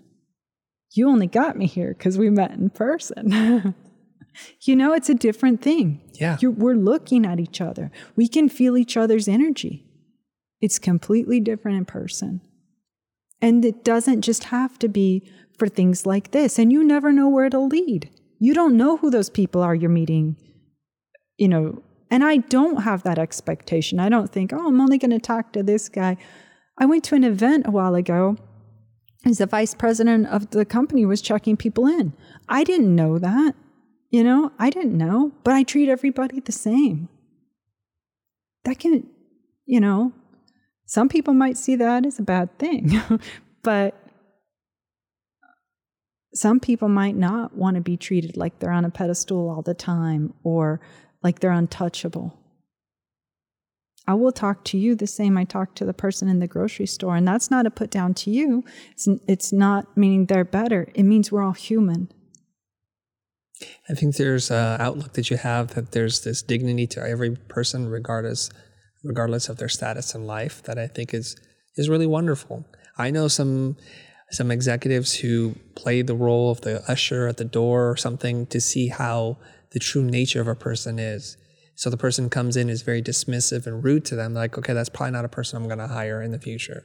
You 0.94 1.10
only 1.10 1.28
got 1.28 1.58
me 1.58 1.68
here 1.68 1.94
because 1.98 2.18
we 2.18 2.30
met 2.30 2.52
in 2.52 2.70
person. 2.70 3.76
You 4.62 4.76
know, 4.76 4.94
it's 4.94 5.10
a 5.10 5.16
different 5.16 5.62
thing. 5.62 6.02
Yeah. 6.14 6.38
You're, 6.40 6.52
we're 6.52 6.76
looking 6.76 7.26
at 7.26 7.40
each 7.40 7.62
other. 7.62 7.92
We 8.16 8.28
can 8.28 8.50
feel 8.50 8.78
each 8.78 8.98
other's 8.98 9.28
energy. 9.28 9.86
It's 10.62 10.80
completely 10.80 11.40
different 11.40 11.78
in 11.78 11.86
person. 11.86 12.42
And 13.42 13.64
it 13.64 13.84
doesn't 13.84 14.22
just 14.22 14.46
have 14.46 14.80
to 14.80 14.88
be 14.88 15.30
for 15.58 15.68
things 15.68 16.06
like 16.06 16.32
this. 16.32 16.58
And 16.58 16.72
you 16.72 16.84
never 16.84 17.12
know 17.12 17.30
where 17.30 17.46
it'll 17.46 17.68
lead. 17.68 18.10
You 18.40 18.54
don't 18.54 18.78
know 18.78 18.98
who 18.98 19.10
those 19.10 19.30
people 19.30 19.62
are 19.62 19.76
you're 19.76 19.90
meeting, 19.90 20.38
you 21.38 21.48
know. 21.48 21.84
And 22.10 22.24
I 22.24 22.38
don't 22.38 22.84
have 22.84 23.04
that 23.04 23.20
expectation. 23.20 24.00
I 24.00 24.10
don't 24.10 24.32
think, 24.32 24.54
oh, 24.54 24.68
I'm 24.68 24.80
only 24.80 24.98
going 24.98 25.12
to 25.12 25.20
talk 25.20 25.54
to 25.54 25.64
this 25.64 25.90
guy. 25.90 26.18
I 26.78 26.86
went 26.86 27.04
to 27.06 27.16
an 27.16 27.24
event 27.24 27.68
a 27.68 27.72
while 27.72 27.96
ago 27.96 28.38
as 29.26 29.40
the 29.40 29.46
vice 29.46 29.74
president 29.74 30.28
of 30.28 30.52
the 30.52 30.66
company 30.66 31.06
was 31.06 31.22
checking 31.22 31.58
people 31.58 31.86
in. 31.86 32.14
I 32.48 32.64
didn't 32.64 32.96
know 32.96 33.18
that. 33.20 33.56
You 34.10 34.24
know, 34.24 34.52
I 34.58 34.70
didn't 34.70 34.98
know, 34.98 35.34
but 35.44 35.54
I 35.54 35.64
treat 35.64 35.90
everybody 35.90 36.40
the 36.40 36.52
same. 36.52 37.10
That 38.64 38.80
can, 38.80 39.08
you 39.66 39.80
know, 39.80 40.14
some 40.86 41.10
people 41.10 41.34
might 41.34 41.58
see 41.58 41.76
that 41.76 42.06
as 42.06 42.18
a 42.18 42.24
bad 42.24 42.58
thing, 42.58 43.02
but 43.64 43.96
some 46.34 46.60
people 46.60 46.88
might 46.88 47.16
not 47.16 47.56
want 47.56 47.76
to 47.76 47.82
be 47.82 47.98
treated 47.98 48.38
like 48.38 48.60
they're 48.60 48.72
on 48.72 48.86
a 48.86 48.90
pedestal 48.90 49.50
all 49.50 49.62
the 49.62 49.74
time 49.74 50.34
or 50.44 50.80
like 51.24 51.40
they're 51.40 51.52
untouchable. 51.52 52.38
I 54.08 54.14
will 54.14 54.32
talk 54.32 54.64
to 54.66 54.78
you 54.78 54.96
the 54.96 55.08
same 55.08 55.38
I 55.38 55.44
talk 55.44 55.76
to 55.76 55.86
the 55.86 55.94
person 55.94 56.30
in 56.30 56.40
the 56.40 56.48
grocery 56.48 56.86
store. 56.86 57.18
And 57.18 57.28
that's 57.28 57.52
not 57.52 57.66
a 57.66 57.72
put 57.72 57.92
down 57.92 58.14
to 58.16 58.32
you. 58.32 58.64
It's, 58.92 59.08
it's 59.28 59.52
not 59.52 59.98
meaning 59.98 60.26
they're 60.26 60.46
better. 60.46 60.88
It 60.96 61.04
means 61.04 61.30
we're 61.30 61.44
all 61.44 61.52
human. 61.52 62.10
I 63.90 63.94
think 63.94 64.16
there's 64.16 64.52
an 64.52 64.80
outlook 64.80 65.14
that 65.14 65.30
you 65.30 65.38
have 65.38 65.74
that 65.76 65.92
there's 65.92 66.24
this 66.24 66.42
dignity 66.42 66.88
to 66.88 67.02
every 67.02 67.36
person, 67.36 67.90
regardless 67.90 68.50
regardless 69.04 69.48
of 69.50 69.58
their 69.58 69.70
status 69.70 70.14
in 70.16 70.26
life, 70.26 70.62
that 70.64 70.78
I 70.78 70.88
think 70.88 71.14
is 71.14 71.36
is 71.76 71.90
really 71.90 72.08
wonderful. 72.08 72.66
I 72.98 73.10
know 73.12 73.28
some 73.28 73.78
some 74.32 74.52
executives 74.52 75.16
who 75.16 75.56
play 75.76 76.02
the 76.02 76.16
role 76.16 76.52
of 76.52 76.62
the 76.62 76.84
usher 76.92 77.28
at 77.28 77.38
the 77.38 77.46
door 77.46 77.90
or 77.90 77.96
something 77.96 78.46
to 78.48 78.60
see 78.60 78.90
how 78.90 79.38
the 79.72 79.80
true 79.80 80.04
nature 80.04 80.42
of 80.42 80.48
a 80.48 80.56
person 80.56 81.00
is. 81.00 81.38
So 81.76 81.90
the 81.90 81.98
person 81.98 82.30
comes 82.30 82.58
in 82.58 82.70
is 82.70 82.82
very 82.82 83.02
dismissive 83.02 83.68
and 83.68 83.84
rude 83.84 84.04
to 84.06 84.16
them, 84.16 84.34
like, 84.34 84.58
okay, 84.58 84.74
that's 84.74 84.90
probably 84.90 85.12
not 85.12 85.26
a 85.26 85.30
person 85.30 85.58
I'm 85.58 85.68
going 85.68 85.78
to 85.78 85.88
hire 85.88 86.22
in 86.22 86.32
the 86.32 86.40
future. 86.40 86.84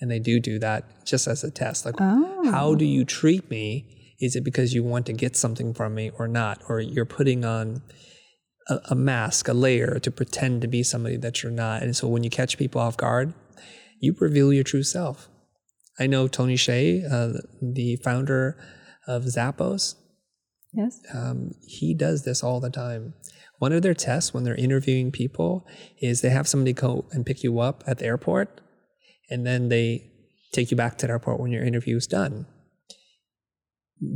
and 0.00 0.10
they 0.10 0.18
do 0.18 0.40
do 0.40 0.58
that 0.58 1.06
just 1.06 1.28
as 1.28 1.44
a 1.44 1.50
test. 1.52 1.86
Like, 1.86 1.94
Oh. 2.00 2.50
how 2.50 2.74
do 2.74 2.84
you 2.84 3.04
treat 3.04 3.48
me? 3.48 4.03
Is 4.20 4.36
it 4.36 4.44
because 4.44 4.74
you 4.74 4.82
want 4.82 5.06
to 5.06 5.12
get 5.12 5.36
something 5.36 5.74
from 5.74 5.94
me 5.94 6.10
or 6.18 6.28
not? 6.28 6.62
Or 6.68 6.80
you're 6.80 7.04
putting 7.04 7.44
on 7.44 7.82
a, 8.68 8.78
a 8.90 8.94
mask, 8.94 9.48
a 9.48 9.52
layer 9.52 9.98
to 9.98 10.10
pretend 10.10 10.62
to 10.62 10.68
be 10.68 10.82
somebody 10.82 11.16
that 11.18 11.42
you're 11.42 11.52
not. 11.52 11.82
And 11.82 11.96
so 11.96 12.08
when 12.08 12.24
you 12.24 12.30
catch 12.30 12.58
people 12.58 12.80
off 12.80 12.96
guard, 12.96 13.34
you 14.00 14.14
reveal 14.18 14.52
your 14.52 14.64
true 14.64 14.82
self. 14.82 15.28
I 15.98 16.06
know 16.06 16.28
Tony 16.28 16.56
Hsieh, 16.56 17.04
uh, 17.10 17.40
the 17.60 17.96
founder 17.96 18.56
of 19.06 19.24
Zappos, 19.24 19.94
Yes. 20.72 20.98
um, 21.12 21.52
he 21.62 21.94
does 21.94 22.24
this 22.24 22.42
all 22.42 22.58
the 22.60 22.70
time. 22.70 23.14
One 23.58 23.72
of 23.72 23.82
their 23.82 23.94
tests 23.94 24.34
when 24.34 24.42
they're 24.42 24.56
interviewing 24.56 25.12
people 25.12 25.66
is 26.00 26.20
they 26.20 26.30
have 26.30 26.48
somebody 26.48 26.72
go 26.72 27.04
and 27.12 27.24
pick 27.24 27.44
you 27.44 27.60
up 27.60 27.84
at 27.86 27.98
the 27.98 28.06
airport, 28.06 28.60
and 29.30 29.46
then 29.46 29.68
they 29.68 30.10
take 30.52 30.70
you 30.72 30.76
back 30.76 30.98
to 30.98 31.06
the 31.06 31.12
airport 31.12 31.38
when 31.38 31.52
your 31.52 31.64
interview 31.64 31.96
is 31.96 32.06
done. 32.06 32.46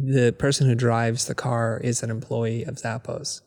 The 0.05 0.35
person 0.39 0.67
who 0.67 0.75
drives 0.75 1.27
the 1.27 1.35
car 1.35 1.81
is 1.83 2.03
an 2.03 2.11
employee 2.11 2.65
of 2.65 2.77
Zappos. 2.77 3.41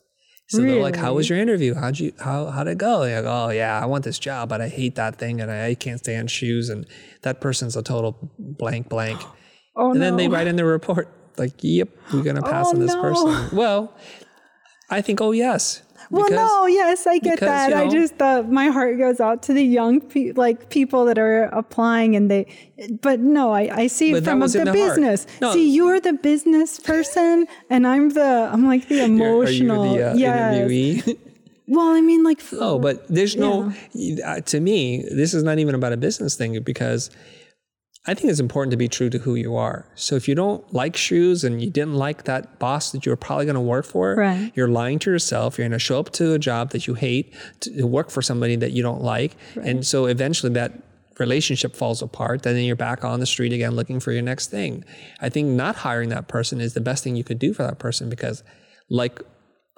So 0.47 0.61
they're 0.61 0.81
like, 0.81 0.97
"How 0.97 1.13
was 1.13 1.29
your 1.29 1.39
interview? 1.39 1.75
How'd 1.75 1.97
you 1.97 2.11
how 2.19 2.47
how'd 2.47 2.67
it 2.67 2.77
go?" 2.77 3.05
They're 3.05 3.21
like, 3.21 3.31
"Oh 3.31 3.49
yeah, 3.51 3.79
I 3.81 3.85
want 3.85 4.03
this 4.03 4.19
job, 4.19 4.49
but 4.49 4.59
I 4.59 4.67
hate 4.67 4.95
that 4.95 5.15
thing, 5.17 5.39
and 5.39 5.49
I, 5.49 5.67
I 5.67 5.75
can't 5.75 5.99
stand 5.99 6.29
shoes, 6.29 6.67
and 6.69 6.85
that 7.21 7.39
person's 7.39 7.77
a 7.77 7.81
total 7.83 8.17
blank 8.37 8.89
blank." 8.89 9.21
Oh 9.73 9.91
and 9.91 10.01
no. 10.01 10.05
then 10.05 10.17
they 10.17 10.27
write 10.27 10.47
in 10.47 10.57
the 10.57 10.65
report 10.65 11.07
like, 11.37 11.53
"Yep, 11.61 11.87
we're 12.13 12.23
gonna 12.23 12.41
oh, 12.45 12.51
pass 12.51 12.65
Oh, 12.67 12.71
on 12.71 12.79
this 12.81 12.93
no. 12.93 13.01
person." 13.01 13.55
Well, 13.57 13.95
I 14.89 15.01
think, 15.01 15.21
oh 15.21 15.31
yes. 15.31 15.81
Well, 16.11 16.25
because- 16.25 16.51
no, 16.51 16.65
yes, 16.67 17.07
I 17.07 17.17
get 17.17 17.39
because, 17.39 17.47
that. 17.47 17.69
you 17.69 17.75
I 17.75 17.87
just 17.89 18.21
uh, 18.21 18.43
my 18.43 18.67
heart 18.67 18.97
goes 18.97 19.19
out 19.19 19.41
to 19.43 19.53
the 19.53 19.63
young 19.63 20.01
pe- 20.01 20.33
like 20.33 20.69
people 20.69 21.05
that 21.05 21.17
are 21.17 21.43
applying, 21.45 22.15
and 22.15 22.29
they. 22.29 22.45
But 23.01 23.19
no, 23.19 23.51
I, 23.51 23.69
I 23.83 23.87
see 23.87 24.13
from 24.19 24.39
the 24.41 24.47
the 24.47 24.71
business. 24.71 25.25
No. 25.39 25.53
See, 25.53 25.69
you're 25.73 25.99
the 25.99 26.13
business 26.13 26.79
person, 26.79 27.47
and 27.69 27.87
I'm 27.87 28.09
the 28.09 28.49
I'm 28.51 28.65
like 28.67 28.87
the 28.87 28.95
You're- 29.05 29.05
emotional. 29.05 29.83
Are 29.83 29.87
you 29.87 29.99
the 29.99 30.11
uh, 30.11 30.15
yes. 30.15 31.09
Well, 31.67 31.87
I 31.95 32.01
mean, 32.01 32.23
like 32.23 32.41
no, 32.51 32.79
but 32.79 33.07
there's 33.07 33.37
no. 33.37 33.71
Uh, 34.25 34.41
to 34.41 34.59
me, 34.59 35.03
this 35.09 35.33
is 35.33 35.41
not 35.41 35.57
even 35.57 35.73
about 35.73 35.93
a 35.93 35.97
business 35.97 36.35
thing 36.35 36.61
because 36.63 37.09
I 38.07 38.15
think 38.15 38.31
it's 38.31 38.39
important 38.39 38.71
to 38.71 38.77
be 38.77 38.87
true 38.87 39.11
to 39.11 39.19
who 39.19 39.35
you 39.35 39.55
are. 39.55 39.85
So 39.93 40.15
if 40.15 40.27
you 40.27 40.33
don't 40.33 40.73
like 40.73 40.97
shoes 40.97 41.43
and 41.43 41.61
you 41.61 41.69
didn't 41.69 41.93
like 41.93 42.23
that 42.23 42.57
boss 42.57 42.91
that 42.93 43.05
you 43.05 43.11
were 43.11 43.15
probably 43.15 43.45
going 43.45 43.53
to 43.55 43.61
work 43.61 43.85
for, 43.85 44.15
Right. 44.15 44.51
you're 44.55 44.67
lying 44.67 44.97
to 44.99 45.11
yourself. 45.11 45.57
You're 45.59 45.65
going 45.67 45.73
to 45.77 45.79
show 45.79 45.99
up 45.99 46.09
to 46.13 46.33
a 46.33 46.39
job 46.39 46.71
that 46.71 46.87
you 46.87 46.95
hate 46.95 47.31
to 47.61 47.85
work 47.85 48.09
for 48.09 48.23
somebody 48.23 48.55
that 48.55 48.71
you 48.71 48.81
don't 48.81 49.03
like, 49.03 49.35
and 49.61 49.85
so 49.85 50.07
eventually 50.07 50.51
that 50.53 50.71
relationship 51.19 51.75
falls 51.75 52.01
apart. 52.01 52.43
And 52.47 52.57
Then 52.57 52.63
you're 52.63 52.75
back 52.75 53.03
on 53.03 53.19
the 53.19 53.27
street 53.27 53.53
again 53.53 53.75
looking 53.75 53.99
for 53.99 54.11
your 54.11 54.23
next 54.23 54.49
thing. 54.49 54.83
I 55.19 55.29
think 55.29 55.49
not 55.49 55.75
hiring 55.75 56.09
that 56.09 56.27
person 56.27 56.59
is 56.59 56.73
the 56.73 56.81
best 56.81 57.03
thing 57.03 57.15
you 57.15 57.23
could 57.23 57.37
do 57.37 57.53
for 57.53 57.61
that 57.61 57.77
person 57.77 58.09
because, 58.09 58.43
like, 58.89 59.21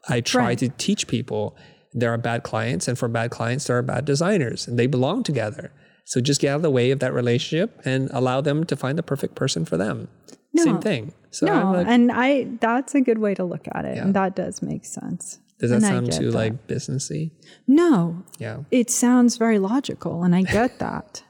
I 0.07 0.21
try 0.21 0.45
Right. 0.45 0.57
to 0.59 0.69
teach 0.69 1.07
people 1.07 1.57
there 1.95 2.11
are 2.13 2.17
bad 2.17 2.41
clients, 2.43 2.87
and 2.87 2.97
for 2.97 3.07
bad 3.09 3.29
clients, 3.31 3.65
there 3.67 3.77
are 3.77 3.81
bad 3.83 4.05
designers, 4.05 4.65
and 4.67 4.79
they 4.79 4.87
belong 4.87 5.21
together. 5.23 5.71
So 6.05 6.21
just 6.21 6.41
get 6.41 6.51
out 6.51 6.57
of 6.57 6.61
the 6.61 6.69
way 6.69 6.91
of 6.91 6.99
that 6.99 7.13
relationship 7.13 7.81
and 7.85 8.09
allow 8.11 8.41
them 8.41 8.65
to 8.65 8.75
find 8.75 8.97
the 8.97 9.03
perfect 9.03 9.35
person 9.35 9.65
for 9.65 9.77
them. 9.77 10.09
Same 10.55 10.79
thing. 10.79 11.13
So 11.31 11.47
no, 11.47 11.71
like, 11.71 11.87
and 11.87 12.11
I 12.11 12.43
that's 12.59 12.93
a 12.93 13.01
good 13.01 13.17
way 13.17 13.33
to 13.35 13.43
look 13.43 13.67
at 13.73 13.85
it, 13.85 13.97
and 13.97 14.13
that 14.13 14.35
does 14.35 14.61
make 14.61 14.85
sense. 14.85 15.39
does 15.57 15.71
that 15.71 15.77
and 15.77 15.85
sound 15.85 16.11
too 16.11 16.29
that. 16.29 16.37
like 16.37 16.67
businessy? 16.67 17.31
No, 17.65 18.23
Yeah, 18.37 18.59
it 18.69 18.91
sounds 18.91 19.37
very 19.37 19.57
logical, 19.57 20.23
and 20.23 20.35
I 20.35 20.43
get 20.43 20.77
that. 20.87 21.23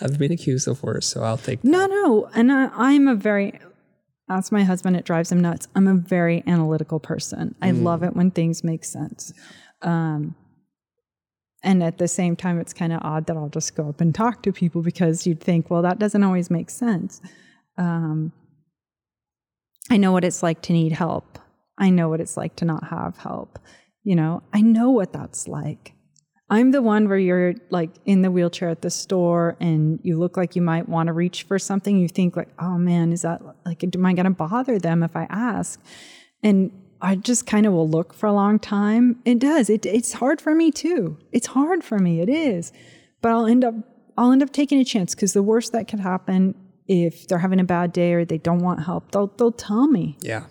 I've 0.00 0.18
been 0.18 0.32
accused 0.32 0.68
of 0.68 0.82
worse, 0.82 1.06
so 1.06 1.22
I'll 1.22 1.36
take. 1.36 1.64
No, 1.64 1.86
no. 1.86 2.30
And 2.34 2.52
I, 2.52 2.70
I'm 2.74 3.08
a 3.08 3.14
very, 3.14 3.58
ask 4.30 4.50
my 4.52 4.62
husband, 4.64 4.96
it 4.96 5.04
drives 5.04 5.30
him 5.30 5.40
nuts. 5.40 5.68
I'm 5.74 5.88
a 5.88 5.94
very 5.94 6.42
analytical 6.46 7.00
person. 7.00 7.54
I 7.60 7.72
love 7.72 8.02
it 8.02 8.14
when 8.16 8.30
things 8.30 8.64
make 8.64 8.84
sense. 8.84 9.32
Um, 9.82 10.36
and 11.62 11.82
at 11.82 11.98
the 11.98 12.08
same 12.08 12.36
time, 12.36 12.60
it's 12.60 12.72
kind 12.72 12.92
of 12.92 13.00
odd 13.02 13.26
that 13.26 13.36
I'll 13.36 13.48
just 13.48 13.74
go 13.74 13.88
up 13.88 14.00
and 14.00 14.14
talk 14.14 14.42
to 14.44 14.52
people 14.52 14.82
because 14.82 15.26
you'd 15.26 15.40
think, 15.40 15.70
well, 15.70 15.82
that 15.82 15.98
doesn't 15.98 16.22
always 16.22 16.50
make 16.50 16.70
sense. 16.70 17.20
Um, 17.76 18.32
I 19.90 19.96
know 19.96 20.12
what 20.12 20.24
it's 20.24 20.42
like 20.42 20.62
to 20.62 20.72
need 20.72 20.92
help. 20.92 21.38
I 21.76 21.90
know 21.90 22.08
what 22.08 22.20
it's 22.20 22.36
like 22.36 22.56
to 22.56 22.64
not 22.64 22.88
have 22.88 23.16
help. 23.18 23.58
You 24.04 24.16
know, 24.16 24.42
I 24.52 24.60
know 24.60 24.90
what 24.90 25.12
that's 25.12 25.48
like. 25.48 25.94
I'm 26.50 26.70
the 26.70 26.80
one 26.80 27.08
where 27.08 27.18
you're 27.18 27.54
like 27.70 27.90
in 28.06 28.22
the 28.22 28.30
wheelchair 28.30 28.70
at 28.70 28.80
the 28.80 28.90
store 28.90 29.56
and 29.60 30.00
you 30.02 30.18
look 30.18 30.36
like 30.36 30.56
you 30.56 30.62
might 30.62 30.88
want 30.88 31.08
to 31.08 31.12
reach 31.12 31.42
for 31.42 31.58
something. 31.58 31.98
You 31.98 32.08
think 32.08 32.36
like, 32.36 32.48
oh 32.58 32.78
man, 32.78 33.12
is 33.12 33.22
that 33.22 33.42
like, 33.66 33.84
am 33.84 34.06
I 34.06 34.14
going 34.14 34.24
to 34.24 34.30
bother 34.30 34.78
them 34.78 35.02
if 35.02 35.14
I 35.14 35.26
ask? 35.28 35.80
And 36.42 36.70
I 37.00 37.16
just 37.16 37.46
kind 37.46 37.66
of 37.66 37.72
will 37.72 37.88
look 37.88 38.12
for 38.12 38.26
a 38.26 38.32
long 38.32 38.58
time. 38.58 39.20
It 39.24 39.38
does. 39.38 39.70
It, 39.70 39.86
it's 39.86 40.14
hard 40.14 40.40
for 40.40 40.54
me 40.54 40.70
too. 40.70 41.18
It's 41.32 41.46
hard 41.46 41.84
for 41.84 41.98
me. 41.98 42.20
It 42.20 42.28
is. 42.28 42.72
But 43.20 43.32
I'll 43.32 43.46
end 43.46 43.64
up, 43.64 43.74
I'll 44.16 44.32
end 44.32 44.42
up 44.42 44.52
taking 44.52 44.80
a 44.80 44.84
chance 44.84 45.14
because 45.14 45.32
the 45.32 45.42
worst 45.42 45.72
that 45.72 45.88
could 45.88 46.00
happen 46.00 46.54
if 46.88 47.28
they're 47.28 47.38
having 47.38 47.60
a 47.60 47.64
bad 47.64 47.92
day 47.92 48.14
or 48.14 48.24
they 48.24 48.38
don't 48.38 48.60
want 48.60 48.82
help, 48.82 49.12
they'll, 49.12 49.26
they'll 49.36 49.52
tell 49.52 49.86
me 49.86 50.16
Yeah, 50.22 50.44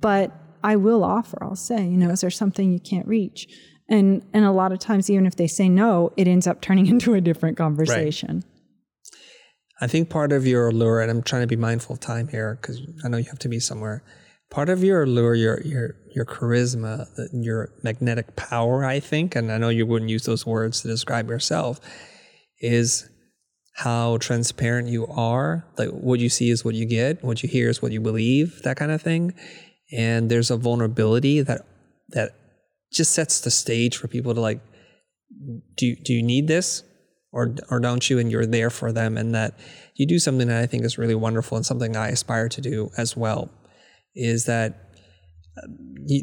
but 0.00 0.32
I 0.62 0.76
will 0.76 1.04
offer. 1.04 1.42
I'll 1.42 1.56
say, 1.56 1.82
you 1.82 1.96
know, 1.96 2.10
is 2.10 2.22
there 2.22 2.30
something 2.30 2.72
you 2.72 2.80
can't 2.80 3.06
reach? 3.06 3.48
And 3.88 4.24
and 4.32 4.44
a 4.44 4.52
lot 4.52 4.72
of 4.72 4.78
times, 4.78 5.10
even 5.10 5.26
if 5.26 5.36
they 5.36 5.46
say 5.46 5.68
no, 5.68 6.12
it 6.16 6.26
ends 6.26 6.46
up 6.46 6.62
turning 6.62 6.86
into 6.94 7.14
a 7.14 7.20
different 7.20 7.56
conversation. 7.58 8.42
I 9.80 9.88
think 9.88 10.08
part 10.08 10.32
of 10.32 10.46
your 10.46 10.68
allure, 10.68 11.00
and 11.00 11.10
I'm 11.10 11.22
trying 11.22 11.42
to 11.42 11.46
be 11.46 11.56
mindful 11.56 11.94
of 11.94 12.00
time 12.00 12.28
here 12.28 12.58
because 12.60 12.80
I 13.04 13.08
know 13.08 13.18
you 13.18 13.24
have 13.24 13.40
to 13.40 13.48
be 13.48 13.58
somewhere. 13.60 14.02
Part 14.54 14.68
of 14.68 14.84
your 14.84 15.02
allure, 15.02 15.34
your 15.34 15.60
your 15.62 15.96
your 16.14 16.24
charisma, 16.24 17.08
your 17.32 17.72
magnetic 17.82 18.36
power, 18.36 18.84
I 18.84 19.00
think, 19.00 19.34
and 19.34 19.50
I 19.50 19.58
know 19.58 19.68
you 19.68 19.84
wouldn't 19.84 20.12
use 20.12 20.26
those 20.26 20.46
words 20.46 20.82
to 20.82 20.86
describe 20.86 21.28
yourself, 21.28 21.80
is 22.60 23.10
how 23.74 24.18
transparent 24.18 24.86
you 24.86 25.08
are. 25.08 25.66
Like 25.76 25.88
what 25.88 26.20
you 26.20 26.28
see 26.28 26.50
is 26.50 26.64
what 26.64 26.76
you 26.76 26.86
get, 26.86 27.24
what 27.24 27.42
you 27.42 27.48
hear 27.48 27.68
is 27.68 27.82
what 27.82 27.90
you 27.90 28.00
believe, 28.00 28.62
that 28.62 28.76
kind 28.76 28.92
of 28.92 29.02
thing. 29.02 29.34
And 29.90 30.30
there's 30.30 30.52
a 30.52 30.56
vulnerability 30.56 31.40
that 31.40 31.62
that 32.10 32.36
just 32.92 33.10
sets 33.10 33.40
the 33.40 33.50
stage 33.50 33.96
for 33.96 34.06
people 34.06 34.34
to 34.34 34.40
like, 34.40 34.60
do 35.74 35.96
do 35.96 36.14
you 36.14 36.22
need 36.22 36.46
this? 36.46 36.84
or 37.32 37.56
or 37.68 37.80
don't 37.80 38.08
you 38.08 38.20
and 38.20 38.30
you're 38.30 38.46
there 38.46 38.70
for 38.70 38.92
them 38.92 39.18
and 39.18 39.34
that 39.34 39.58
you 39.96 40.06
do 40.06 40.20
something 40.20 40.46
that 40.46 40.62
I 40.62 40.66
think 40.66 40.84
is 40.84 40.96
really 40.96 41.16
wonderful 41.16 41.56
and 41.56 41.66
something 41.66 41.96
I 41.96 42.10
aspire 42.10 42.48
to 42.48 42.60
do 42.60 42.92
as 42.96 43.16
well 43.16 43.50
is 44.14 44.44
that 44.46 44.90
uh, 45.56 45.66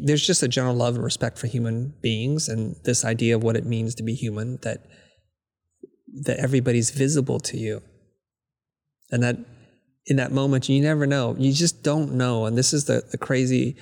there's 0.04 0.26
just 0.26 0.42
a 0.42 0.48
general 0.48 0.74
love 0.74 0.94
and 0.94 1.04
respect 1.04 1.38
for 1.38 1.46
human 1.46 1.94
beings 2.02 2.48
and 2.48 2.76
this 2.84 3.04
idea 3.04 3.34
of 3.34 3.42
what 3.42 3.56
it 3.56 3.64
means 3.64 3.94
to 3.94 4.02
be 4.02 4.14
human 4.14 4.58
that 4.62 4.84
that 6.24 6.38
everybody's 6.38 6.90
visible 6.90 7.40
to 7.40 7.56
you. 7.56 7.82
And 9.10 9.22
that 9.22 9.36
in 10.06 10.16
that 10.16 10.32
moment 10.32 10.68
you 10.68 10.80
never 10.80 11.06
know. 11.06 11.34
You 11.38 11.52
just 11.52 11.82
don't 11.82 12.12
know. 12.14 12.44
And 12.46 12.56
this 12.56 12.72
is 12.72 12.84
the, 12.84 13.02
the 13.10 13.18
crazy 13.18 13.76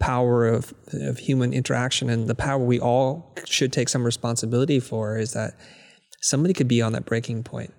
power 0.00 0.46
of, 0.46 0.74
of 0.92 1.18
human 1.18 1.52
interaction 1.52 2.10
and 2.10 2.28
the 2.28 2.34
power 2.34 2.62
we 2.62 2.80
all 2.80 3.34
should 3.44 3.72
take 3.72 3.88
some 3.88 4.04
responsibility 4.04 4.80
for 4.80 5.16
is 5.16 5.32
that 5.32 5.54
somebody 6.20 6.52
could 6.52 6.68
be 6.68 6.82
on 6.82 6.92
that 6.92 7.04
breaking 7.04 7.44
point. 7.44 7.72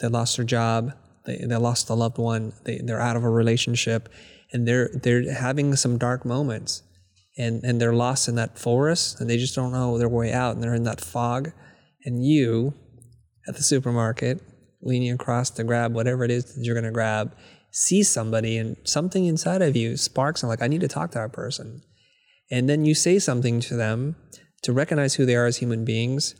They 0.00 0.08
lost 0.08 0.36
their 0.36 0.44
job, 0.44 0.92
they, 1.26 1.38
they 1.38 1.56
lost 1.56 1.90
a 1.90 1.94
loved 1.94 2.18
one, 2.18 2.52
they, 2.64 2.78
they're 2.82 3.00
out 3.00 3.16
of 3.16 3.24
a 3.24 3.30
relationship, 3.30 4.08
and 4.52 4.66
they're 4.66 4.90
they're 4.94 5.32
having 5.32 5.74
some 5.76 5.98
dark 5.98 6.24
moments. 6.24 6.82
And 7.38 7.62
and 7.64 7.80
they're 7.80 7.92
lost 7.92 8.28
in 8.28 8.34
that 8.36 8.58
forest 8.58 9.20
and 9.20 9.28
they 9.28 9.36
just 9.36 9.54
don't 9.54 9.72
know 9.72 9.98
their 9.98 10.08
way 10.08 10.32
out 10.32 10.54
and 10.54 10.64
they're 10.64 10.74
in 10.74 10.84
that 10.84 11.02
fog. 11.02 11.52
And 12.04 12.24
you 12.24 12.72
at 13.46 13.56
the 13.56 13.62
supermarket, 13.62 14.40
leaning 14.80 15.12
across 15.12 15.50
to 15.50 15.64
grab 15.64 15.94
whatever 15.94 16.24
it 16.24 16.30
is 16.30 16.54
that 16.54 16.64
you're 16.64 16.74
gonna 16.74 16.90
grab, 16.90 17.36
see 17.70 18.02
somebody 18.02 18.56
and 18.56 18.76
something 18.84 19.26
inside 19.26 19.60
of 19.60 19.76
you 19.76 19.98
sparks 19.98 20.42
and 20.42 20.48
like, 20.48 20.62
I 20.62 20.66
need 20.66 20.80
to 20.80 20.88
talk 20.88 21.10
to 21.10 21.18
that 21.18 21.32
person. 21.32 21.82
And 22.50 22.70
then 22.70 22.86
you 22.86 22.94
say 22.94 23.18
something 23.18 23.60
to 23.60 23.76
them 23.76 24.16
to 24.62 24.72
recognize 24.72 25.14
who 25.14 25.26
they 25.26 25.36
are 25.36 25.46
as 25.46 25.58
human 25.58 25.84
beings 25.84 26.34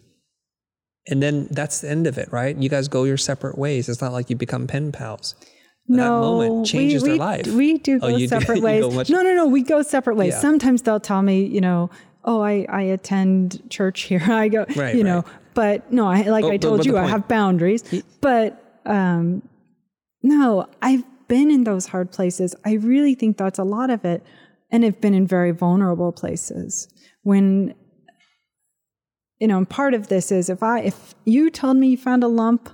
and 1.08 1.22
then 1.22 1.46
that's 1.50 1.80
the 1.80 1.90
end 1.90 2.06
of 2.06 2.18
it, 2.18 2.30
right? 2.32 2.56
You 2.56 2.68
guys 2.68 2.88
go 2.88 3.04
your 3.04 3.16
separate 3.16 3.56
ways. 3.58 3.88
It's 3.88 4.00
not 4.00 4.12
like 4.12 4.28
you 4.30 4.36
become 4.36 4.66
pen 4.66 4.92
pals. 4.92 5.34
But 5.88 5.98
that 5.98 6.08
moment 6.10 6.66
changes 6.66 7.02
we, 7.02 7.08
their 7.10 7.14
we, 7.14 7.18
life. 7.20 7.46
We 7.46 7.78
do 7.78 7.96
Oh, 8.02 8.10
go 8.10 8.18
do- 8.18 8.26
separate 8.36 8.56
you 8.58 8.62
ways. 8.64 8.80
go 8.82 8.90
much- 8.90 9.10
no, 9.10 9.22
no, 9.22 9.34
no. 9.34 9.46
We 9.46 9.62
go 9.62 9.82
separate 9.82 10.16
ways. 10.16 10.32
Yeah. 10.32 10.40
Sometimes 10.40 10.82
they'll 10.82 10.98
tell 10.98 11.22
me, 11.22 11.44
you 11.44 11.60
know, 11.60 11.90
oh, 12.24 12.40
I, 12.42 12.66
I 12.68 12.82
attend 12.82 13.62
church 13.70 14.02
here. 14.02 14.20
I 14.26 14.48
go, 14.48 14.64
Right, 14.74 14.96
you 14.96 15.04
know, 15.04 15.18
right. 15.20 15.34
but 15.54 15.92
no, 15.92 16.08
I 16.08 16.22
like 16.22 16.42
But- 16.42 16.50
I 16.52 16.56
told 16.56 16.78
but 16.78 16.86
you, 16.86 16.98
I 16.98 17.06
have 17.06 17.28
boundaries. 17.28 17.84
But 18.20 18.80
um, 18.84 19.42
no, 20.22 20.66
I've 20.82 21.04
been 21.28 21.50
in 21.52 21.64
those 21.64 21.86
hard 21.86 22.10
places. 22.10 22.54
I 22.64 22.74
really 22.74 23.14
think 23.14 23.36
that's 23.36 23.58
a 23.58 23.64
lot 23.64 23.90
of 23.90 24.04
it, 24.04 24.24
and 24.70 24.84
I've 24.84 25.00
been 25.00 25.14
in 25.14 25.26
very 25.26 25.52
vulnerable 25.52 26.10
places 26.12 26.88
when 27.22 27.74
you 29.38 29.46
know, 29.46 29.58
and 29.58 29.68
part 29.68 29.94
of 29.94 30.08
this 30.08 30.32
is 30.32 30.48
if 30.48 30.62
I 30.62 30.80
if 30.80 31.14
you 31.24 31.50
told 31.50 31.76
me 31.76 31.88
you 31.88 31.96
found 31.96 32.24
a 32.24 32.28
lump, 32.28 32.70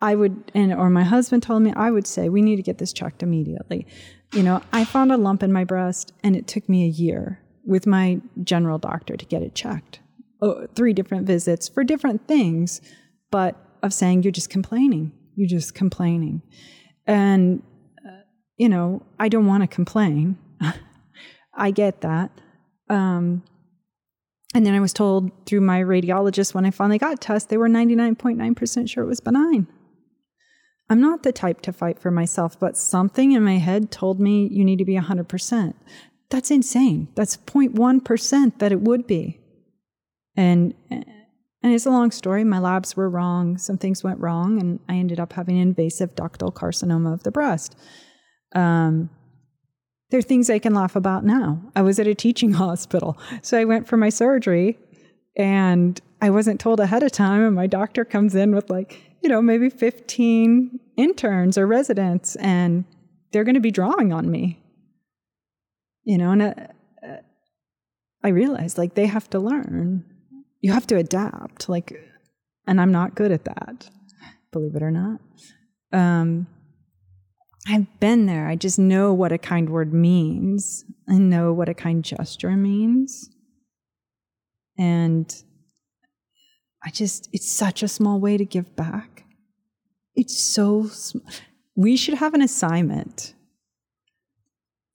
I 0.00 0.14
would 0.14 0.50
and 0.54 0.72
or 0.72 0.90
my 0.90 1.04
husband 1.04 1.42
told 1.42 1.62
me, 1.62 1.72
I 1.76 1.90
would 1.90 2.06
say 2.06 2.28
we 2.28 2.42
need 2.42 2.56
to 2.56 2.62
get 2.62 2.78
this 2.78 2.92
checked 2.92 3.22
immediately. 3.22 3.86
You 4.32 4.42
know, 4.42 4.62
I 4.72 4.84
found 4.84 5.12
a 5.12 5.16
lump 5.16 5.42
in 5.42 5.52
my 5.52 5.64
breast 5.64 6.12
and 6.24 6.34
it 6.34 6.46
took 6.46 6.68
me 6.68 6.84
a 6.84 6.88
year 6.88 7.40
with 7.64 7.86
my 7.86 8.20
general 8.42 8.78
doctor 8.78 9.16
to 9.16 9.24
get 9.26 9.42
it 9.42 9.54
checked. 9.54 10.00
Oh, 10.40 10.66
three 10.74 10.92
different 10.92 11.26
visits 11.26 11.68
for 11.68 11.84
different 11.84 12.26
things, 12.26 12.80
but 13.30 13.56
of 13.82 13.92
saying 13.92 14.22
you're 14.22 14.32
just 14.32 14.50
complaining. 14.50 15.12
You're 15.36 15.48
just 15.48 15.74
complaining. 15.74 16.42
And 17.06 17.62
uh, 18.06 18.22
you 18.56 18.68
know, 18.68 19.02
I 19.20 19.28
don't 19.28 19.46
want 19.46 19.62
to 19.62 19.66
complain. 19.66 20.38
I 21.54 21.70
get 21.70 22.00
that. 22.00 22.30
Um, 22.88 23.44
and 24.54 24.66
then 24.66 24.74
I 24.74 24.80
was 24.80 24.92
told 24.92 25.30
through 25.46 25.62
my 25.62 25.80
radiologist 25.80 26.54
when 26.54 26.66
I 26.66 26.70
finally 26.70 26.98
got 26.98 27.20
tests, 27.20 27.48
they 27.48 27.56
were 27.56 27.68
99.9% 27.68 28.88
sure 28.88 29.04
it 29.04 29.08
was 29.08 29.20
benign. 29.20 29.66
I'm 30.90 31.00
not 31.00 31.22
the 31.22 31.32
type 31.32 31.62
to 31.62 31.72
fight 31.72 31.98
for 31.98 32.10
myself, 32.10 32.58
but 32.60 32.76
something 32.76 33.32
in 33.32 33.42
my 33.42 33.56
head 33.56 33.90
told 33.90 34.20
me 34.20 34.48
you 34.50 34.64
need 34.64 34.78
to 34.78 34.84
be 34.84 34.96
100%. 34.96 35.74
That's 36.28 36.50
insane. 36.50 37.08
That's 37.14 37.36
0.1% 37.36 38.58
that 38.58 38.72
it 38.72 38.80
would 38.80 39.06
be. 39.06 39.40
And 40.36 40.74
and 41.62 41.72
it's 41.72 41.86
a 41.86 41.90
long 41.90 42.10
story. 42.10 42.42
My 42.42 42.58
labs 42.58 42.96
were 42.96 43.08
wrong. 43.08 43.56
Some 43.56 43.78
things 43.78 44.02
went 44.02 44.18
wrong, 44.18 44.60
and 44.60 44.80
I 44.88 44.96
ended 44.96 45.20
up 45.20 45.34
having 45.34 45.58
invasive 45.58 46.14
ductal 46.14 46.52
carcinoma 46.52 47.12
of 47.12 47.22
the 47.22 47.30
breast. 47.30 47.76
Um, 48.54 49.10
there 50.12 50.18
are 50.18 50.22
things 50.22 50.48
I 50.48 50.60
can 50.60 50.74
laugh 50.74 50.94
about 50.94 51.24
now. 51.24 51.60
I 51.74 51.82
was 51.82 51.98
at 51.98 52.06
a 52.06 52.14
teaching 52.14 52.52
hospital, 52.64 53.18
so 53.42 53.58
I 53.58 53.64
went 53.64 53.88
for 53.88 53.96
my 53.96 54.08
surgery, 54.08 54.78
and 55.36 56.00
I 56.20 56.30
wasn't 56.30 56.60
told 56.60 56.78
ahead 56.78 57.02
of 57.02 57.10
time. 57.10 57.42
And 57.42 57.56
my 57.56 57.66
doctor 57.66 58.04
comes 58.04 58.36
in 58.36 58.54
with 58.54 58.70
like, 58.70 59.00
you 59.22 59.28
know, 59.28 59.42
maybe 59.42 59.68
15 59.70 60.78
interns 60.96 61.58
or 61.58 61.66
residents, 61.66 62.36
and 62.36 62.84
they're 63.32 63.44
going 63.44 63.56
to 63.56 63.60
be 63.60 63.72
drawing 63.72 64.12
on 64.12 64.30
me. 64.30 64.60
You 66.04 66.18
know, 66.18 66.30
and 66.30 66.42
uh, 66.42 66.54
uh, 67.02 67.16
I 68.22 68.28
realized 68.28 68.78
like 68.78 68.94
they 68.94 69.06
have 69.06 69.28
to 69.30 69.40
learn 69.40 70.04
you 70.62 70.72
have 70.72 70.86
to 70.86 70.96
adapt 70.96 71.68
like 71.68 71.92
and 72.66 72.80
i'm 72.80 72.92
not 72.92 73.14
good 73.14 73.30
at 73.30 73.44
that 73.44 73.90
believe 74.50 74.74
it 74.74 74.82
or 74.82 74.90
not 74.90 75.20
um, 75.92 76.46
i've 77.68 77.86
been 78.00 78.26
there. 78.26 78.48
I 78.48 78.56
just 78.56 78.78
know 78.78 79.12
what 79.12 79.32
a 79.32 79.38
kind 79.38 79.70
word 79.70 79.92
means 79.92 80.84
i 81.08 81.18
know 81.18 81.52
what 81.52 81.68
a 81.68 81.74
kind 81.74 82.04
gesture 82.04 82.56
means. 82.56 83.28
And 84.78 85.34
i 86.84 86.90
just 86.90 87.28
it's 87.32 87.50
such 87.50 87.82
a 87.82 87.88
small 87.88 88.20
way 88.20 88.36
to 88.36 88.44
give 88.44 88.74
back. 88.76 89.24
It's 90.14 90.38
so 90.38 90.86
sm- 90.86 91.18
we 91.74 91.96
should 91.96 92.14
have 92.14 92.34
an 92.34 92.42
assignment. 92.42 93.34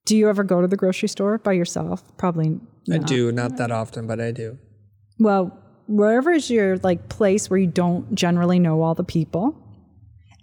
Do 0.05 0.15
you 0.15 0.30
ever 0.30 0.43
go 0.43 0.61
to 0.61 0.68
the 0.68 0.78
grocery 0.78 1.09
store 1.09 1.38
by 1.38 1.53
yourself? 1.53 2.15
Probably 2.18 2.59
I 2.91 2.99
do, 2.99 3.32
not 3.32 3.57
that 3.57 3.72
often, 3.72 4.07
but 4.07 4.22
I 4.22 4.32
do. 4.32 4.57
Well, 5.20 5.57
wherever 5.88 6.32
is 6.32 6.49
your 6.49 6.78
like 6.78 7.09
place 7.09 7.49
where 7.49 7.59
you 7.59 7.68
don't 7.68 8.15
generally 8.15 8.59
know 8.59 8.82
all 8.82 8.95
the 8.95 9.03
people, 9.03 9.55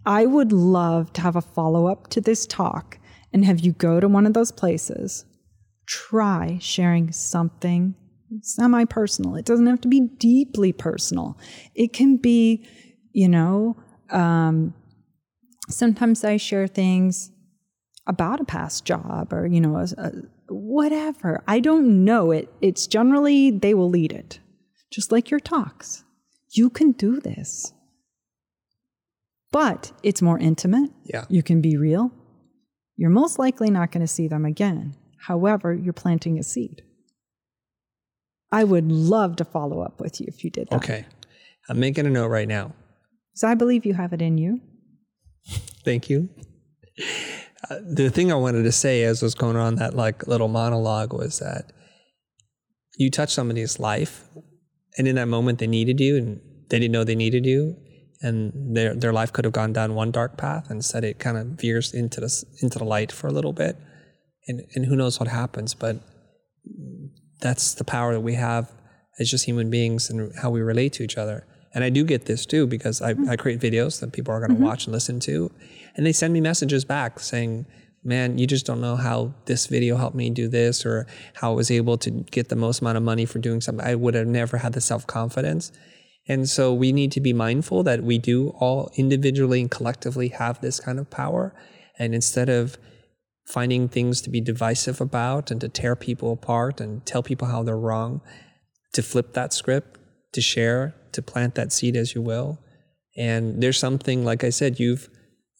I 0.06 0.26
would 0.26 0.52
love 0.52 1.12
to 1.14 1.20
have 1.20 1.36
a 1.36 1.40
follow 1.40 1.86
up 1.86 2.08
to 2.08 2.20
this 2.20 2.46
talk 2.46 2.98
and 3.32 3.44
have 3.44 3.60
you 3.60 3.72
go 3.72 4.00
to 4.00 4.08
one 4.08 4.26
of 4.26 4.34
those 4.34 4.52
places. 4.52 5.24
Try 5.86 6.58
sharing 6.60 7.12
something 7.12 7.94
semi 8.42 8.84
personal. 8.84 9.36
It 9.36 9.44
doesn't 9.44 9.66
have 9.66 9.80
to 9.82 9.88
be 9.88 10.00
deeply 10.00 10.72
personal. 10.72 11.38
It 11.74 11.92
can 11.92 12.16
be, 12.16 12.66
you 13.12 13.28
know, 13.28 13.76
um, 14.10 14.74
sometimes 15.68 16.24
I 16.24 16.36
share 16.36 16.66
things 16.66 17.30
about 18.06 18.40
a 18.40 18.44
past 18.44 18.84
job 18.84 19.32
or, 19.32 19.46
you 19.46 19.60
know, 19.60 19.76
a, 19.76 19.86
a, 19.96 20.12
whatever. 20.48 21.42
I 21.46 21.60
don't 21.60 22.04
know 22.04 22.30
it. 22.30 22.52
It's 22.60 22.86
generally 22.86 23.50
they 23.50 23.74
will 23.74 23.88
lead 23.88 24.12
it 24.12 24.40
just 24.94 25.10
like 25.10 25.30
your 25.30 25.40
talks. 25.40 26.04
You 26.50 26.70
can 26.70 26.92
do 26.92 27.20
this. 27.20 27.72
But 29.54 29.92
it's 30.02 30.20
more 30.20 30.36
intimate. 30.36 30.90
Yeah. 31.04 31.26
You 31.28 31.44
can 31.44 31.60
be 31.60 31.76
real. 31.76 32.10
You're 32.96 33.08
most 33.08 33.38
likely 33.38 33.70
not 33.70 33.92
going 33.92 34.00
to 34.00 34.12
see 34.12 34.26
them 34.26 34.44
again. 34.44 34.96
However, 35.28 35.72
you're 35.72 35.92
planting 35.92 36.40
a 36.40 36.42
seed. 36.42 36.82
I 38.50 38.64
would 38.64 38.90
love 38.90 39.36
to 39.36 39.44
follow 39.44 39.80
up 39.80 40.00
with 40.00 40.20
you 40.20 40.26
if 40.26 40.42
you 40.42 40.50
did 40.50 40.70
that. 40.70 40.76
Okay. 40.78 41.06
I'm 41.68 41.78
making 41.78 42.04
a 42.04 42.10
note 42.10 42.26
right 42.26 42.48
now. 42.48 42.72
Because 43.30 43.44
I 43.44 43.54
believe 43.54 43.86
you 43.86 43.94
have 43.94 44.12
it 44.12 44.20
in 44.20 44.38
you. 44.38 44.60
Thank 45.84 46.10
you. 46.10 46.30
Uh, 47.70 47.78
the 47.80 48.10
thing 48.10 48.32
I 48.32 48.34
wanted 48.34 48.64
to 48.64 48.72
say 48.72 49.04
as 49.04 49.22
was 49.22 49.36
going 49.36 49.56
on 49.56 49.76
that 49.76 49.94
like 49.94 50.26
little 50.26 50.48
monologue 50.48 51.12
was 51.12 51.38
that 51.38 51.72
you 52.96 53.08
touch 53.08 53.32
somebody's 53.32 53.78
life 53.78 54.24
and 54.98 55.06
in 55.06 55.14
that 55.14 55.28
moment 55.28 55.60
they 55.60 55.68
needed 55.68 56.00
you 56.00 56.16
and 56.16 56.40
they 56.70 56.80
didn't 56.80 56.92
know 56.92 57.04
they 57.04 57.14
needed 57.14 57.46
you 57.46 57.76
and 58.24 58.74
their 58.76 58.94
their 58.94 59.12
life 59.12 59.32
could 59.32 59.44
have 59.44 59.52
gone 59.52 59.72
down 59.72 59.94
one 59.94 60.10
dark 60.10 60.36
path. 60.36 60.64
And 60.68 60.78
instead 60.78 61.04
it 61.04 61.18
kind 61.18 61.36
of 61.36 61.46
veers 61.46 61.92
into 61.92 62.20
the 62.20 62.44
into 62.62 62.78
the 62.78 62.84
light 62.84 63.12
for 63.12 63.26
a 63.28 63.32
little 63.32 63.52
bit. 63.52 63.76
And 64.48 64.62
and 64.74 64.86
who 64.86 64.96
knows 64.96 65.20
what 65.20 65.28
happens 65.28 65.74
but 65.74 65.96
that's 67.40 67.74
the 67.74 67.84
power 67.84 68.14
that 68.14 68.20
we 68.20 68.34
have 68.34 68.72
as 69.18 69.30
just 69.30 69.44
human 69.44 69.70
beings 69.70 70.08
and 70.10 70.32
how 70.40 70.50
we 70.50 70.60
relate 70.62 70.92
to 70.94 71.02
each 71.02 71.18
other. 71.18 71.46
And 71.74 71.84
I 71.84 71.90
do 71.90 72.04
get 72.04 72.24
this 72.24 72.46
too 72.46 72.66
because 72.66 73.02
I, 73.02 73.12
mm-hmm. 73.12 73.30
I 73.30 73.36
create 73.36 73.60
videos 73.60 74.00
that 74.00 74.12
people 74.12 74.32
are 74.32 74.38
going 74.38 74.50
to 74.50 74.54
mm-hmm. 74.54 74.64
watch 74.64 74.86
and 74.86 74.92
listen 74.92 75.20
to 75.20 75.50
and 75.96 76.06
they 76.06 76.12
send 76.12 76.32
me 76.32 76.40
messages 76.40 76.84
back 76.84 77.20
saying 77.20 77.66
man, 78.04 78.36
you 78.36 78.46
just 78.46 78.66
don't 78.66 78.82
know 78.82 78.96
how 78.96 79.34
this 79.46 79.66
video 79.66 79.96
helped 79.96 80.14
me 80.14 80.28
do 80.28 80.46
this 80.46 80.84
or 80.84 81.06
how 81.34 81.52
I 81.52 81.54
was 81.54 81.70
able 81.70 81.96
to 81.98 82.10
get 82.10 82.50
the 82.50 82.56
most 82.56 82.82
amount 82.82 82.98
of 82.98 83.02
money 83.02 83.24
for 83.24 83.38
doing 83.38 83.62
something. 83.62 83.84
I 83.84 83.94
would 83.94 84.14
have 84.14 84.26
never 84.26 84.58
had 84.58 84.74
the 84.74 84.80
self 84.80 85.06
confidence. 85.06 85.72
And 86.26 86.48
so 86.48 86.72
we 86.72 86.92
need 86.92 87.12
to 87.12 87.20
be 87.20 87.32
mindful 87.32 87.82
that 87.82 88.02
we 88.02 88.18
do 88.18 88.48
all 88.60 88.90
individually 88.96 89.60
and 89.60 89.70
collectively 89.70 90.28
have 90.28 90.60
this 90.60 90.80
kind 90.80 90.98
of 90.98 91.10
power. 91.10 91.54
And 91.98 92.14
instead 92.14 92.48
of 92.48 92.78
finding 93.46 93.88
things 93.88 94.22
to 94.22 94.30
be 94.30 94.40
divisive 94.40 95.00
about 95.00 95.50
and 95.50 95.60
to 95.60 95.68
tear 95.68 95.94
people 95.94 96.32
apart 96.32 96.80
and 96.80 97.04
tell 97.04 97.22
people 97.22 97.48
how 97.48 97.62
they're 97.62 97.76
wrong, 97.76 98.22
to 98.94 99.02
flip 99.02 99.34
that 99.34 99.52
script, 99.52 99.98
to 100.32 100.40
share, 100.40 100.94
to 101.12 101.20
plant 101.20 101.54
that 101.56 101.72
seed 101.72 101.94
as 101.94 102.14
you 102.14 102.22
will. 102.22 102.58
And 103.16 103.62
there's 103.62 103.78
something, 103.78 104.24
like 104.24 104.42
I 104.42 104.50
said, 104.50 104.80
you've 104.80 105.08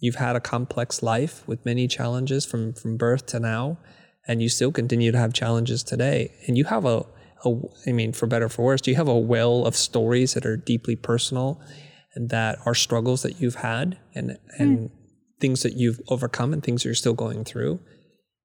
you've 0.01 0.17
had 0.17 0.37
a 0.37 0.41
complex 0.41 1.03
life 1.03 1.47
with 1.47 1.65
many 1.65 1.87
challenges 1.87 2.45
from 2.45 2.73
from 2.73 2.97
birth 2.97 3.27
to 3.27 3.41
now 3.41 3.79
and 4.27 4.43
you 4.43 4.49
still 4.49 4.73
continue 4.73 5.13
to 5.13 5.19
have 5.19 5.33
challenges 5.33 5.83
today 5.83 6.33
and 6.47 6.57
you 6.57 6.65
have 6.65 6.85
a, 6.85 7.05
a 7.45 7.55
i 7.87 7.93
mean 7.93 8.13
for 8.13 8.27
better 8.27 8.47
or 8.47 8.49
for 8.49 8.63
worse 8.63 8.81
do 8.81 8.91
you 8.91 8.97
have 8.97 9.09
a 9.09 9.19
well 9.19 9.65
of 9.67 9.77
stories 9.77 10.35
that 10.35 10.47
are 10.47 10.57
deeply 10.57 10.97
personal 10.97 11.61
and 12.15 12.31
that 12.31 12.59
are 12.65 12.75
struggles 12.75 13.23
that 13.23 13.41
you've 13.41 13.57
had 13.57 13.99
and 14.15 14.39
and 14.59 14.79
mm. 14.79 14.91
things 15.41 15.63
that 15.63 15.75
you've 15.75 16.01
overcome 16.09 16.53
and 16.53 16.63
things 16.63 16.85
you're 16.85 16.95
still 16.95 17.15
going 17.15 17.45
through 17.45 17.79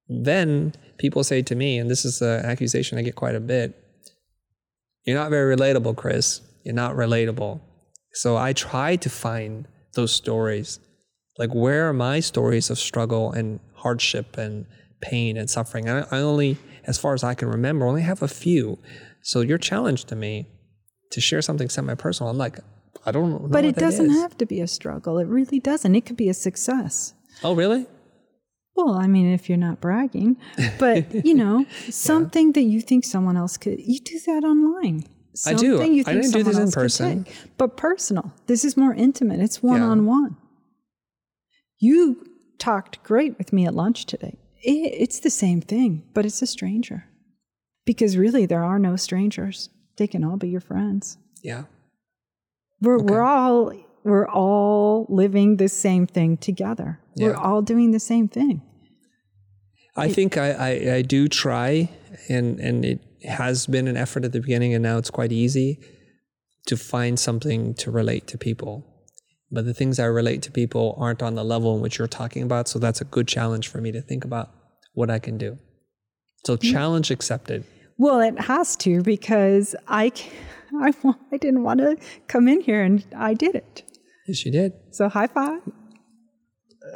then 0.07 0.73
people 0.97 1.23
say 1.23 1.41
to 1.41 1.55
me 1.55 1.77
and 1.77 1.89
this 1.89 2.05
is 2.05 2.21
an 2.21 2.45
accusation 2.45 2.97
i 2.97 3.01
get 3.01 3.15
quite 3.15 3.35
a 3.35 3.39
bit 3.39 3.75
you're 5.05 5.17
not 5.17 5.29
very 5.29 5.55
relatable 5.55 5.95
chris 5.95 6.41
you're 6.63 6.73
not 6.73 6.95
relatable 6.95 7.61
so 8.13 8.35
i 8.37 8.53
try 8.53 8.95
to 8.95 9.09
find 9.09 9.67
those 9.93 10.13
stories 10.13 10.79
like, 11.39 11.55
where 11.55 11.87
are 11.87 11.93
my 11.93 12.19
stories 12.19 12.69
of 12.69 12.77
struggle 12.77 13.31
and 13.31 13.61
hardship 13.73 14.37
and 14.37 14.65
pain 15.01 15.37
and 15.37 15.49
suffering? 15.49 15.89
I, 15.89 16.01
I 16.11 16.19
only, 16.19 16.57
as 16.89 16.97
far 16.97 17.13
as 17.13 17.23
I 17.23 17.35
can 17.35 17.47
remember, 17.47 17.85
only 17.85 18.01
have 18.01 18.23
a 18.23 18.27
few. 18.27 18.79
So 19.21 19.41
your 19.41 19.59
challenge 19.59 20.05
to 20.05 20.15
me 20.15 20.47
to 21.11 21.21
share 21.21 21.41
something 21.41 21.69
semi-personal, 21.69 22.31
I'm 22.31 22.37
like, 22.37 22.57
I 23.05 23.11
don't 23.11 23.29
know. 23.29 23.47
But 23.47 23.63
it 23.63 23.75
doesn't 23.75 24.09
have 24.09 24.35
to 24.39 24.45
be 24.47 24.59
a 24.59 24.67
struggle. 24.67 25.19
It 25.19 25.27
really 25.27 25.59
doesn't. 25.59 25.93
It 25.93 26.05
could 26.07 26.17
be 26.17 26.29
a 26.29 26.33
success. 26.33 27.13
Oh, 27.43 27.53
really? 27.53 27.85
Well, 28.75 28.95
I 28.95 29.05
mean, 29.05 29.31
if 29.31 29.49
you're 29.49 29.57
not 29.57 29.79
bragging, 29.79 30.37
but 30.79 31.13
you 31.25 31.35
know, 31.35 31.65
something 31.89 32.47
yeah. 32.47 32.53
that 32.53 32.63
you 32.63 32.81
think 32.81 33.05
someone 33.05 33.37
else 33.37 33.55
could, 33.55 33.79
you 33.79 33.99
do 33.99 34.19
that 34.25 34.43
online. 34.43 35.03
Something 35.35 35.57
I 35.57 35.85
do. 35.85 35.93
You 35.93 36.03
think 36.03 36.07
I 36.07 36.21
didn't 36.21 36.33
do 36.33 36.43
this 36.43 36.57
in 36.57 36.71
person, 36.71 37.27
but 37.57 37.77
personal. 37.77 38.33
This 38.47 38.65
is 38.65 38.75
more 38.75 38.95
intimate. 38.95 39.39
It's 39.41 39.61
one 39.61 39.81
on 39.81 40.07
one. 40.07 40.37
You 41.77 42.25
talked 42.57 43.03
great 43.03 43.37
with 43.37 43.53
me 43.53 43.67
at 43.67 43.75
lunch 43.75 44.05
today. 44.05 44.39
It's 44.61 45.19
the 45.19 45.29
same 45.29 45.61
thing, 45.61 46.03
but 46.13 46.25
it's 46.25 46.41
a 46.41 46.47
stranger. 46.47 47.05
Because 47.85 48.17
really, 48.17 48.45
there 48.45 48.63
are 48.63 48.79
no 48.79 48.95
strangers. 48.95 49.69
They 49.97 50.07
can 50.07 50.23
all 50.23 50.37
be 50.37 50.49
your 50.49 50.61
friends. 50.61 51.17
Yeah. 51.41 51.63
We're, 52.81 52.97
okay. 52.97 53.05
we're 53.05 53.21
all 53.21 53.73
we're 54.03 54.29
all 54.29 55.05
living 55.09 55.57
the 55.57 55.67
same 55.67 56.07
thing 56.07 56.37
together. 56.37 56.99
Yeah. 57.15 57.27
We're 57.27 57.35
all 57.35 57.61
doing 57.61 57.91
the 57.91 57.99
same 57.99 58.27
thing. 58.27 58.61
I 59.95 60.07
it, 60.07 60.13
think 60.13 60.37
I, 60.37 60.51
I, 60.51 60.93
I 60.95 61.01
do 61.01 61.27
try, 61.27 61.89
and, 62.29 62.59
and 62.59 62.85
it 62.85 63.01
has 63.23 63.67
been 63.67 63.87
an 63.87 63.97
effort 63.97 64.23
at 64.23 64.31
the 64.31 64.39
beginning, 64.39 64.73
and 64.73 64.81
now 64.81 64.97
it's 64.97 65.09
quite 65.09 65.31
easy 65.31 65.79
to 66.67 66.77
find 66.77 67.19
something 67.19 67.73
to 67.75 67.91
relate 67.91 68.27
to 68.27 68.37
people. 68.37 68.85
But 69.51 69.65
the 69.65 69.73
things 69.73 69.99
I 69.99 70.05
relate 70.05 70.41
to 70.43 70.51
people 70.51 70.95
aren't 70.99 71.23
on 71.23 71.35
the 71.35 71.43
level 71.43 71.75
in 71.75 71.81
which 71.81 71.97
you're 71.97 72.07
talking 72.07 72.43
about. 72.43 72.67
So 72.67 72.77
that's 72.77 73.01
a 73.01 73.05
good 73.05 73.27
challenge 73.27 73.67
for 73.67 73.81
me 73.81 73.91
to 73.91 74.01
think 74.01 74.23
about 74.23 74.51
what 74.93 75.09
I 75.09 75.17
can 75.19 75.37
do. 75.37 75.57
So 76.45 76.55
challenge 76.55 77.09
accepted. 77.11 77.63
Well, 77.97 78.19
it 78.21 78.39
has 78.41 78.75
to 78.77 79.01
because 79.01 79.75
I, 79.87 80.11
wa- 81.03 81.15
I 81.31 81.37
didn't 81.37 81.63
want 81.63 81.79
to 81.79 81.97
come 82.27 82.47
in 82.47 82.61
here 82.61 82.83
and 82.83 83.03
I 83.15 83.33
did 83.33 83.55
it. 83.55 83.83
Yes, 84.27 84.45
you 84.45 84.51
did. 84.51 84.73
So 84.91 85.09
high 85.09 85.27
five. 85.27 85.61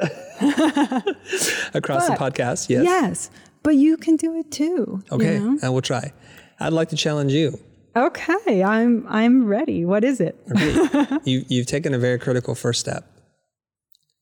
Across 1.74 2.08
the 2.08 2.14
podcast. 2.18 2.68
Yes. 2.68 2.84
Yes, 2.84 3.30
but 3.62 3.76
you 3.76 3.96
can 3.96 4.16
do 4.16 4.38
it 4.38 4.50
too. 4.50 5.02
you 5.10 5.16
Okay. 5.16 5.38
know? 5.38 5.58
I 5.62 5.68
will 5.68 5.82
try. 5.82 6.12
I'd 6.60 6.72
like 6.72 6.88
to 6.90 6.96
challenge 6.96 7.32
you. 7.32 7.58
Okay, 7.96 8.62
I'm 8.62 9.06
I'm 9.08 9.46
ready. 9.46 9.84
What 9.84 10.04
is 10.04 10.20
it? 10.20 10.36
Okay. 10.50 11.18
you, 11.24 11.44
you've 11.48 11.66
taken 11.66 11.94
a 11.94 11.98
very 11.98 12.18
critical 12.18 12.54
first 12.54 12.80
step 12.80 13.08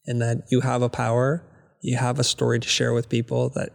in 0.04 0.18
that 0.18 0.44
you 0.50 0.60
have 0.60 0.82
a 0.82 0.88
power, 0.88 1.42
you 1.80 1.96
have 1.96 2.18
a 2.18 2.24
story 2.24 2.60
to 2.60 2.68
share 2.68 2.92
with 2.92 3.08
people 3.08 3.48
that 3.50 3.70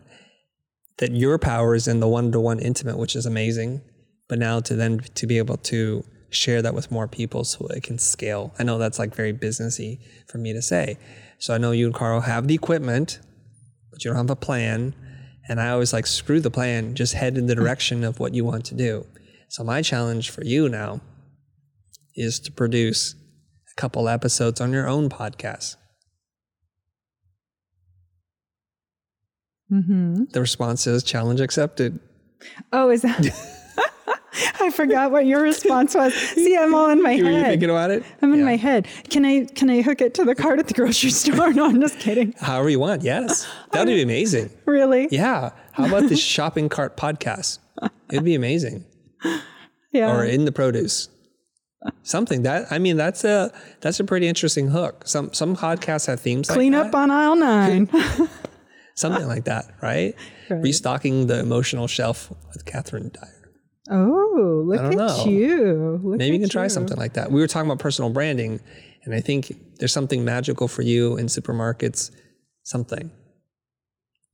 that 0.97 1.11
your 1.11 1.37
power 1.37 1.75
is 1.75 1.87
in 1.87 1.99
the 1.99 2.07
one-to-one 2.07 2.59
intimate, 2.59 2.97
which 2.97 3.15
is 3.15 3.25
amazing. 3.25 3.81
But 4.27 4.39
now 4.39 4.59
to 4.61 4.75
then 4.75 4.99
to 4.99 5.27
be 5.27 5.37
able 5.37 5.57
to 5.57 6.03
share 6.29 6.61
that 6.61 6.73
with 6.73 6.91
more 6.91 7.07
people 7.07 7.43
so 7.43 7.65
it 7.67 7.83
can 7.83 7.97
scale. 7.97 8.53
I 8.59 8.63
know 8.63 8.77
that's 8.77 8.99
like 8.99 9.15
very 9.15 9.33
businessy 9.33 9.99
for 10.27 10.37
me 10.37 10.53
to 10.53 10.61
say. 10.61 10.97
So 11.39 11.53
I 11.53 11.57
know 11.57 11.71
you 11.71 11.85
and 11.85 11.95
Carl 11.95 12.21
have 12.21 12.47
the 12.47 12.55
equipment, 12.55 13.19
but 13.91 14.03
you 14.03 14.09
don't 14.09 14.17
have 14.17 14.29
a 14.29 14.35
plan. 14.35 14.93
And 15.47 15.61
I 15.61 15.69
always 15.69 15.93
like 15.93 16.05
screw 16.05 16.41
the 16.41 16.51
plan, 16.51 16.93
just 16.93 17.13
head 17.13 17.37
in 17.37 17.47
the 17.47 17.53
mm. 17.53 17.59
direction 17.59 18.03
of 18.03 18.19
what 18.19 18.33
you 18.33 18.43
want 18.43 18.65
to 18.65 18.75
do. 18.75 19.05
So 19.49 19.63
my 19.63 19.81
challenge 19.81 20.29
for 20.29 20.43
you 20.43 20.67
now 20.69 21.01
is 22.15 22.39
to 22.41 22.51
produce 22.51 23.13
a 23.71 23.75
couple 23.79 24.09
episodes 24.09 24.59
on 24.59 24.71
your 24.73 24.87
own 24.87 25.09
podcast. 25.09 25.75
Mm-hmm. 29.71 30.25
The 30.31 30.39
response 30.41 30.87
is 30.87 31.03
challenge 31.03 31.41
accepted. 31.41 31.99
Oh, 32.71 32.89
is 32.89 33.01
that? 33.01 33.27
I 34.59 34.69
forgot 34.69 35.11
what 35.11 35.25
your 35.25 35.41
response 35.41 35.95
was. 35.95 36.13
See, 36.13 36.55
I'm 36.55 36.73
all 36.75 36.89
in 36.89 37.01
my 37.01 37.09
Were 37.21 37.29
you 37.29 37.35
head. 37.37 37.47
thinking 37.47 37.69
about 37.69 37.89
it? 37.91 38.03
I'm 38.21 38.31
in 38.33 38.39
Yeah. 38.39 38.45
my 38.45 38.55
head. 38.55 38.87
Can 39.09 39.25
I 39.25 39.45
can 39.45 39.69
I 39.69 39.81
hook 39.81 40.01
it 40.01 40.13
to 40.15 40.23
the 40.25 40.35
cart 40.35 40.59
at 40.59 40.67
the 40.67 40.73
grocery 40.73 41.09
store? 41.23 41.51
No, 41.53 41.65
I'm 41.65 41.81
just 41.81 41.99
kidding. 41.99 42.33
However 42.39 42.69
you 42.69 42.79
want, 42.79 43.01
yes. 43.03 43.47
That'd 43.71 43.87
be 43.87 44.01
amazing. 44.01 44.49
Really? 44.65 45.07
Yeah. 45.11 45.51
How 45.71 45.85
about 45.85 46.07
the 46.09 46.15
shopping 46.15 46.69
cart 46.69 46.95
podcast? 46.97 47.59
It'd 48.09 48.23
be 48.23 48.35
amazing. 48.35 48.85
Yeah. 49.93 50.15
Or 50.15 50.24
in 50.26 50.45
the 50.45 50.51
produce. 50.51 51.09
Something 52.03 52.43
that 52.43 52.72
I 52.72 52.78
mean 52.78 52.97
that's 52.97 53.24
a 53.24 53.51
that's 53.82 53.99
a 53.99 54.03
pretty 54.03 54.28
interesting 54.28 54.68
hook. 54.68 55.03
Some 55.05 55.34
some 55.34 55.55
podcasts 55.55 56.07
have 56.07 56.20
themes 56.20 56.49
Clean 56.49 56.74
like 56.74 56.88
up 56.88 56.91
that. 56.91 56.97
on 56.97 57.11
aisle 57.11 57.36
nine. 57.36 57.89
something 58.95 59.28
like 59.28 59.45
that, 59.45 59.65
right? 59.82 60.13
Right. 60.49 60.61
Restocking 60.61 61.28
the 61.28 61.39
emotional 61.39 61.88
shelf 61.88 62.32
with 62.53 62.65
Kathryn 62.65 63.13
Dyer. 63.13 63.51
oh, 63.91 64.63
look 64.65 64.82
at 64.82 64.93
know. 64.93 65.26
you. 65.26 66.01
Look 66.03 66.18
Maybe 66.18 66.36
you 66.36 66.41
can 66.41 66.49
try 66.49 66.68
something 66.68 66.97
like 66.97 67.13
that. 67.13 67.32
We 67.32 67.39
were 67.39 67.47
talking 67.47 67.70
about 67.70 67.80
personal 67.80 68.09
branding, 68.09 68.59
and 69.03 69.13
I 69.15 69.22
think 69.22 69.53
there's 69.78 69.93
something 69.93 70.26
magical 70.26 70.68
for 70.68 70.82
you 70.82 71.15
in 71.18 71.28
supermarkets. 71.28 72.11
Something. 72.63 73.11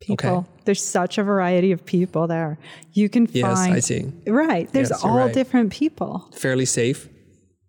People. 0.08 0.30
Okay. 0.30 0.48
There's 0.66 0.84
such 0.84 1.18
a 1.18 1.24
variety 1.24 1.72
of 1.72 1.86
people 1.86 2.28
there. 2.28 2.58
You 2.92 3.08
can 3.10 3.28
Yes, 3.32 3.44
find 3.58 3.74
I 3.74 3.80
see. 3.80 4.12
Right. 4.28 4.72
There's 4.74 4.90
Yes, 4.90 5.04
all 5.04 5.18
right. 5.18 5.34
different 5.34 5.72
people. 5.72 6.30
Fairly 6.36 6.66
safe. 6.66 7.10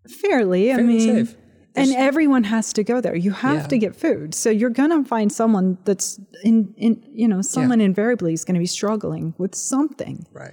Fairly. 0.08 0.72
I 0.72 0.76
Fairly 0.76 0.88
mean 0.94 1.26
safe. 1.26 1.36
and 1.76 1.90
everyone 1.92 2.44
has 2.44 2.72
to 2.74 2.84
go 2.84 3.00
there. 3.00 3.16
You 3.16 3.30
have 3.32 3.62
Yeah. 3.62 3.66
to 3.68 3.78
get 3.78 3.96
food. 3.96 4.34
So 4.34 4.50
you're 4.50 4.70
gonna 4.70 5.04
find 5.04 5.32
someone 5.32 5.78
that's 5.84 6.20
in 6.42 6.74
in 6.76 7.02
you 7.12 7.26
know, 7.28 7.40
someone 7.42 7.80
invariably 7.80 8.32
is 8.32 8.44
gonna 8.44 8.58
be 8.58 8.66
struggling 8.66 9.34
with 9.38 9.54
something. 9.54 10.26
Right. 10.32 10.52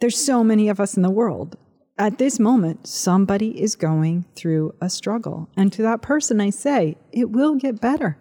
There's 0.00 0.16
so 0.18 0.44
many 0.44 0.68
of 0.68 0.78
us 0.80 0.96
in 0.96 1.02
the 1.02 1.10
world. 1.10 1.56
At 1.96 2.18
this 2.18 2.40
moment, 2.40 2.86
somebody 2.88 3.60
is 3.62 3.76
going 3.76 4.24
through 4.36 4.74
a 4.80 4.90
struggle. 4.90 5.48
And 5.56 5.72
to 5.74 5.82
that 5.82 6.02
person, 6.02 6.40
I 6.40 6.50
say, 6.50 6.96
it 7.12 7.30
will 7.30 7.54
get 7.54 7.80
better. 7.80 8.18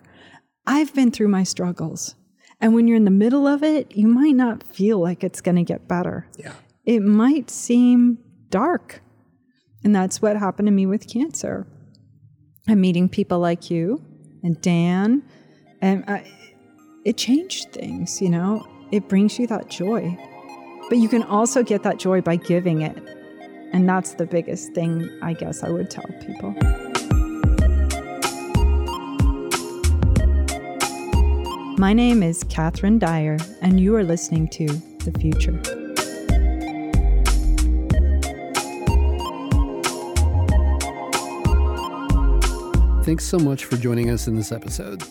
I've 0.68 0.94
been 0.94 1.10
through 1.12 1.30
my 1.30 1.44
struggles. 1.44 2.14
And 2.64 2.74
when 2.74 2.88
you're 2.88 2.96
in 2.96 3.04
the 3.04 3.12
middle 3.12 3.46
of 3.46 3.62
it, 3.62 3.94
you 3.94 4.08
might 4.08 4.36
not 4.36 4.64
feel 4.64 4.98
like 4.98 5.22
it's 5.22 5.42
going 5.42 5.58
to 5.58 5.64
get 5.64 5.86
better. 5.86 6.30
Yeah. 6.38 6.54
It 6.86 7.02
might 7.02 7.50
seem 7.50 8.20
dark. 8.50 9.02
And 9.84 9.94
that's 9.94 10.22
what 10.22 10.38
happened 10.38 10.68
to 10.68 10.72
me 10.72 10.86
with 10.86 11.06
cancer. 11.06 11.68
I'm 12.70 12.80
meeting 12.80 13.10
people 13.10 13.40
like 13.40 13.70
you 13.70 14.02
and 14.44 14.62
Dann, 14.62 15.24
and 15.82 16.06
I, 16.08 16.26
it 17.04 17.18
changed 17.18 17.74
things, 17.74 18.22
you 18.22 18.30
know? 18.30 18.66
It 18.92 19.10
brings 19.10 19.38
you 19.38 19.46
that 19.48 19.70
joy. 19.70 20.18
But 20.88 21.00
you 21.00 21.10
can 21.10 21.24
also 21.24 21.64
get 21.64 21.84
that 21.84 22.00
joy 22.00 22.22
by 22.22 22.38
giving 22.38 22.82
it. 22.82 22.98
And 23.74 23.90
that's 23.90 24.14
the 24.14 24.26
biggest 24.26 24.72
thing 24.72 25.10
I 25.22 25.34
guess 25.34 25.64
I 25.64 25.70
would 25.70 25.90
tell 25.90 26.08
people. 26.26 26.56
My 31.84 31.92
name 31.92 32.24
is 32.24 32.46
Kathryn 32.46 32.98
Dyer, 32.98 33.38
and 33.62 33.78
you 33.78 33.94
are 33.98 34.06
listening 34.06 34.48
to 34.52 34.68
The 34.68 35.12
Futur. 35.20 35.60
Thanks 43.04 43.26
so 43.26 43.38
much 43.38 43.66
for 43.66 43.76
joining 43.76 44.12
us 44.12 44.30
in 44.30 44.38
this 44.38 44.54
episode. 44.54 45.04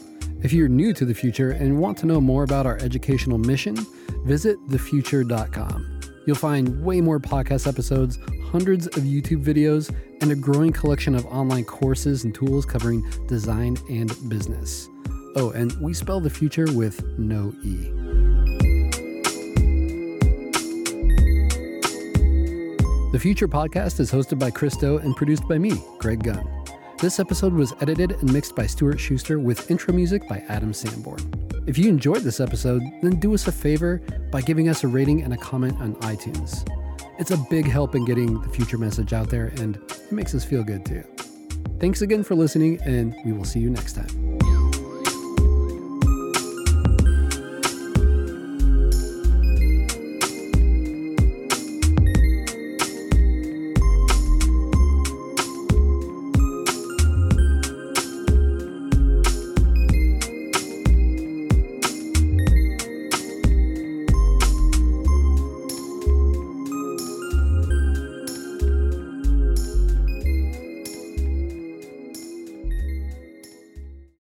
If 0.42 0.54
you're 0.54 0.66
new 0.66 0.94
to 0.94 1.04
the 1.04 1.12
Futur 1.12 1.50
and 1.50 1.78
want 1.78 1.98
to 1.98 2.06
know 2.06 2.22
more 2.22 2.42
about 2.42 2.64
our 2.64 2.78
educational 2.78 3.36
mission, 3.36 3.76
visit 4.24 4.56
thefutur.com. 4.68 6.00
You'll 6.26 6.36
find 6.36 6.82
way 6.82 7.02
more 7.02 7.20
podcast 7.20 7.68
episodes, 7.68 8.18
hundreds 8.50 8.86
of 8.86 9.02
YouTube 9.02 9.44
videos, 9.44 9.94
and 10.22 10.32
a 10.32 10.34
growing 10.34 10.72
collection 10.72 11.14
of 11.14 11.26
online 11.26 11.66
courses 11.66 12.24
and 12.24 12.34
tools 12.34 12.64
covering 12.64 13.06
design 13.26 13.76
and 13.90 14.16
business. 14.30 14.88
Oh, 15.34 15.50
and 15.50 15.72
we 15.80 15.94
spell 15.94 16.20
the 16.20 16.28
Futur 16.28 16.66
with 16.72 17.02
no 17.18 17.54
E. 17.62 17.88
The 23.12 23.18
Futur 23.18 23.48
podcast 23.48 24.00
is 24.00 24.10
hosted 24.10 24.38
by 24.38 24.50
Chris 24.50 24.76
Do 24.76 24.98
and 24.98 25.16
produced 25.16 25.48
by 25.48 25.58
me, 25.58 25.72
Greg 25.98 26.22
Gunn. 26.22 26.48
This 26.98 27.18
episode 27.18 27.52
was 27.52 27.72
edited 27.80 28.12
and 28.12 28.32
mixed 28.32 28.54
by 28.54 28.66
Stuart 28.66 28.98
Schuster 28.98 29.38
with 29.38 29.70
intro 29.70 29.94
music 29.94 30.28
by 30.28 30.44
Adam 30.48 30.72
Sanborn. 30.72 31.20
If 31.66 31.78
you 31.78 31.88
enjoyed 31.88 32.22
this 32.22 32.40
episode, 32.40 32.82
then 33.02 33.18
do 33.18 33.34
us 33.34 33.46
a 33.48 33.52
favor 33.52 34.02
by 34.30 34.42
giving 34.42 34.68
us 34.68 34.84
a 34.84 34.88
rating 34.88 35.22
and 35.22 35.32
a 35.32 35.38
comment 35.38 35.80
on 35.80 35.94
iTunes. 35.96 36.68
It's 37.18 37.30
a 37.30 37.38
big 37.50 37.66
help 37.66 37.94
in 37.94 38.04
getting 38.04 38.40
the 38.40 38.48
Futur 38.48 38.78
message 38.78 39.12
out 39.12 39.30
there, 39.30 39.46
and 39.56 39.76
it 39.76 40.12
makes 40.12 40.34
us 40.34 40.44
feel 40.44 40.62
good 40.62 40.84
too. 40.84 41.04
Thanks 41.80 42.02
again 42.02 42.22
for 42.22 42.34
listening, 42.34 42.80
and 42.82 43.14
we 43.24 43.32
will 43.32 43.44
see 43.44 43.60
you 43.60 43.70
next 43.70 43.94
time. 43.94 44.41